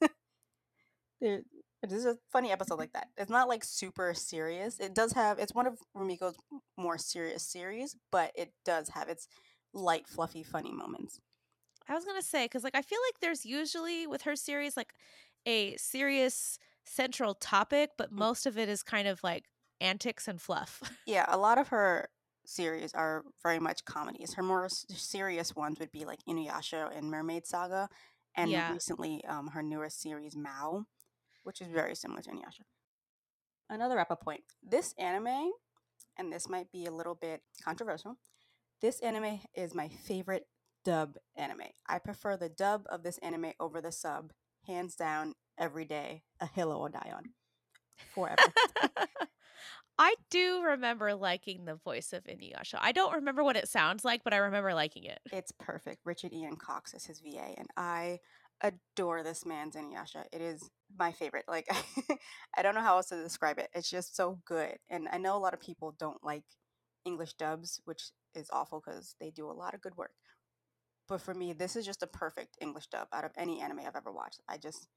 there, 1.20 1.42
this 1.82 1.92
is 1.92 2.06
a 2.06 2.18
funny 2.32 2.50
episode 2.50 2.78
like 2.78 2.92
that. 2.92 3.08
It's 3.16 3.30
not 3.30 3.48
like 3.48 3.64
super 3.64 4.14
serious. 4.14 4.78
It 4.80 4.94
does 4.94 5.12
have 5.12 5.38
it's 5.38 5.54
one 5.54 5.66
of 5.66 5.78
Rumiko's 5.96 6.36
more 6.76 6.98
serious 6.98 7.42
series, 7.42 7.96
but 8.10 8.32
it 8.34 8.52
does 8.64 8.90
have 8.90 9.08
its 9.08 9.28
light, 9.72 10.08
fluffy, 10.08 10.42
funny 10.42 10.72
moments. 10.72 11.20
I 11.88 11.94
was 11.94 12.04
gonna 12.04 12.22
say 12.22 12.44
because 12.44 12.64
like 12.64 12.74
I 12.74 12.82
feel 12.82 12.98
like 13.08 13.20
there's 13.20 13.44
usually 13.44 14.06
with 14.06 14.22
her 14.22 14.36
series 14.36 14.76
like 14.76 14.92
a 15.46 15.76
serious 15.76 16.58
central 16.84 17.34
topic, 17.34 17.90
but 17.96 18.12
mm. 18.12 18.18
most 18.18 18.46
of 18.46 18.58
it 18.58 18.68
is 18.68 18.82
kind 18.82 19.08
of 19.08 19.22
like 19.22 19.44
antics 19.80 20.28
and 20.28 20.40
fluff. 20.40 20.82
Yeah, 21.06 21.24
a 21.28 21.38
lot 21.38 21.58
of 21.58 21.68
her 21.68 22.08
series 22.44 22.92
are 22.94 23.24
very 23.42 23.60
much 23.60 23.84
comedies. 23.84 24.34
Her 24.34 24.42
more 24.42 24.68
serious 24.68 25.54
ones 25.54 25.78
would 25.78 25.92
be 25.92 26.04
like 26.04 26.18
Inuyasha 26.28 26.96
and 26.96 27.10
Mermaid 27.10 27.46
Saga, 27.46 27.88
and 28.36 28.50
yeah. 28.50 28.72
recently 28.72 29.24
um, 29.24 29.48
her 29.48 29.62
newest 29.62 30.00
series 30.00 30.36
Mao, 30.36 30.84
which 31.44 31.60
is 31.60 31.68
very 31.68 31.94
similar 31.94 32.22
to 32.22 32.30
Inuyasha. 32.30 32.62
Another 33.70 33.96
wrap 33.96 34.10
up 34.10 34.22
point: 34.22 34.42
this 34.62 34.94
anime, 34.98 35.52
and 36.16 36.32
this 36.32 36.48
might 36.48 36.72
be 36.72 36.86
a 36.86 36.92
little 36.92 37.14
bit 37.14 37.42
controversial. 37.64 38.16
This 38.82 39.00
anime 39.00 39.40
is 39.54 39.74
my 39.74 39.88
favorite 39.88 40.46
dub 40.86 41.16
anime. 41.36 41.62
I 41.88 41.98
prefer 41.98 42.36
the 42.36 42.48
dub 42.48 42.84
of 42.88 43.02
this 43.02 43.18
anime 43.18 43.52
over 43.58 43.80
the 43.80 43.90
sub, 43.90 44.32
hands 44.68 44.94
down, 44.94 45.34
every 45.58 45.84
day. 45.84 46.22
A 46.40 46.46
hill 46.46 46.68
will 46.68 46.88
die 46.88 47.12
on. 47.12 47.24
forever. 48.14 48.36
I 49.98 50.14
do 50.30 50.62
remember 50.62 51.14
liking 51.14 51.64
the 51.64 51.74
voice 51.74 52.12
of 52.12 52.22
Inuyasha. 52.24 52.78
I 52.80 52.92
don't 52.92 53.14
remember 53.14 53.42
what 53.42 53.56
it 53.56 53.66
sounds 53.66 54.04
like, 54.04 54.22
but 54.22 54.32
I 54.32 54.36
remember 54.36 54.74
liking 54.74 55.04
it. 55.04 55.18
It's 55.32 55.52
perfect. 55.58 56.02
Richard 56.04 56.32
Ian 56.32 56.56
Cox 56.56 56.94
is 56.94 57.06
his 57.06 57.20
VA, 57.20 57.54
and 57.56 57.66
I 57.76 58.20
adore 58.60 59.24
this 59.24 59.44
man's 59.44 59.74
Inuyasha. 59.74 60.24
It 60.32 60.40
is 60.40 60.70
my 60.96 61.10
favorite. 61.10 61.46
Like, 61.48 61.66
I 62.56 62.62
don't 62.62 62.76
know 62.76 62.82
how 62.82 62.98
else 62.98 63.08
to 63.08 63.20
describe 63.20 63.58
it. 63.58 63.70
It's 63.74 63.90
just 63.90 64.14
so 64.14 64.38
good. 64.46 64.76
And 64.88 65.08
I 65.10 65.18
know 65.18 65.36
a 65.36 65.40
lot 65.40 65.54
of 65.54 65.60
people 65.60 65.96
don't 65.98 66.22
like 66.22 66.44
English 67.04 67.34
dubs, 67.34 67.80
which 67.86 68.10
is 68.34 68.50
awful 68.52 68.82
because 68.84 69.16
they 69.18 69.30
do 69.30 69.50
a 69.50 69.52
lot 69.52 69.74
of 69.74 69.80
good 69.80 69.96
work. 69.96 70.12
But 71.08 71.20
for 71.20 71.34
me, 71.34 71.52
this 71.52 71.76
is 71.76 71.86
just 71.86 72.02
a 72.02 72.08
perfect 72.08 72.56
English 72.60 72.88
dub 72.88 73.08
out 73.12 73.24
of 73.24 73.32
any 73.36 73.60
anime 73.60 73.80
I've 73.80 73.96
ever 73.96 74.12
watched. 74.12 74.40
I 74.48 74.56
just 74.58 74.88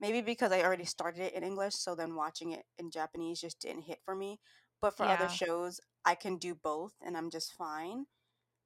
maybe 0.00 0.20
because 0.20 0.52
I 0.52 0.62
already 0.62 0.84
started 0.84 1.22
it 1.22 1.34
in 1.34 1.42
English, 1.42 1.74
so 1.76 1.94
then 1.94 2.14
watching 2.14 2.52
it 2.52 2.64
in 2.78 2.90
Japanese 2.90 3.40
just 3.40 3.60
didn't 3.60 3.82
hit 3.82 4.00
for 4.04 4.14
me. 4.14 4.40
But 4.82 4.96
for 4.96 5.06
yeah. 5.06 5.14
other 5.14 5.28
shows, 5.28 5.80
I 6.04 6.14
can 6.14 6.36
do 6.36 6.54
both 6.54 6.92
and 7.04 7.16
I'm 7.16 7.30
just 7.30 7.54
fine. 7.54 8.04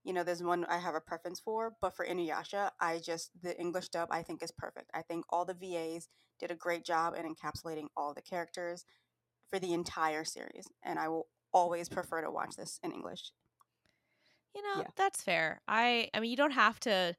You 0.05 0.13
know, 0.13 0.25
there's 0.25 0.43
one 0.43 0.65
I 0.65 0.79
have 0.79 0.95
a 0.95 1.01
preference 1.01 1.39
for, 1.39 1.75
but 1.81 1.95
for 1.95 2.07
Inuyasha, 2.07 2.71
I 2.81 2.99
just 2.99 3.31
the 3.41 3.59
English 3.59 3.91
dub 3.91 4.09
I 4.11 4.23
think 4.23 4.43
is 4.43 4.51
perfect. 4.51 4.91
I 4.95 5.03
think 5.03 5.25
all 5.29 5.45
the 5.45 5.55
VAs 5.55 6.09
did 6.41 6.51
a 6.51 6.57
great 6.57 6.85
job 6.85 7.15
in 7.15 7.25
encapsulating 7.25 7.87
all 7.97 8.15
the 8.15 8.23
characters 8.23 8.85
for 9.49 9.59
the 9.59 9.75
entire 9.75 10.25
series, 10.25 10.67
and 10.83 10.99
I 10.99 11.09
will 11.09 11.27
always 11.53 11.89
prefer 11.89 12.23
to 12.23 12.31
watch 12.31 12.57
this 12.57 12.79
in 12.83 12.93
English. 12.93 13.33
You 14.59 14.65
know, 14.65 14.81
yeah. 14.81 14.89
that's 14.97 15.23
fair. 15.23 15.61
I 15.69 16.11
I 16.13 16.19
mean, 16.19 16.31
you 16.33 16.37
don't 16.37 16.51
have 16.51 16.81
to 16.81 17.15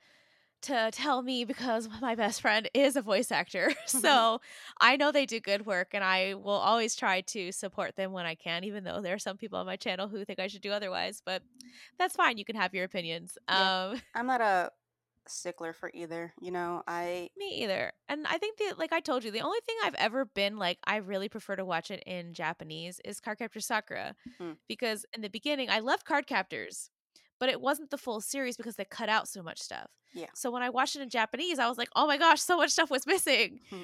to 0.64 0.90
tell 0.92 1.22
me 1.22 1.46
because 1.46 1.88
my 2.02 2.16
best 2.16 2.42
friend 2.42 2.70
is 2.74 2.98
a 2.98 3.02
voice 3.02 3.32
actor. 3.32 3.72
so 3.86 4.42
I 4.82 4.98
know 4.98 5.14
they 5.14 5.26
do 5.26 5.40
good 5.40 5.66
work 5.66 5.90
and 5.94 6.04
I 6.04 6.34
will 6.34 6.52
always 6.52 6.96
try 6.96 7.22
to 7.22 7.54
support 7.54 7.96
them 7.96 8.12
when 8.12 8.26
I 8.26 8.36
can, 8.36 8.66
even 8.66 8.84
though 8.84 9.00
there 9.00 9.14
are 9.14 9.20
some 9.20 9.38
people 9.38 9.58
on 9.58 9.66
my 9.66 9.78
channel 9.78 10.10
who 10.10 10.26
think 10.26 10.40
I 10.40 10.48
should 10.48 10.62
do 10.62 10.72
otherwise. 10.72 11.22
But 11.26 11.44
that's 11.98 12.18
fine. 12.18 12.38
You 12.38 12.44
can 12.44 12.58
have 12.58 12.74
your 12.74 12.84
opinions. 12.84 13.38
Yeah. 13.50 13.90
Um, 13.92 14.02
I'm 14.14 14.28
not 14.28 14.42
a 14.42 14.72
stickler 15.28 15.72
for 15.72 15.90
either. 15.94 16.34
You 16.42 16.52
know, 16.52 16.84
I. 16.88 17.30
Me 17.38 17.64
either. 17.64 17.94
And 18.10 18.28
I 18.28 18.38
think 18.38 18.58
that, 18.58 18.78
like 18.78 18.92
I 18.92 19.00
told 19.00 19.24
you, 19.24 19.32
the 19.32 19.42
only 19.42 19.60
thing 19.66 19.76
I've 19.84 19.96
ever 19.96 20.26
been 20.26 20.58
like, 20.58 20.78
I 20.86 20.98
really 20.98 21.30
prefer 21.30 21.56
to 21.56 21.66
watch 21.66 21.90
it 21.90 22.04
in 22.06 22.34
Japanese 22.34 23.00
is 23.06 23.22
Cardcaptor 23.22 23.64
Sakura. 23.64 24.16
Hmm. 24.38 24.52
Because 24.68 25.06
in 25.16 25.22
the 25.22 25.30
beginning, 25.30 25.70
I 25.70 25.80
loved 25.80 26.06
Cardcaptors 26.06 26.90
but 27.40 27.50
it 27.50 27.62
wasn't 27.62 27.90
the 27.90 27.98
full 27.98 28.22
series 28.22 28.58
because 28.58 28.76
they 28.76 28.86
cut 28.86 29.10
out 29.10 29.28
so 29.28 29.42
much 29.42 29.60
stuff. 29.60 29.90
Yeah. 30.14 30.28
So 30.36 30.52
when 30.52 30.62
I 30.62 30.70
watched 30.70 30.96
it 30.96 31.02
in 31.02 31.10
Japanese, 31.10 31.60
I 31.60 31.68
was 31.68 31.78
like, 31.78 31.90
oh 31.96 32.08
my 32.08 32.18
gosh, 32.18 32.42
so 32.42 32.58
much 32.58 32.72
stuff 32.72 32.90
was 32.90 33.08
missing. 33.08 33.60
Hmm. 33.70 33.82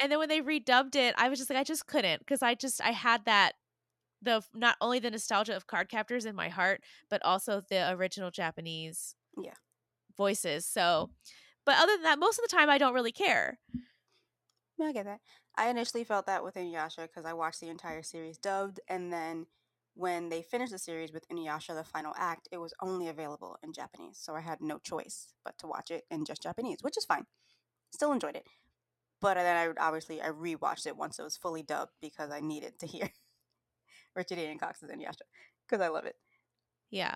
and 0.00 0.10
then 0.10 0.18
when 0.18 0.28
they 0.28 0.40
redubbed 0.40 0.96
it, 0.96 1.14
I 1.18 1.28
was 1.28 1.38
just 1.38 1.50
like, 1.50 1.58
I 1.58 1.64
just 1.64 1.86
couldn't 1.86 2.20
because 2.20 2.42
I 2.42 2.54
just 2.54 2.80
I 2.80 2.90
had 2.90 3.24
that 3.26 3.52
the 4.22 4.42
not 4.54 4.76
only 4.80 4.98
the 4.98 5.10
nostalgia 5.10 5.56
of 5.56 5.66
Cardcaptors 5.66 6.26
in 6.26 6.34
my 6.34 6.48
heart, 6.48 6.82
but 7.10 7.24
also 7.24 7.62
the 7.68 7.90
original 7.92 8.30
Japanese 8.30 9.14
yeah 9.40 9.54
voices. 10.16 10.66
So, 10.66 11.10
but 11.64 11.76
other 11.78 11.94
than 11.94 12.02
that, 12.02 12.18
most 12.18 12.38
of 12.38 12.48
the 12.48 12.54
time 12.54 12.70
I 12.70 12.78
don't 12.78 12.94
really 12.94 13.12
care. 13.12 13.58
I 14.80 14.92
get 14.92 15.04
that. 15.04 15.20
I 15.56 15.68
initially 15.68 16.02
felt 16.02 16.26
that 16.26 16.42
with 16.42 16.54
Inuyasha 16.54 17.02
because 17.02 17.24
I 17.24 17.34
watched 17.34 17.60
the 17.60 17.68
entire 17.68 18.02
series 18.02 18.38
dubbed, 18.38 18.80
and 18.88 19.12
then 19.12 19.46
when 19.94 20.28
they 20.28 20.42
finished 20.42 20.72
the 20.72 20.78
series 20.78 21.12
with 21.12 21.28
Inuyasha 21.28 21.74
the 21.74 21.84
final 21.84 22.14
act, 22.16 22.48
it 22.50 22.58
was 22.58 22.74
only 22.80 23.08
available 23.08 23.58
in 23.62 23.72
Japanese. 23.72 24.18
So 24.20 24.34
I 24.34 24.40
had 24.40 24.60
no 24.60 24.78
choice 24.78 25.28
but 25.44 25.58
to 25.58 25.66
watch 25.66 25.90
it 25.90 26.04
in 26.10 26.24
just 26.24 26.42
Japanese, 26.42 26.78
which 26.82 26.96
is 26.96 27.04
fine. 27.04 27.26
Still 27.92 28.12
enjoyed 28.12 28.36
it. 28.36 28.46
But 29.20 29.34
then 29.34 29.56
I 29.56 29.84
obviously 29.84 30.20
I 30.20 30.28
rewatched 30.28 30.86
it 30.86 30.96
once 30.96 31.18
it 31.18 31.22
was 31.22 31.36
fully 31.36 31.62
dubbed 31.62 31.92
because 32.00 32.30
I 32.30 32.40
needed 32.40 32.78
to 32.80 32.86
hear 32.86 33.10
Richard 34.16 34.38
Ian 34.38 34.58
Cox's 34.58 34.90
Inuyasha 34.90 35.22
because 35.68 35.82
I 35.82 35.88
love 35.88 36.06
it. 36.06 36.16
Yeah. 36.90 37.14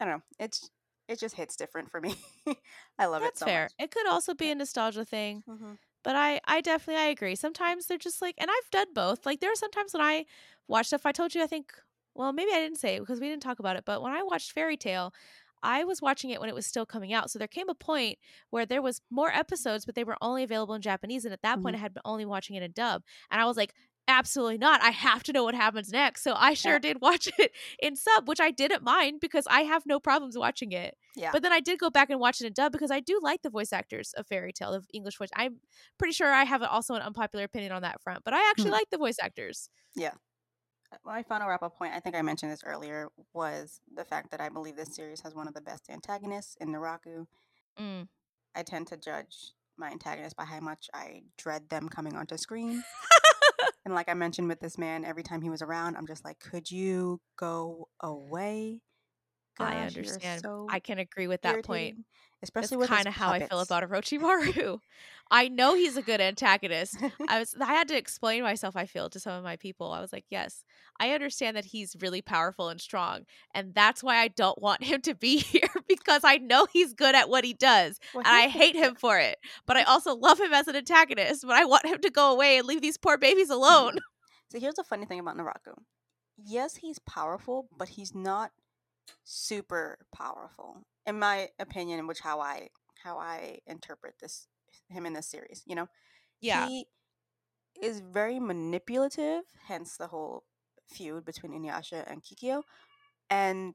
I 0.00 0.04
don't 0.04 0.14
know. 0.14 0.22
It's 0.38 0.70
it 1.08 1.20
just 1.20 1.36
hits 1.36 1.56
different 1.56 1.90
for 1.90 2.00
me. 2.00 2.14
I 2.98 3.06
love 3.06 3.22
That's 3.22 3.40
it 3.40 3.44
so 3.44 3.46
fair. 3.46 3.62
much. 3.64 3.72
It 3.78 3.90
could 3.90 4.06
also 4.06 4.34
be 4.34 4.50
a 4.50 4.54
nostalgia 4.54 5.04
thing. 5.04 5.44
Mm-hmm. 5.48 5.72
But 6.04 6.16
I, 6.16 6.40
I 6.46 6.60
definitely 6.60 7.02
I 7.02 7.06
agree. 7.06 7.34
Sometimes 7.34 7.86
they're 7.86 7.98
just 7.98 8.20
like, 8.20 8.34
and 8.38 8.50
I've 8.50 8.70
done 8.70 8.92
both. 8.94 9.24
Like 9.24 9.40
there 9.40 9.52
are 9.52 9.56
sometimes 9.56 9.92
when 9.92 10.02
I 10.02 10.24
watch 10.68 10.86
stuff. 10.86 11.06
I 11.06 11.12
told 11.12 11.34
you, 11.34 11.42
I 11.42 11.46
think, 11.46 11.72
well, 12.14 12.32
maybe 12.32 12.50
I 12.52 12.58
didn't 12.58 12.78
say 12.78 12.96
it 12.96 13.00
because 13.00 13.20
we 13.20 13.28
didn't 13.28 13.42
talk 13.42 13.58
about 13.58 13.76
it. 13.76 13.84
But 13.84 14.02
when 14.02 14.12
I 14.12 14.22
watched 14.22 14.52
Fairy 14.52 14.76
Tail, 14.76 15.12
I 15.62 15.84
was 15.84 16.02
watching 16.02 16.30
it 16.30 16.40
when 16.40 16.48
it 16.48 16.54
was 16.54 16.66
still 16.66 16.84
coming 16.84 17.12
out. 17.12 17.30
So 17.30 17.38
there 17.38 17.48
came 17.48 17.68
a 17.68 17.74
point 17.74 18.18
where 18.50 18.66
there 18.66 18.82
was 18.82 19.00
more 19.10 19.30
episodes, 19.30 19.86
but 19.86 19.94
they 19.94 20.04
were 20.04 20.16
only 20.20 20.42
available 20.42 20.74
in 20.74 20.82
Japanese. 20.82 21.24
And 21.24 21.32
at 21.32 21.42
that 21.42 21.54
mm-hmm. 21.54 21.62
point, 21.62 21.76
I 21.76 21.78
had 21.78 21.94
been 21.94 22.02
only 22.04 22.24
watching 22.24 22.56
it 22.56 22.62
in 22.62 22.72
dub. 22.72 23.02
And 23.30 23.40
I 23.40 23.44
was 23.44 23.56
like, 23.56 23.72
absolutely 24.08 24.58
not. 24.58 24.82
I 24.82 24.90
have 24.90 25.22
to 25.24 25.32
know 25.32 25.44
what 25.44 25.54
happens 25.54 25.90
next. 25.90 26.22
So 26.22 26.34
I 26.36 26.54
sure 26.54 26.74
yeah. 26.74 26.78
did 26.78 27.00
watch 27.00 27.28
it 27.38 27.52
in 27.80 27.96
sub, 27.96 28.28
which 28.28 28.40
I 28.40 28.50
didn't 28.50 28.82
mind 28.82 29.20
because 29.20 29.46
I 29.48 29.62
have 29.62 29.86
no 29.86 30.00
problems 30.00 30.36
watching 30.36 30.72
it. 30.72 30.96
Yeah. 31.16 31.30
But 31.32 31.42
then 31.42 31.52
I 31.52 31.60
did 31.60 31.78
go 31.78 31.90
back 31.90 32.10
and 32.10 32.20
watch 32.20 32.40
it 32.40 32.46
in 32.46 32.52
dub 32.52 32.72
because 32.72 32.90
I 32.90 33.00
do 33.00 33.20
like 33.22 33.42
the 33.42 33.50
voice 33.50 33.72
actors 33.72 34.12
of 34.16 34.26
Fairy 34.26 34.52
Tail, 34.52 34.72
of 34.72 34.86
English 34.92 35.18
voice. 35.18 35.30
I'm 35.36 35.60
pretty 35.98 36.12
sure 36.12 36.32
I 36.32 36.44
have 36.44 36.62
also 36.62 36.94
an 36.94 37.02
unpopular 37.02 37.44
opinion 37.44 37.72
on 37.72 37.82
that 37.82 38.02
front, 38.02 38.24
but 38.24 38.34
I 38.34 38.50
actually 38.50 38.64
mm-hmm. 38.64 38.72
like 38.72 38.90
the 38.90 38.98
voice 38.98 39.16
actors. 39.20 39.68
Yeah. 39.94 40.12
Uh, 40.92 40.96
my 41.04 41.22
final 41.22 41.48
wrap 41.48 41.62
up 41.62 41.76
point, 41.78 41.92
I 41.94 42.00
think 42.00 42.16
I 42.16 42.22
mentioned 42.22 42.52
this 42.52 42.62
earlier, 42.64 43.08
was 43.32 43.80
the 43.94 44.04
fact 44.04 44.30
that 44.30 44.40
I 44.40 44.48
believe 44.48 44.76
this 44.76 44.94
series 44.94 45.20
has 45.22 45.34
one 45.34 45.48
of 45.48 45.54
the 45.54 45.60
best 45.60 45.88
antagonists 45.90 46.56
in 46.60 46.68
Naraku. 46.68 47.26
Mm. 47.80 48.08
I 48.54 48.62
tend 48.62 48.88
to 48.88 48.96
judge 48.96 49.52
my 49.78 49.90
antagonists 49.90 50.34
by 50.34 50.44
how 50.44 50.60
much 50.60 50.90
I 50.92 51.22
dread 51.38 51.68
them 51.70 51.88
coming 51.88 52.14
onto 52.16 52.36
screen. 52.36 52.82
And 53.84 53.94
like 53.94 54.08
I 54.08 54.14
mentioned 54.14 54.48
with 54.48 54.60
this 54.60 54.78
man, 54.78 55.04
every 55.04 55.22
time 55.22 55.42
he 55.42 55.50
was 55.50 55.62
around, 55.62 55.96
I'm 55.96 56.06
just 56.06 56.24
like, 56.24 56.38
could 56.38 56.70
you 56.70 57.20
go 57.36 57.88
away? 58.00 58.80
Gosh, 59.58 59.72
I 59.72 59.86
understand. 59.86 60.40
So 60.40 60.66
I 60.68 60.80
can 60.80 60.98
agree 60.98 61.26
with 61.26 61.42
that 61.42 61.62
point. 61.62 61.96
Especially 62.42 62.76
with 62.76 62.90
kind 62.90 63.06
of 63.06 63.14
how 63.14 63.30
I 63.30 63.40
feel 63.40 63.60
about 63.60 63.84
Orochimaru. 63.84 64.80
I 65.30 65.48
know 65.48 65.74
he's 65.74 65.96
a 65.96 66.02
good 66.02 66.20
antagonist. 66.20 66.96
I 67.28 67.38
was 67.38 67.54
I 67.60 67.66
had 67.72 67.86
to 67.88 67.96
explain 67.96 68.42
myself, 68.42 68.74
I 68.74 68.86
feel, 68.86 69.08
to 69.10 69.20
some 69.20 69.34
of 69.34 69.44
my 69.44 69.56
people. 69.56 69.92
I 69.92 70.00
was 70.00 70.12
like, 70.12 70.24
yes, 70.28 70.64
I 70.98 71.10
understand 71.12 71.56
that 71.56 71.66
he's 71.66 71.96
really 72.00 72.20
powerful 72.20 72.68
and 72.68 72.80
strong. 72.80 73.26
And 73.54 73.74
that's 73.74 74.02
why 74.02 74.16
I 74.16 74.28
don't 74.28 74.60
want 74.60 74.82
him 74.82 75.00
to 75.02 75.14
be 75.14 75.38
here 75.38 75.68
because 76.04 76.22
I 76.24 76.38
know 76.38 76.66
he's 76.72 76.92
good 76.92 77.14
at 77.14 77.28
what 77.28 77.44
he 77.44 77.54
does. 77.54 77.98
Well, 78.14 78.24
and 78.24 78.34
I 78.34 78.48
hate 78.48 78.76
him 78.76 78.94
for 78.94 79.18
it. 79.18 79.38
But 79.66 79.76
I 79.76 79.82
also 79.82 80.14
love 80.14 80.40
him 80.40 80.52
as 80.52 80.68
an 80.68 80.76
antagonist. 80.76 81.44
But 81.46 81.56
I 81.56 81.64
want 81.64 81.86
him 81.86 81.98
to 82.00 82.10
go 82.10 82.32
away 82.32 82.58
and 82.58 82.66
leave 82.66 82.82
these 82.82 82.98
poor 82.98 83.18
babies 83.18 83.50
mm-hmm. 83.50 83.58
alone. 83.58 83.98
So 84.50 84.60
here's 84.60 84.74
the 84.74 84.84
funny 84.84 85.06
thing 85.06 85.18
about 85.18 85.36
Naraku. 85.36 85.74
Yes, 86.36 86.76
he's 86.76 86.98
powerful, 86.98 87.68
but 87.76 87.88
he's 87.88 88.14
not 88.14 88.50
super 89.24 89.98
powerful 90.14 90.84
in 91.06 91.18
my 91.18 91.48
opinion 91.58 92.06
which 92.06 92.20
how 92.20 92.40
i 92.40 92.68
how 93.02 93.18
i 93.18 93.58
interpret 93.66 94.14
this 94.20 94.46
him 94.88 95.06
in 95.06 95.12
this 95.12 95.28
series 95.28 95.62
you 95.66 95.74
know 95.74 95.88
yeah 96.40 96.66
he 96.68 96.86
is 97.80 98.00
very 98.00 98.38
manipulative 98.38 99.42
hence 99.66 99.96
the 99.96 100.06
whole 100.06 100.44
feud 100.88 101.24
between 101.24 101.52
Inuyasha 101.52 102.04
and 102.06 102.22
Kikyo 102.22 102.62
and 103.30 103.74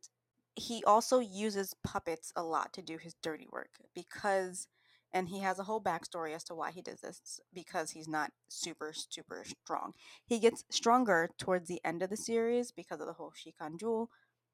he 0.57 0.83
also 0.85 1.19
uses 1.19 1.75
puppets 1.83 2.31
a 2.35 2.43
lot 2.43 2.73
to 2.73 2.81
do 2.81 2.97
his 2.97 3.15
dirty 3.21 3.47
work 3.51 3.69
because 3.93 4.67
and 5.13 5.29
he 5.29 5.39
has 5.39 5.57
a 5.57 5.63
whole 5.63 5.81
backstory 5.81 6.35
as 6.35 6.43
to 6.43 6.53
why 6.53 6.71
he 6.71 6.81
does 6.81 6.99
this 7.01 7.39
because 7.53 7.91
he's 7.91 8.07
not 8.07 8.31
super 8.49 8.93
super 8.93 9.43
strong 9.45 9.93
he 10.25 10.39
gets 10.39 10.65
stronger 10.69 11.29
towards 11.37 11.67
the 11.67 11.81
end 11.85 12.01
of 12.03 12.09
the 12.09 12.17
series 12.17 12.71
because 12.71 12.99
of 12.99 13.07
the 13.07 13.13
whole 13.13 13.33
Shikon 13.35 13.77
jewel 13.77 14.09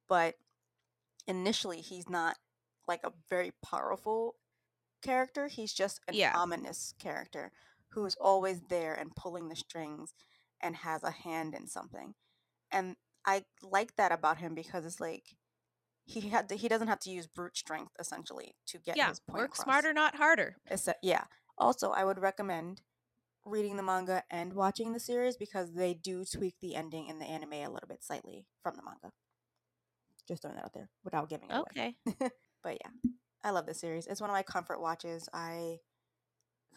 but 0.08 0.36
initially 1.28 1.82
he's 1.82 2.10
not 2.10 2.38
like 2.88 3.04
a 3.04 3.14
very 3.30 3.54
powerful 3.64 4.36
character. 5.04 5.48
He's 5.48 5.74
just 5.74 6.00
an 6.08 6.16
yeah. 6.16 6.34
ominous 6.36 6.94
character 7.00 7.52
who's 7.90 8.16
always 8.20 8.62
there 8.70 8.94
and 8.94 9.16
pulling 9.16 9.50
the 9.50 9.56
strings 9.56 10.14
and 10.62 10.76
has 10.78 11.04
a 11.04 11.12
hand 11.12 11.54
in 11.54 11.68
something. 11.68 12.16
And 12.72 12.96
I 13.26 13.44
like 13.62 13.96
that 13.98 14.12
about 14.12 14.38
him 14.38 14.56
because 14.56 14.86
it's 14.86 15.00
like 15.00 15.36
he 16.06 16.30
had 16.30 16.50
to, 16.50 16.56
he 16.56 16.68
doesn't 16.68 16.88
have 16.88 17.00
to 17.00 17.10
use 17.10 17.28
brute 17.28 17.58
strength 17.58 17.94
essentially 18.00 18.56
to 18.68 18.78
get 18.80 18.98
yeah, 18.98 19.10
his 19.10 19.20
point 19.20 19.40
work 19.40 19.52
across. 19.52 19.64
smarter, 19.64 19.94
not 19.94 20.16
harder. 20.16 20.58
A, 20.70 20.78
yeah. 21.02 21.24
Also, 21.58 21.92
I 21.92 22.04
would 22.04 22.20
recommend 22.20 22.82
reading 23.46 23.78
the 23.78 23.84
manga 23.84 24.24
and 24.30 24.54
watching 24.54 24.94
the 24.94 25.00
series 25.00 25.38
because 25.38 25.74
they 25.74 25.94
do 25.94 26.24
tweak 26.26 26.56
the 26.62 26.76
ending 26.76 27.08
in 27.08 27.20
the 27.20 27.26
anime 27.26 27.54
a 27.54 27.70
little 27.70 27.88
bit 27.88 28.04
slightly 28.04 28.46
from 28.62 28.76
the 28.76 28.84
manga. 28.84 29.14
Just 30.28 30.42
throwing 30.42 30.56
that 30.56 30.66
out 30.66 30.74
there 30.74 30.90
without 31.04 31.30
giving 31.30 31.50
it 31.50 31.56
okay. 31.56 31.96
away. 32.06 32.16
but 32.64 32.78
yeah, 32.82 33.12
I 33.44 33.52
love 33.52 33.66
this 33.66 33.80
series. 33.80 34.08
It's 34.08 34.22
one 34.22 34.30
of 34.30 34.36
my 34.36 34.44
comfort 34.44 34.82
watches. 34.82 35.28
I 35.34 35.80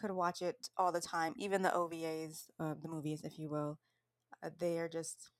could 0.01 0.11
watch 0.11 0.41
it 0.41 0.69
all 0.77 0.91
the 0.91 1.01
time, 1.01 1.33
even 1.37 1.61
the 1.61 1.69
OVAs, 1.69 2.45
uh, 2.59 2.75
the 2.81 2.89
movies, 2.89 3.21
if 3.23 3.39
you 3.39 3.49
will. 3.49 3.79
Uh, 4.43 4.49
they 4.59 4.77
are 4.79 4.89
just 4.89 5.31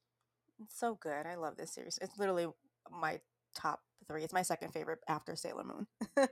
so 0.70 0.98
good. 1.00 1.26
I 1.26 1.36
love 1.36 1.58
this 1.58 1.74
series. 1.74 2.00
It's 2.02 2.18
literally 2.18 2.48
my 2.90 3.20
top 3.58 3.82
three. 4.08 4.24
It's 4.24 4.34
my 4.34 4.42
second 4.42 4.72
favorite 4.72 5.00
after 5.08 5.36
Sailor 5.36 5.64
Moon. 5.64 6.28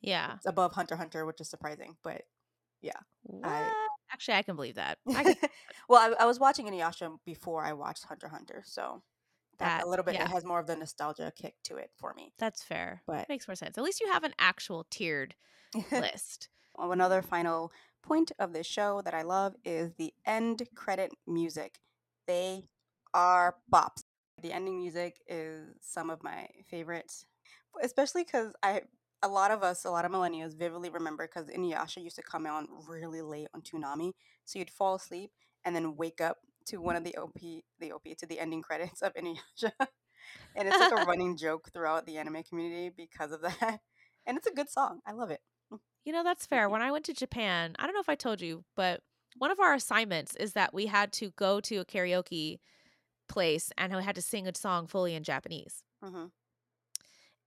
yeah, 0.00 0.34
it's 0.34 0.46
above 0.46 0.72
Hunter 0.72 0.96
Hunter, 0.96 1.24
which 1.24 1.40
is 1.40 1.48
surprising, 1.48 1.96
but 2.02 2.22
yeah. 2.82 2.98
I, 3.42 3.72
Actually, 4.12 4.34
I 4.34 4.42
can 4.42 4.56
believe 4.56 4.76
that. 4.76 4.98
I 5.14 5.22
can... 5.24 5.34
well, 5.88 6.00
I, 6.00 6.22
I, 6.22 6.26
was 6.26 6.38
watching 6.38 6.66
Inuyasha 6.66 7.16
before 7.24 7.64
I 7.64 7.72
watched 7.72 8.04
Hunter 8.04 8.28
Hunter, 8.28 8.62
so 8.64 9.02
that, 9.58 9.78
that 9.78 9.86
a 9.86 9.88
little 9.88 10.04
bit 10.04 10.14
yeah. 10.14 10.24
it 10.24 10.30
has 10.30 10.44
more 10.44 10.60
of 10.60 10.66
the 10.66 10.76
nostalgia 10.76 11.32
kick 11.34 11.54
to 11.64 11.76
it 11.76 11.90
for 11.96 12.14
me. 12.14 12.32
That's 12.38 12.62
fair. 12.62 13.02
But 13.06 13.22
it 13.22 13.28
makes 13.28 13.48
more 13.48 13.56
sense. 13.56 13.76
At 13.76 13.84
least 13.84 14.00
you 14.00 14.10
have 14.12 14.24
an 14.24 14.34
actual 14.38 14.86
tiered 14.90 15.34
list. 15.92 16.48
Oh, 16.78 16.92
another 16.92 17.22
final 17.22 17.72
point 18.02 18.32
of 18.38 18.52
this 18.52 18.66
show 18.66 19.02
that 19.04 19.14
I 19.14 19.22
love 19.22 19.54
is 19.64 19.94
the 19.94 20.12
end 20.24 20.62
credit 20.74 21.10
music. 21.26 21.80
They 22.26 22.68
are 23.14 23.56
bops. 23.72 24.02
The 24.42 24.52
ending 24.52 24.78
music 24.78 25.20
is 25.26 25.68
some 25.80 26.10
of 26.10 26.22
my 26.22 26.48
favorites, 26.70 27.24
especially 27.82 28.24
because 28.24 28.52
I 28.62 28.82
a 29.22 29.28
lot 29.28 29.50
of 29.50 29.62
us, 29.62 29.84
a 29.84 29.90
lot 29.90 30.04
of 30.04 30.12
millennials, 30.12 30.56
vividly 30.56 30.90
remember 30.90 31.26
because 31.26 31.50
Inuyasha 31.50 32.02
used 32.02 32.16
to 32.16 32.22
come 32.22 32.46
on 32.46 32.68
really 32.86 33.22
late 33.22 33.48
on 33.54 33.62
Toonami, 33.62 34.12
so 34.44 34.58
you'd 34.58 34.70
fall 34.70 34.94
asleep 34.94 35.30
and 35.64 35.74
then 35.74 35.96
wake 35.96 36.20
up 36.20 36.38
to 36.66 36.78
one 36.78 36.96
of 36.96 37.04
the 37.04 37.16
OP, 37.16 37.40
the 37.80 37.92
OP 37.92 38.04
to 38.18 38.26
the 38.26 38.38
ending 38.38 38.62
credits 38.68 39.02
of 39.02 39.14
Inuyasha, 39.14 39.72
and 40.54 40.68
it's 40.68 40.78
like 40.78 40.92
a 40.92 41.04
running 41.06 41.36
joke 41.36 41.70
throughout 41.72 42.06
the 42.06 42.18
anime 42.18 42.42
community 42.42 42.90
because 42.94 43.32
of 43.32 43.42
that. 43.42 43.80
And 44.28 44.36
it's 44.36 44.48
a 44.48 44.52
good 44.52 44.68
song. 44.68 45.02
I 45.06 45.12
love 45.12 45.30
it. 45.30 45.38
Mm. 45.72 45.78
You 46.04 46.12
know, 46.12 46.24
that's 46.24 46.46
fair. 46.46 46.68
When 46.68 46.82
I 46.82 46.90
went 46.90 47.04
to 47.04 47.14
Japan, 47.14 47.76
I 47.78 47.84
don't 47.84 47.94
know 47.94 48.00
if 48.00 48.08
I 48.08 48.16
told 48.16 48.40
you, 48.40 48.64
but 48.74 49.02
one 49.38 49.52
of 49.52 49.60
our 49.60 49.72
assignments 49.72 50.34
is 50.34 50.54
that 50.54 50.74
we 50.74 50.86
had 50.86 51.12
to 51.12 51.30
go 51.36 51.60
to 51.60 51.76
a 51.76 51.84
karaoke 51.84 52.58
place 53.28 53.72
and 53.76 53.94
we 53.94 54.02
had 54.02 54.14
to 54.16 54.22
sing 54.22 54.46
a 54.46 54.54
song 54.54 54.86
fully 54.86 55.14
in 55.14 55.22
Japanese. 55.22 55.82
Mm-hmm. 56.04 56.26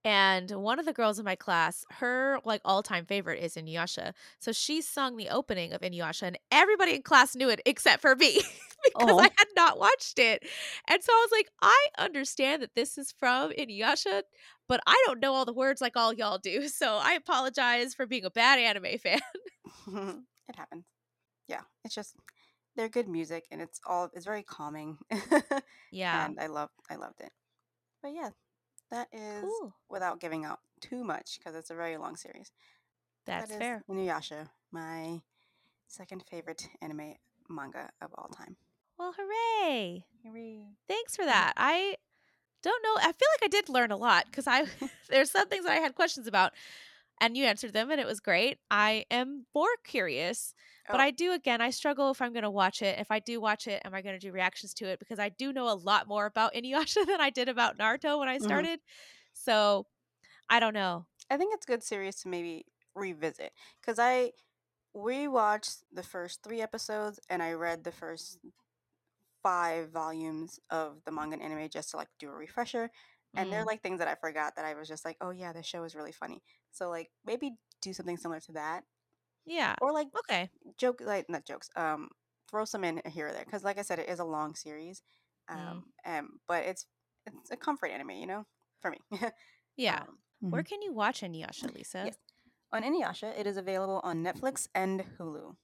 And 0.02 0.50
one 0.50 0.78
of 0.78 0.86
the 0.86 0.94
girls 0.94 1.18
in 1.18 1.26
my 1.26 1.34
class, 1.34 1.84
her 1.98 2.40
like 2.44 2.62
all 2.64 2.82
time 2.82 3.04
favorite 3.04 3.42
is 3.42 3.54
Inuyasha. 3.54 4.12
So 4.38 4.50
she 4.50 4.80
sung 4.80 5.16
the 5.16 5.28
opening 5.28 5.72
of 5.74 5.82
Inuyasha, 5.82 6.22
and 6.22 6.38
everybody 6.50 6.94
in 6.94 7.02
class 7.02 7.36
knew 7.36 7.50
it 7.50 7.60
except 7.66 8.00
for 8.00 8.16
me 8.16 8.36
because 8.84 9.10
oh. 9.10 9.18
I 9.18 9.24
had 9.24 9.48
not 9.54 9.78
watched 9.78 10.18
it. 10.18 10.42
And 10.88 11.02
so 11.02 11.12
I 11.12 11.26
was 11.26 11.32
like, 11.32 11.48
I 11.60 11.86
understand 11.98 12.62
that 12.62 12.74
this 12.74 12.96
is 12.96 13.12
from 13.12 13.50
Inuyasha, 13.52 14.22
but 14.68 14.80
I 14.86 15.02
don't 15.06 15.20
know 15.20 15.34
all 15.34 15.44
the 15.44 15.52
words 15.52 15.82
like 15.82 15.96
all 15.96 16.14
y'all 16.14 16.38
do. 16.38 16.68
So 16.68 16.98
I 17.02 17.12
apologize 17.12 17.92
for 17.92 18.06
being 18.06 18.24
a 18.24 18.30
bad 18.30 18.58
anime 18.58 18.98
fan. 18.98 19.20
it 20.48 20.56
happens. 20.56 20.86
Yeah, 21.46 21.60
it's 21.84 21.94
just 21.94 22.14
they're 22.76 22.88
good 22.88 23.08
music 23.08 23.46
and 23.50 23.60
it's 23.60 23.80
all 23.86 24.10
it's 24.14 24.24
very 24.24 24.42
calming. 24.42 24.98
yeah. 25.90 26.26
And 26.26 26.38
I 26.38 26.46
love 26.46 26.70
I 26.90 26.96
loved 26.96 27.20
it. 27.20 27.32
But 28.02 28.12
yeah, 28.14 28.30
that 28.90 29.08
is 29.12 29.42
cool. 29.42 29.74
without 29.88 30.20
giving 30.20 30.44
out 30.44 30.60
too 30.80 31.04
much 31.04 31.38
because 31.38 31.54
it's 31.54 31.70
a 31.70 31.74
very 31.74 31.96
long 31.96 32.16
series. 32.16 32.50
That's 33.26 33.50
that 33.50 33.58
fair. 33.58 33.84
Inuyasha, 33.88 34.48
my 34.72 35.20
second 35.86 36.24
favorite 36.30 36.68
anime 36.80 37.14
manga 37.48 37.90
of 38.00 38.10
all 38.16 38.28
time. 38.28 38.56
Well, 38.98 39.14
hooray! 39.16 40.04
Hooray! 40.24 40.62
Thanks 40.88 41.16
for 41.16 41.22
mm. 41.22 41.26
that. 41.26 41.54
I 41.56 41.96
don't 42.62 42.82
know. 42.82 42.96
I 42.96 43.12
feel 43.12 43.28
like 43.34 43.44
I 43.44 43.48
did 43.48 43.68
learn 43.68 43.90
a 43.90 43.96
lot 43.96 44.26
because 44.26 44.46
I 44.46 44.66
there's 45.08 45.30
some 45.30 45.48
things 45.48 45.64
that 45.64 45.72
I 45.72 45.80
had 45.80 45.94
questions 45.94 46.26
about, 46.26 46.52
and 47.20 47.36
you 47.36 47.44
answered 47.44 47.72
them, 47.72 47.90
and 47.90 48.00
it 48.00 48.06
was 48.06 48.20
great. 48.20 48.58
I 48.70 49.04
am 49.10 49.46
more 49.54 49.68
curious 49.84 50.54
but 50.90 51.00
oh. 51.00 51.02
I 51.02 51.10
do 51.10 51.32
again, 51.32 51.60
I 51.60 51.70
struggle 51.70 52.10
if 52.10 52.20
I'm 52.20 52.32
going 52.32 52.42
to 52.42 52.50
watch 52.50 52.82
it. 52.82 52.98
If 52.98 53.10
I 53.10 53.20
do 53.20 53.40
watch 53.40 53.66
it, 53.66 53.82
am 53.84 53.94
I 53.94 54.02
going 54.02 54.18
to 54.18 54.18
do 54.18 54.32
reactions 54.32 54.74
to 54.74 54.86
it? 54.86 54.98
Because 54.98 55.18
I 55.18 55.28
do 55.28 55.52
know 55.52 55.68
a 55.70 55.74
lot 55.74 56.08
more 56.08 56.26
about 56.26 56.54
Inuyasha 56.54 57.06
than 57.06 57.20
I 57.20 57.30
did 57.30 57.48
about 57.48 57.78
Naruto 57.78 58.18
when 58.18 58.28
I 58.28 58.36
mm-hmm. 58.36 58.44
started. 58.44 58.80
Mm-hmm. 58.80 59.30
So 59.32 59.86
I 60.48 60.60
don't 60.60 60.74
know. 60.74 61.06
I 61.30 61.36
think 61.36 61.54
it's 61.54 61.66
good 61.66 61.82
series 61.82 62.16
to 62.16 62.28
maybe 62.28 62.66
revisit 62.94 63.52
because 63.80 63.98
I 63.98 64.32
rewatched 64.96 65.82
the 65.92 66.02
first 66.02 66.42
three 66.42 66.60
episodes 66.60 67.20
and 67.28 67.42
I 67.42 67.52
read 67.52 67.84
the 67.84 67.92
first 67.92 68.38
five 69.42 69.90
volumes 69.90 70.58
of 70.70 70.96
the 71.06 71.12
manga 71.12 71.34
and 71.34 71.42
anime 71.42 71.68
just 71.68 71.90
to 71.90 71.96
like 71.96 72.08
do 72.18 72.28
a 72.28 72.32
refresher. 72.32 72.90
And 73.36 73.48
mm. 73.48 73.52
they're 73.52 73.64
like 73.64 73.82
things 73.82 74.00
that 74.00 74.08
I 74.08 74.16
forgot 74.16 74.56
that 74.56 74.64
I 74.64 74.74
was 74.74 74.88
just 74.88 75.04
like, 75.04 75.16
oh 75.20 75.30
yeah, 75.30 75.52
the 75.52 75.62
show 75.62 75.84
is 75.84 75.94
really 75.94 76.12
funny. 76.12 76.42
So 76.72 76.90
like 76.90 77.10
maybe 77.24 77.52
do 77.80 77.92
something 77.92 78.16
similar 78.16 78.40
to 78.40 78.52
that 78.52 78.84
yeah. 79.46 79.74
Or 79.80 79.92
like 79.92 80.08
okay, 80.18 80.50
joke 80.78 81.00
like 81.04 81.28
not 81.28 81.44
jokes. 81.44 81.70
Um, 81.76 82.08
throw 82.50 82.64
some 82.64 82.84
in 82.84 83.00
here 83.06 83.28
or 83.28 83.32
there 83.32 83.44
because, 83.44 83.64
like 83.64 83.78
I 83.78 83.82
said, 83.82 83.98
it 83.98 84.08
is 84.08 84.20
a 84.20 84.24
long 84.24 84.54
series. 84.54 85.02
Mm. 85.50 85.56
Um, 85.56 85.84
mm. 86.06 86.18
um, 86.18 86.28
but 86.46 86.64
it's 86.64 86.86
it's 87.26 87.50
a 87.50 87.56
comfort 87.56 87.90
anime, 87.90 88.10
you 88.10 88.26
know, 88.26 88.46
for 88.80 88.90
me. 88.90 88.98
yeah. 89.76 90.02
Um, 90.02 90.50
Where 90.50 90.62
mm-hmm. 90.62 90.68
can 90.68 90.82
you 90.82 90.92
watch 90.92 91.20
Inuyasha, 91.20 91.74
Lisa? 91.74 92.02
Yes. 92.06 92.16
On 92.72 92.82
Inuyasha, 92.82 93.38
it 93.38 93.46
is 93.46 93.56
available 93.56 94.00
on 94.04 94.24
Netflix 94.24 94.68
and 94.74 95.02
Hulu. 95.18 95.56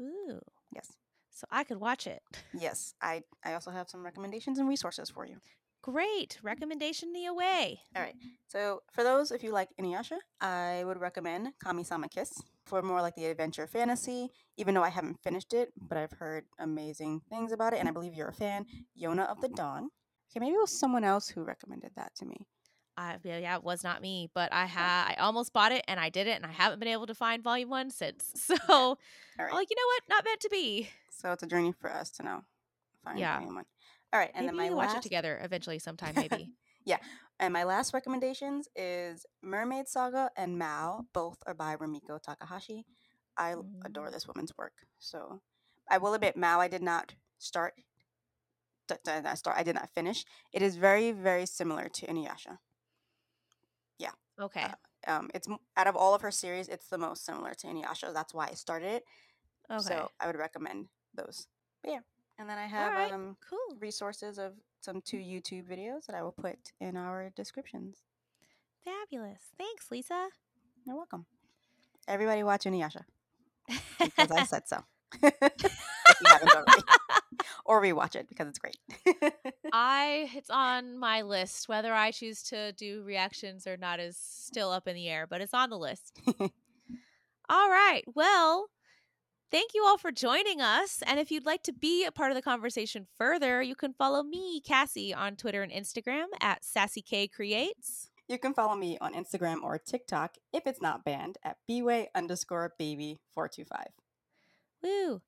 Ooh. 0.00 0.40
Yes. 0.74 0.92
So 1.30 1.46
I 1.50 1.64
could 1.64 1.80
watch 1.80 2.06
it. 2.06 2.22
Yes. 2.52 2.94
I 3.00 3.22
I 3.44 3.54
also 3.54 3.70
have 3.70 3.88
some 3.88 4.04
recommendations 4.04 4.58
and 4.58 4.68
resources 4.68 5.10
for 5.10 5.26
you. 5.26 5.38
Great. 5.84 6.38
Recommendation 6.42 7.12
the 7.12 7.26
away. 7.26 7.78
All 7.94 8.00
right. 8.00 8.14
So, 8.48 8.80
for 8.90 9.04
those, 9.04 9.30
if 9.30 9.42
you 9.42 9.52
like 9.52 9.68
Inuyasha, 9.78 10.16
I 10.40 10.82
would 10.86 10.98
recommend 10.98 11.52
Kami-sama 11.62 12.08
Kiss 12.08 12.42
for 12.64 12.80
more 12.80 13.02
like 13.02 13.14
the 13.16 13.26
adventure 13.26 13.66
fantasy, 13.66 14.30
even 14.56 14.72
though 14.72 14.82
I 14.82 14.88
haven't 14.88 15.22
finished 15.22 15.52
it, 15.52 15.74
but 15.76 15.98
I've 15.98 16.12
heard 16.12 16.46
amazing 16.58 17.20
things 17.28 17.52
about 17.52 17.74
it, 17.74 17.80
and 17.80 17.88
I 17.88 17.92
believe 17.92 18.14
you're 18.14 18.28
a 18.28 18.32
fan. 18.32 18.64
Yona 18.98 19.28
of 19.28 19.42
the 19.42 19.48
Dawn. 19.48 19.90
Okay, 20.30 20.40
maybe 20.40 20.54
it 20.54 20.60
was 20.62 20.70
someone 20.72 21.04
else 21.04 21.28
who 21.28 21.44
recommended 21.44 21.90
that 21.96 22.14
to 22.14 22.24
me. 22.24 22.46
Uh, 22.96 23.18
yeah, 23.22 23.36
yeah, 23.36 23.56
it 23.56 23.62
was 23.62 23.84
not 23.84 24.00
me, 24.00 24.30
but 24.32 24.50
I 24.54 24.64
had 24.64 25.08
I 25.10 25.16
almost 25.18 25.52
bought 25.52 25.72
it 25.72 25.84
and 25.86 26.00
I 26.00 26.08
did 26.08 26.26
it, 26.26 26.36
and 26.36 26.46
I 26.46 26.52
haven't 26.52 26.78
been 26.78 26.88
able 26.88 27.08
to 27.08 27.14
find 27.14 27.42
volume 27.42 27.68
one 27.68 27.90
since. 27.90 28.32
So, 28.56 28.56
All 28.68 28.96
right. 29.38 29.52
like, 29.52 29.68
you 29.68 29.76
know 29.76 29.86
what? 29.86 30.02
Not 30.08 30.24
meant 30.24 30.40
to 30.40 30.48
be. 30.48 30.88
So 31.10 31.30
it's 31.32 31.42
a 31.42 31.46
journey 31.46 31.74
for 31.78 31.92
us 31.92 32.08
to 32.12 32.22
know. 32.22 32.42
Find 33.04 33.18
yeah. 33.18 33.36
volume 33.36 33.56
one. 33.56 33.64
All 34.14 34.20
right, 34.20 34.30
and 34.32 34.46
maybe 34.46 34.58
then 34.58 34.68
my 34.70 34.74
watch 34.74 34.88
last... 34.90 34.98
it 34.98 35.02
together 35.02 35.40
eventually 35.42 35.80
sometime, 35.80 36.14
maybe. 36.16 36.52
yeah, 36.84 36.98
and 37.40 37.52
my 37.52 37.64
last 37.64 37.92
recommendations 37.92 38.68
is 38.76 39.26
Mermaid 39.42 39.88
Saga 39.88 40.30
and 40.36 40.56
Mao. 40.56 41.06
Both 41.12 41.38
are 41.48 41.54
by 41.54 41.74
Rumiko 41.74 42.22
Takahashi. 42.22 42.86
I 43.36 43.54
mm. 43.54 43.64
adore 43.84 44.12
this 44.12 44.28
woman's 44.28 44.52
work. 44.56 44.74
So 45.00 45.40
I 45.90 45.98
will 45.98 46.14
admit, 46.14 46.36
Mao, 46.36 46.60
I 46.60 46.68
did 46.68 46.82
not 46.82 47.14
start. 47.38 47.74
Did 48.86 49.24
not 49.24 49.36
start. 49.36 49.56
I 49.58 49.64
did 49.64 49.74
not 49.74 49.90
finish. 49.90 50.24
It 50.52 50.62
is 50.62 50.76
very, 50.76 51.10
very 51.10 51.44
similar 51.44 51.88
to 51.88 52.06
Inuyasha. 52.06 52.58
Yeah. 53.98 54.12
Okay. 54.40 54.62
Uh, 54.62 55.10
um, 55.10 55.30
it's 55.34 55.48
out 55.76 55.86
of 55.88 55.96
all 55.96 56.14
of 56.14 56.22
her 56.22 56.30
series, 56.30 56.68
it's 56.68 56.88
the 56.88 56.98
most 56.98 57.24
similar 57.24 57.52
to 57.54 57.66
Inuyasha. 57.66 58.14
That's 58.14 58.32
why 58.32 58.48
I 58.50 58.54
started 58.54 58.92
it. 58.92 59.04
Okay. 59.70 59.82
So 59.82 60.10
I 60.20 60.28
would 60.28 60.36
recommend 60.36 60.86
those. 61.14 61.48
But 61.82 61.92
yeah. 61.92 61.98
And 62.38 62.48
then 62.48 62.58
I 62.58 62.66
have 62.66 62.92
right, 62.92 63.12
um, 63.12 63.36
cool 63.48 63.76
resources 63.78 64.38
of 64.38 64.54
some 64.80 65.00
two 65.00 65.18
YouTube 65.18 65.68
videos 65.68 66.06
that 66.06 66.16
I 66.16 66.22
will 66.22 66.32
put 66.32 66.58
in 66.80 66.96
our 66.96 67.30
descriptions. 67.36 67.98
Fabulous. 68.84 69.40
Thanks, 69.56 69.90
Lisa. 69.90 70.28
You're 70.84 70.96
welcome. 70.96 71.26
Everybody 72.08 72.42
watch 72.42 72.64
Inuyasha. 72.64 73.04
Because 73.98 74.30
I 74.30 74.44
said 74.44 74.62
so. 74.66 74.78
if 75.22 75.32
you 75.62 76.26
haven't 76.26 76.54
already. 76.54 76.82
or 77.64 77.80
rewatch 77.80 78.14
it 78.14 78.28
because 78.28 78.48
it's 78.48 78.58
great. 78.58 78.76
I 79.72 80.30
it's 80.34 80.50
on 80.50 80.98
my 80.98 81.22
list. 81.22 81.68
Whether 81.68 81.94
I 81.94 82.10
choose 82.10 82.42
to 82.44 82.72
do 82.72 83.02
reactions 83.04 83.66
or 83.66 83.76
not 83.76 84.00
is 84.00 84.16
still 84.18 84.70
up 84.70 84.86
in 84.86 84.94
the 84.94 85.08
air, 85.08 85.26
but 85.28 85.40
it's 85.40 85.54
on 85.54 85.70
the 85.70 85.78
list. 85.78 86.20
All 87.48 87.70
right. 87.70 88.02
Well, 88.14 88.68
Thank 89.54 89.72
you 89.72 89.84
all 89.84 89.98
for 89.98 90.10
joining 90.10 90.60
us. 90.60 91.00
And 91.06 91.20
if 91.20 91.30
you'd 91.30 91.46
like 91.46 91.62
to 91.62 91.72
be 91.72 92.04
a 92.04 92.10
part 92.10 92.32
of 92.32 92.34
the 92.34 92.42
conversation 92.42 93.06
further, 93.16 93.62
you 93.62 93.76
can 93.76 93.92
follow 93.92 94.24
me, 94.24 94.60
Kassie, 94.60 95.16
on 95.16 95.36
Twitter 95.36 95.62
and 95.62 95.70
Instagram 95.70 96.24
at 96.40 96.62
SassyKCreates. 96.62 98.08
You 98.26 98.38
can 98.38 98.52
follow 98.52 98.74
me 98.74 98.98
on 99.00 99.14
Instagram 99.14 99.62
or 99.62 99.78
TikTok 99.78 100.38
if 100.52 100.66
it's 100.66 100.82
not 100.82 101.04
banned 101.04 101.38
at 101.44 101.58
bway 101.70 102.06
underscore 102.16 102.72
baby 102.80 103.20
425. 103.32 103.86
Woo. 104.82 105.22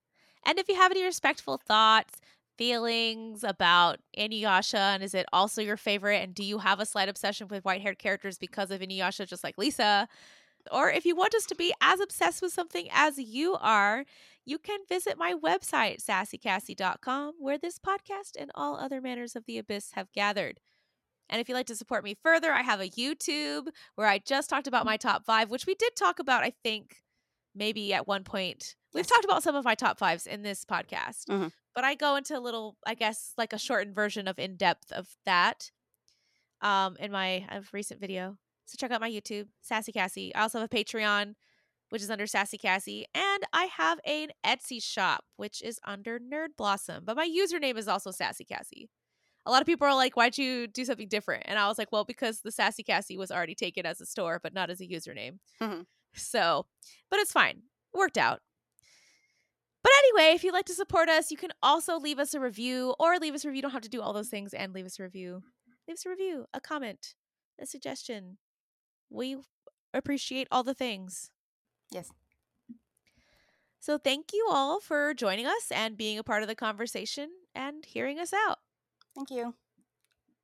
And 0.44 0.58
if 0.58 0.68
you 0.68 0.74
have 0.74 0.90
any 0.90 1.04
respectful 1.04 1.60
thoughts, 1.64 2.14
feelings 2.58 3.44
about 3.44 4.00
Inuyasha, 4.18 4.94
and 4.94 5.04
is 5.04 5.14
it 5.14 5.26
also 5.32 5.62
your 5.62 5.76
favorite? 5.76 6.16
And 6.16 6.34
do 6.34 6.42
you 6.42 6.58
have 6.58 6.80
a 6.80 6.86
slight 6.86 7.08
obsession 7.08 7.46
with 7.46 7.64
white 7.64 7.80
haired 7.80 8.00
characters 8.00 8.38
because 8.38 8.72
of 8.72 8.80
Inuyasha, 8.80 9.28
just 9.28 9.44
like 9.44 9.56
Lisa? 9.56 10.08
Or 10.70 10.90
if 10.90 11.04
you 11.04 11.16
want 11.16 11.34
us 11.34 11.46
to 11.46 11.54
be 11.54 11.72
as 11.80 12.00
obsessed 12.00 12.42
with 12.42 12.52
something 12.52 12.88
as 12.92 13.18
you 13.18 13.56
are, 13.60 14.04
you 14.44 14.58
can 14.58 14.80
visit 14.88 15.18
my 15.18 15.34
website, 15.34 16.04
sassykassie.com, 16.04 17.34
where 17.38 17.58
this 17.58 17.78
podcast 17.78 18.36
and 18.38 18.50
all 18.54 18.76
other 18.76 19.00
manners 19.00 19.34
of 19.34 19.44
the 19.46 19.58
abyss 19.58 19.92
have 19.92 20.12
gathered. 20.12 20.60
And 21.28 21.40
if 21.40 21.48
you'd 21.48 21.56
like 21.56 21.66
to 21.66 21.76
support 21.76 22.04
me 22.04 22.16
further, 22.22 22.52
I 22.52 22.62
have 22.62 22.80
a 22.80 22.88
YouTube 22.88 23.68
where 23.96 24.06
I 24.06 24.18
just 24.18 24.48
talked 24.48 24.68
about 24.68 24.86
my 24.86 24.96
top 24.96 25.24
five, 25.24 25.50
which 25.50 25.66
we 25.66 25.74
did 25.74 25.96
talk 25.96 26.20
about, 26.20 26.44
I 26.44 26.52
think, 26.62 27.02
maybe 27.54 27.92
at 27.92 28.06
one 28.06 28.22
point. 28.22 28.76
We've 28.94 29.06
talked 29.06 29.24
about 29.24 29.42
some 29.42 29.56
of 29.56 29.64
my 29.64 29.74
top 29.74 29.98
fives 29.98 30.26
in 30.26 30.42
this 30.42 30.64
podcast, 30.64 31.24
mm-hmm. 31.28 31.48
but 31.74 31.84
I 31.84 31.94
go 31.94 32.16
into 32.16 32.38
a 32.38 32.40
little, 32.40 32.76
I 32.86 32.94
guess, 32.94 33.32
like 33.36 33.52
a 33.52 33.58
shortened 33.58 33.94
version 33.94 34.28
of 34.28 34.38
in 34.38 34.56
depth 34.56 34.92
of 34.92 35.08
that 35.26 35.70
um, 36.62 36.96
in 37.00 37.10
my 37.10 37.46
recent 37.72 38.00
video. 38.00 38.36
So 38.66 38.76
check 38.76 38.90
out 38.90 39.00
my 39.00 39.10
YouTube, 39.10 39.46
Sassy 39.62 39.92
Kassie. 39.92 40.32
I 40.34 40.42
also 40.42 40.58
have 40.58 40.68
a 40.70 40.76
Patreon, 40.76 41.34
which 41.90 42.02
is 42.02 42.10
under 42.10 42.26
Sassy 42.26 42.58
Kassie, 42.58 43.04
and 43.14 43.44
I 43.52 43.64
have 43.76 44.00
an 44.04 44.28
Etsy 44.44 44.82
shop, 44.82 45.24
which 45.36 45.62
is 45.62 45.78
under 45.84 46.18
Nerd 46.18 46.48
Blossom. 46.58 47.04
But 47.04 47.16
my 47.16 47.28
username 47.28 47.78
is 47.78 47.88
also 47.88 48.10
Sassy 48.10 48.44
Kassie. 48.44 48.88
A 49.46 49.50
lot 49.50 49.62
of 49.62 49.66
people 49.66 49.86
are 49.86 49.94
like, 49.94 50.16
"Why'd 50.16 50.36
you 50.36 50.66
do 50.66 50.84
something 50.84 51.06
different?" 51.08 51.44
And 51.46 51.58
I 51.58 51.68
was 51.68 51.78
like, 51.78 51.92
"Well, 51.92 52.04
because 52.04 52.40
the 52.40 52.50
Sassy 52.50 52.82
Kassie 52.82 53.16
was 53.16 53.30
already 53.30 53.54
taken 53.54 53.86
as 53.86 54.00
a 54.00 54.06
store, 54.06 54.40
but 54.42 54.52
not 54.52 54.70
as 54.70 54.80
a 54.80 54.86
username." 54.86 55.38
Mm-hmm. 55.60 55.82
So, 56.14 56.66
but 57.08 57.20
it's 57.20 57.32
fine. 57.32 57.62
Worked 57.94 58.18
out. 58.18 58.40
But 59.84 59.92
anyway, 59.98 60.34
if 60.34 60.42
you'd 60.42 60.52
like 60.52 60.66
to 60.66 60.74
support 60.74 61.08
us, 61.08 61.30
you 61.30 61.36
can 61.36 61.52
also 61.62 61.96
leave 61.96 62.18
us 62.18 62.34
a 62.34 62.40
review 62.40 62.96
or 62.98 63.18
leave 63.18 63.34
us 63.34 63.44
a 63.44 63.48
review. 63.48 63.58
You 63.58 63.62
don't 63.62 63.70
have 63.70 63.82
to 63.82 63.88
do 63.88 64.02
all 64.02 64.12
those 64.12 64.28
things 64.28 64.52
and 64.52 64.72
leave 64.72 64.86
us 64.86 64.98
a 64.98 65.04
review. 65.04 65.44
Leave 65.86 65.94
us 65.94 66.04
a 66.04 66.10
review, 66.10 66.46
a 66.52 66.60
comment, 66.60 67.14
a 67.60 67.66
suggestion. 67.66 68.38
We 69.10 69.36
appreciate 69.92 70.48
all 70.50 70.62
the 70.64 70.74
things. 70.74 71.30
Yes. 71.90 72.10
So 73.78 73.98
thank 73.98 74.32
you 74.32 74.48
all 74.50 74.80
for 74.80 75.14
joining 75.14 75.46
us 75.46 75.70
and 75.70 75.96
being 75.96 76.18
a 76.18 76.24
part 76.24 76.42
of 76.42 76.48
the 76.48 76.54
conversation 76.54 77.30
and 77.54 77.84
hearing 77.84 78.18
us 78.18 78.32
out. 78.32 78.58
Thank 79.14 79.30
you. 79.30 79.54